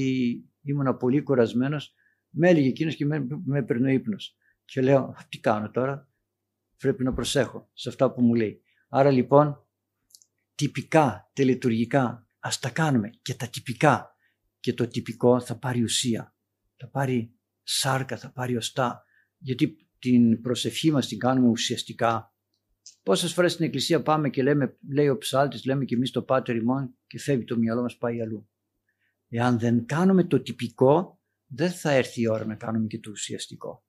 ήμουν 0.62 0.96
πολύ 0.96 1.22
κουρασμένος, 1.22 1.94
με 2.30 2.48
έλεγε 2.48 2.68
εκείνος 2.68 2.96
και 2.96 3.06
με, 3.06 3.26
με 3.44 3.58
έπαιρνε 3.58 3.88
ο 3.88 3.92
ύπνος. 3.92 4.36
Και 4.64 4.80
λέω, 4.80 5.16
τι 5.28 5.38
κάνω 5.38 5.70
τώρα, 5.70 6.10
πρέπει 6.78 7.04
να 7.04 7.12
προσέχω 7.12 7.70
σε 7.72 7.88
αυτά 7.88 8.12
που 8.12 8.22
μου 8.22 8.34
λέει. 8.34 8.62
Άρα 8.88 9.10
λοιπόν, 9.10 9.66
τυπικά, 10.54 11.30
τελετουργικά, 11.32 12.28
ας 12.38 12.58
τα 12.58 12.70
κάνουμε 12.70 13.10
και 13.22 13.34
τα 13.34 13.48
τυπικά. 13.48 14.16
Και 14.60 14.74
το 14.74 14.88
τυπικό 14.88 15.40
θα 15.40 15.58
πάρει 15.58 15.82
ουσία, 15.82 16.34
θα 16.76 16.88
πάρει 16.88 17.38
σάρκα, 17.62 18.16
θα 18.16 18.32
πάρει 18.32 18.56
οστά. 18.56 19.04
Γιατί 19.38 19.88
την 19.98 20.40
προσευχή 20.40 20.90
μας 20.90 21.06
την 21.06 21.18
κάνουμε 21.18 21.48
ουσιαστικά. 21.48 22.34
Πόσες 23.02 23.32
φορές 23.32 23.52
στην 23.52 23.64
εκκλησία 23.64 24.02
πάμε 24.02 24.30
και 24.30 24.42
λέμε, 24.42 24.76
λέει 24.92 25.08
ο 25.08 25.18
ψάλτης, 25.18 25.64
λέμε 25.64 25.84
και 25.84 25.94
εμείς 25.94 26.10
το 26.10 26.22
Πάτερ 26.22 26.56
ημών 26.56 26.98
και 27.06 27.18
φεύγει 27.18 27.44
το 27.44 27.56
μυαλό 27.56 27.82
μας 27.82 27.96
πάει 27.96 28.22
αλλού. 28.22 28.48
Εάν 29.28 29.58
δεν 29.58 29.86
κάνουμε 29.86 30.24
το 30.24 30.42
τυπικό, 30.42 31.20
δεν 31.46 31.70
θα 31.70 31.90
έρθει 31.90 32.20
η 32.20 32.28
ώρα 32.28 32.46
να 32.46 32.54
κάνουμε 32.54 32.86
και 32.86 32.98
το 32.98 33.10
ουσιαστικό. 33.10 33.84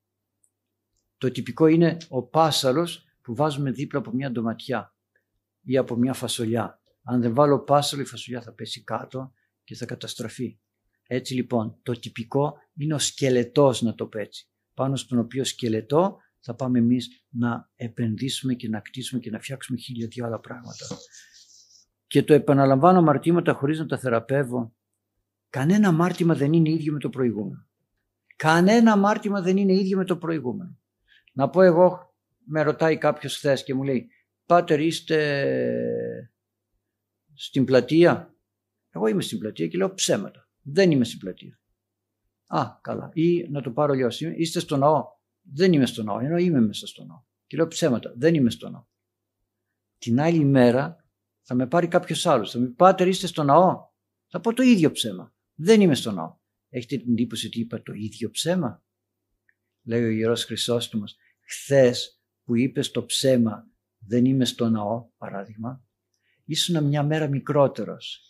Το 1.24 1.30
τυπικό 1.30 1.66
είναι 1.66 1.96
ο 2.08 2.22
πάσαλος 2.22 3.04
που 3.22 3.34
βάζουμε 3.34 3.70
δίπλα 3.70 3.98
από 3.98 4.10
μια 4.10 4.30
ντοματιά 4.30 4.94
ή 5.62 5.76
από 5.76 5.96
μια 5.96 6.12
φασολιά. 6.12 6.80
Αν 7.02 7.20
δεν 7.20 7.34
βάλω 7.34 7.60
πάσαλο 7.60 8.02
η 8.02 8.04
φασολιά 8.04 8.42
θα 8.42 8.52
πέσει 8.52 8.84
κάτω 8.84 9.32
και 9.64 9.74
θα 9.74 9.86
καταστραφεί. 9.86 10.58
Έτσι 11.06 11.34
λοιπόν 11.34 11.78
το 11.82 11.92
τυπικό 11.92 12.56
είναι 12.74 12.94
ο 12.94 12.98
σκελετός 12.98 13.82
να 13.82 13.94
το 13.94 14.06
πω 14.06 14.18
έτσι. 14.18 14.48
Πάνω 14.74 14.96
στον 14.96 15.18
οποίο 15.18 15.44
σκελετό 15.44 16.16
θα 16.38 16.54
πάμε 16.54 16.78
εμείς 16.78 17.24
να 17.28 17.70
επενδύσουμε 17.76 18.54
και 18.54 18.68
να 18.68 18.80
κτίσουμε 18.80 19.20
και 19.20 19.30
να 19.30 19.38
φτιάξουμε 19.40 19.78
χίλια 19.78 20.06
δύο 20.06 20.26
άλλα 20.26 20.40
πράγματα. 20.40 20.86
Και 22.06 22.22
το 22.22 22.34
επαναλαμβάνω 22.34 22.98
αμαρτήματα 22.98 23.52
χωρίς 23.52 23.78
να 23.78 23.86
τα 23.86 23.98
θεραπεύω. 23.98 24.74
Κανένα 25.50 25.88
αμάρτημα 25.88 26.34
δεν 26.34 26.52
είναι 26.52 26.70
ίδιο 26.70 26.92
με 26.92 26.98
το 26.98 27.08
προηγούμενο. 27.08 27.66
Κανένα 28.36 28.92
αμάρτημα 28.92 29.40
δεν 29.40 29.56
είναι 29.56 29.72
ίδιο 29.72 29.96
με 29.96 30.04
το 30.04 30.16
προηγούμενο. 30.16 30.78
Να 31.36 31.50
πω 31.50 31.62
εγώ, 31.62 32.14
με 32.44 32.62
ρωτάει 32.62 32.98
κάποιος 32.98 33.36
χθες 33.36 33.64
και 33.64 33.74
μου 33.74 33.82
λέει, 33.82 34.08
Πάτερ 34.46 34.80
είστε 34.80 36.30
στην 37.34 37.64
πλατεία; 37.64 38.34
Εγώ 38.90 39.06
είμαι 39.06 39.22
στην 39.22 39.38
πλατεία 39.38 39.68
και 39.68 39.76
λέω 39.76 39.94
ψέματα. 39.94 40.48
Δεν 40.62 40.90
είμαι 40.90 41.04
στην 41.04 41.18
πλατεία. 41.18 41.60
Α, 42.46 42.78
καλά. 42.80 43.10
Ή 43.12 43.48
να 43.48 43.62
το 43.62 43.70
πάρω 43.70 43.92
αλλιώς. 43.92 44.20
Είστε 44.20 44.60
στο 44.60 44.76
ναό; 44.76 45.04
Δεν 45.42 45.72
είμαι 45.72 45.86
στο 45.86 46.02
ναό. 46.02 46.18
Ενώ 46.18 46.36
είμαι 46.36 46.60
μέσα 46.60 46.86
στο 46.86 47.04
ναό. 47.04 47.22
Και 47.46 47.56
λέω 47.56 47.66
ψέματα. 47.66 48.12
Δεν 48.16 48.34
είμαι 48.34 48.50
στο 48.50 48.70
ναό. 48.70 48.84
Την 49.98 50.20
άλλη 50.20 50.44
μέρα 50.44 51.04
θα 51.42 51.54
με 51.54 51.66
πάρει 51.66 51.88
κάποιος 51.88 52.26
άλλος. 52.26 52.50
Θα 52.50 52.58
μου 52.58 52.66
πει 52.66 52.72
Πάτερ 52.72 53.08
είστε 53.08 53.26
στο 53.26 53.42
ναό; 53.42 53.88
Θα 54.26 54.40
πω 54.40 54.54
το 54.54 54.62
ίδιο 54.62 54.90
ψέμα. 54.90 55.34
Δεν 55.54 55.80
είμαι 55.80 55.94
στο 55.94 56.10
ναό. 56.10 56.36
Έχετε 56.68 56.96
την 56.96 57.10
εντύπωση 57.10 57.46
ότι 57.46 57.60
είπα 57.60 57.82
το 57.82 57.92
ίδιο 57.92 58.30
ψέμα; 58.30 58.84
Λέει 59.82 60.04
ο 60.04 60.08
Ιερός 60.08 60.44
Χρυσόστομος 60.44 61.16
χθες 61.48 62.22
που 62.44 62.56
είπες 62.56 62.90
το 62.90 63.04
ψέμα 63.04 63.68
δεν 63.98 64.24
είμαι 64.24 64.44
στο 64.44 64.68
ναό, 64.68 65.10
παράδειγμα, 65.16 65.84
ήσουν 66.44 66.84
μια 66.84 67.02
μέρα 67.02 67.28
μικρότερος. 67.28 68.20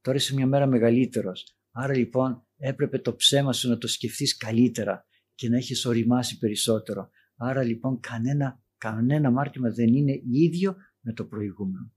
Τώρα 0.00 0.16
είσαι 0.16 0.34
μια 0.34 0.46
μέρα 0.46 0.66
μεγαλύτερος. 0.66 1.56
Άρα 1.70 1.96
λοιπόν 1.96 2.46
έπρεπε 2.56 2.98
το 2.98 3.14
ψέμα 3.14 3.52
σου 3.52 3.68
να 3.68 3.78
το 3.78 3.86
σκεφτείς 3.86 4.36
καλύτερα 4.36 5.06
και 5.34 5.48
να 5.48 5.56
έχεις 5.56 5.84
οριμάσει 5.84 6.38
περισσότερο. 6.38 7.10
Άρα 7.36 7.62
λοιπόν 7.62 8.00
κανένα, 8.00 8.62
κανένα 8.76 9.30
μάρτυμα 9.30 9.70
δεν 9.70 9.94
είναι 9.94 10.20
ίδιο 10.32 10.76
με 11.00 11.12
το 11.12 11.24
προηγούμενο. 11.24 11.92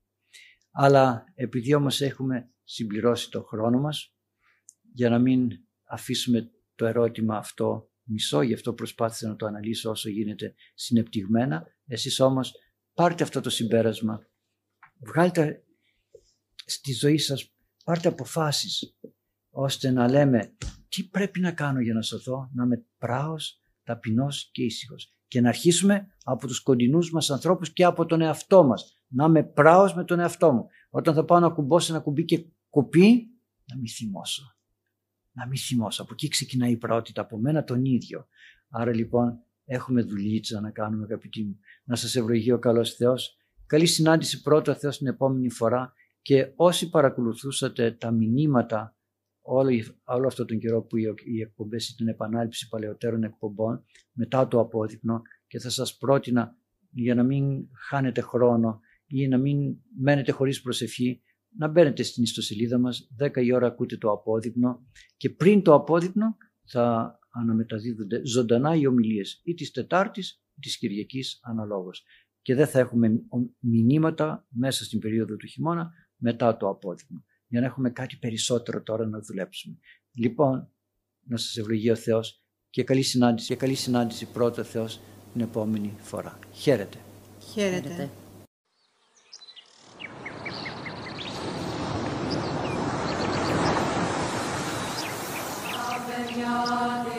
Αλλά 0.70 1.24
επειδή 1.34 1.74
όμως 1.74 2.00
έχουμε 2.00 2.50
συμπληρώσει 2.64 3.30
το 3.30 3.42
χρόνο 3.42 3.80
μας, 3.80 4.16
για 4.92 5.10
να 5.10 5.18
μην 5.18 5.48
αφήσουμε 5.84 6.50
το 6.74 6.86
ερώτημα 6.86 7.36
αυτό 7.36 7.90
μισό, 8.04 8.42
γι' 8.42 8.54
αυτό 8.54 8.72
προσπάθησα 8.72 9.28
να 9.28 9.36
το 9.36 9.46
αναλύσω 9.46 9.90
όσο 9.90 10.08
γίνεται 10.08 10.54
συνεπτυγμένα. 10.74 11.66
Εσείς 11.86 12.20
όμως 12.20 12.52
πάρτε 12.94 13.22
αυτό 13.22 13.40
το 13.40 13.50
συμπέρασμα, 13.50 14.26
βγάλτε 14.98 15.64
στη 16.64 16.92
ζωή 16.92 17.18
σας, 17.18 17.54
πάρτε 17.84 18.08
αποφάσεις, 18.08 18.96
ώστε 19.50 19.90
να 19.90 20.08
λέμε 20.08 20.56
τι 20.88 21.04
πρέπει 21.04 21.40
να 21.40 21.52
κάνω 21.52 21.80
για 21.80 21.94
να 21.94 22.02
σωθώ, 22.02 22.50
να 22.54 22.64
είμαι 22.64 22.86
πράος, 22.98 23.60
ταπεινός 23.82 24.48
και 24.52 24.62
ήσυχος. 24.62 25.08
Και 25.28 25.40
να 25.40 25.48
αρχίσουμε 25.48 26.06
από 26.24 26.46
τους 26.46 26.60
κοντινούς 26.60 27.10
μας 27.10 27.30
ανθρώπους 27.30 27.72
και 27.72 27.84
από 27.84 28.06
τον 28.06 28.20
εαυτό 28.20 28.64
μας. 28.64 28.98
Να 29.08 29.24
είμαι 29.24 29.44
πράος 29.44 29.94
με 29.94 30.04
τον 30.04 30.20
εαυτό 30.20 30.52
μου. 30.52 30.66
Όταν 30.90 31.14
θα 31.14 31.24
πάω 31.24 31.38
να 31.38 31.50
κουμπώσω 31.50 31.94
ένα 31.94 32.02
κουμπί 32.02 32.24
και 32.24 32.46
κουπί, 32.68 33.30
να 33.64 33.76
μην 33.76 33.88
θυμώσω 33.88 34.53
να 35.34 35.46
μην 35.46 35.58
θυμώσω. 35.58 36.02
Από 36.02 36.12
εκεί 36.12 36.28
ξεκινάει 36.28 36.70
η 36.70 36.76
πρώτη, 36.76 37.12
από 37.14 37.38
μένα 37.38 37.64
τον 37.64 37.84
ίδιο. 37.84 38.26
Άρα 38.68 38.94
λοιπόν 38.94 39.38
έχουμε 39.64 40.02
δουλίτσα 40.02 40.60
να 40.60 40.70
κάνουμε 40.70 41.04
αγαπητοί 41.04 41.44
μου. 41.44 41.58
Να 41.84 41.96
σας 41.96 42.14
ευλογεί 42.16 42.52
ο 42.52 42.58
καλός 42.58 42.94
Θεός. 42.94 43.36
Καλή 43.66 43.86
συνάντηση 43.86 44.42
πρώτα 44.42 44.74
Θεός 44.74 44.98
την 44.98 45.06
επόμενη 45.06 45.50
φορά 45.50 45.92
και 46.22 46.52
όσοι 46.56 46.90
παρακολουθούσατε 46.90 47.90
τα 47.92 48.10
μηνύματα 48.10 48.96
όλο, 49.40 49.70
όλο 50.04 50.26
αυτό 50.26 50.44
τον 50.44 50.58
καιρό 50.58 50.82
που 50.82 50.96
οι 50.96 51.40
εκπομπές 51.40 51.88
ήταν 51.88 52.08
επανάληψη 52.08 52.68
παλαιότερων 52.68 53.22
εκπομπών 53.22 53.84
μετά 54.12 54.48
το 54.48 54.60
απόδειπνο 54.60 55.22
και 55.46 55.58
θα 55.58 55.70
σας 55.70 55.96
πρότεινα 55.96 56.56
για 56.90 57.14
να 57.14 57.22
μην 57.22 57.68
χάνετε 57.88 58.20
χρόνο 58.20 58.80
ή 59.06 59.28
να 59.28 59.38
μην 59.38 59.76
μένετε 59.98 60.32
χωρίς 60.32 60.62
προσευχή 60.62 61.22
να 61.56 61.68
μπαίνετε 61.68 62.02
στην 62.02 62.22
ιστοσελίδα 62.22 62.78
μας, 62.78 63.10
10 63.18 63.42
η 63.44 63.52
ώρα 63.52 63.66
ακούτε 63.66 63.96
το 63.96 64.10
απόδειπνο 64.10 64.86
και 65.16 65.30
πριν 65.30 65.62
το 65.62 65.74
απόδειπνο 65.74 66.36
θα 66.64 67.18
αναμεταδίδονται 67.30 68.20
ζωντανά 68.26 68.74
οι 68.74 68.86
ομιλίες 68.86 69.40
ή 69.44 69.54
της 69.54 69.70
Τετάρτης 69.70 70.42
ή 70.54 70.60
της 70.60 70.78
Κυριακής 70.78 71.38
αναλόγως. 71.42 72.04
Και 72.42 72.54
δεν 72.54 72.66
θα 72.66 72.78
έχουμε 72.78 73.22
μηνύματα 73.58 74.46
μέσα 74.48 74.84
στην 74.84 74.98
περίοδο 74.98 75.36
του 75.36 75.46
χειμώνα 75.46 75.92
μετά 76.16 76.56
το 76.56 76.68
απόδειπνο. 76.68 77.24
Για 77.46 77.60
να 77.60 77.66
έχουμε 77.66 77.90
κάτι 77.90 78.16
περισσότερο 78.16 78.82
τώρα 78.82 79.06
να 79.06 79.20
δουλέψουμε. 79.20 79.78
Λοιπόν, 80.12 80.68
να 81.26 81.36
σας 81.36 81.56
ευλογεί 81.56 81.90
ο 81.90 81.96
Θεός 81.96 82.44
και 82.70 82.84
καλή 82.84 83.02
συνάντηση, 83.02 83.46
και 83.46 83.56
καλή 83.56 83.74
συνάντηση 83.74 84.26
πρώτα 84.32 84.62
Θεός 84.62 85.00
την 85.32 85.40
επόμενη 85.40 85.94
φορά. 85.98 86.38
Χαίρετε. 86.52 86.98
Χαίρετε. 87.52 88.10
Oh. 96.66 97.13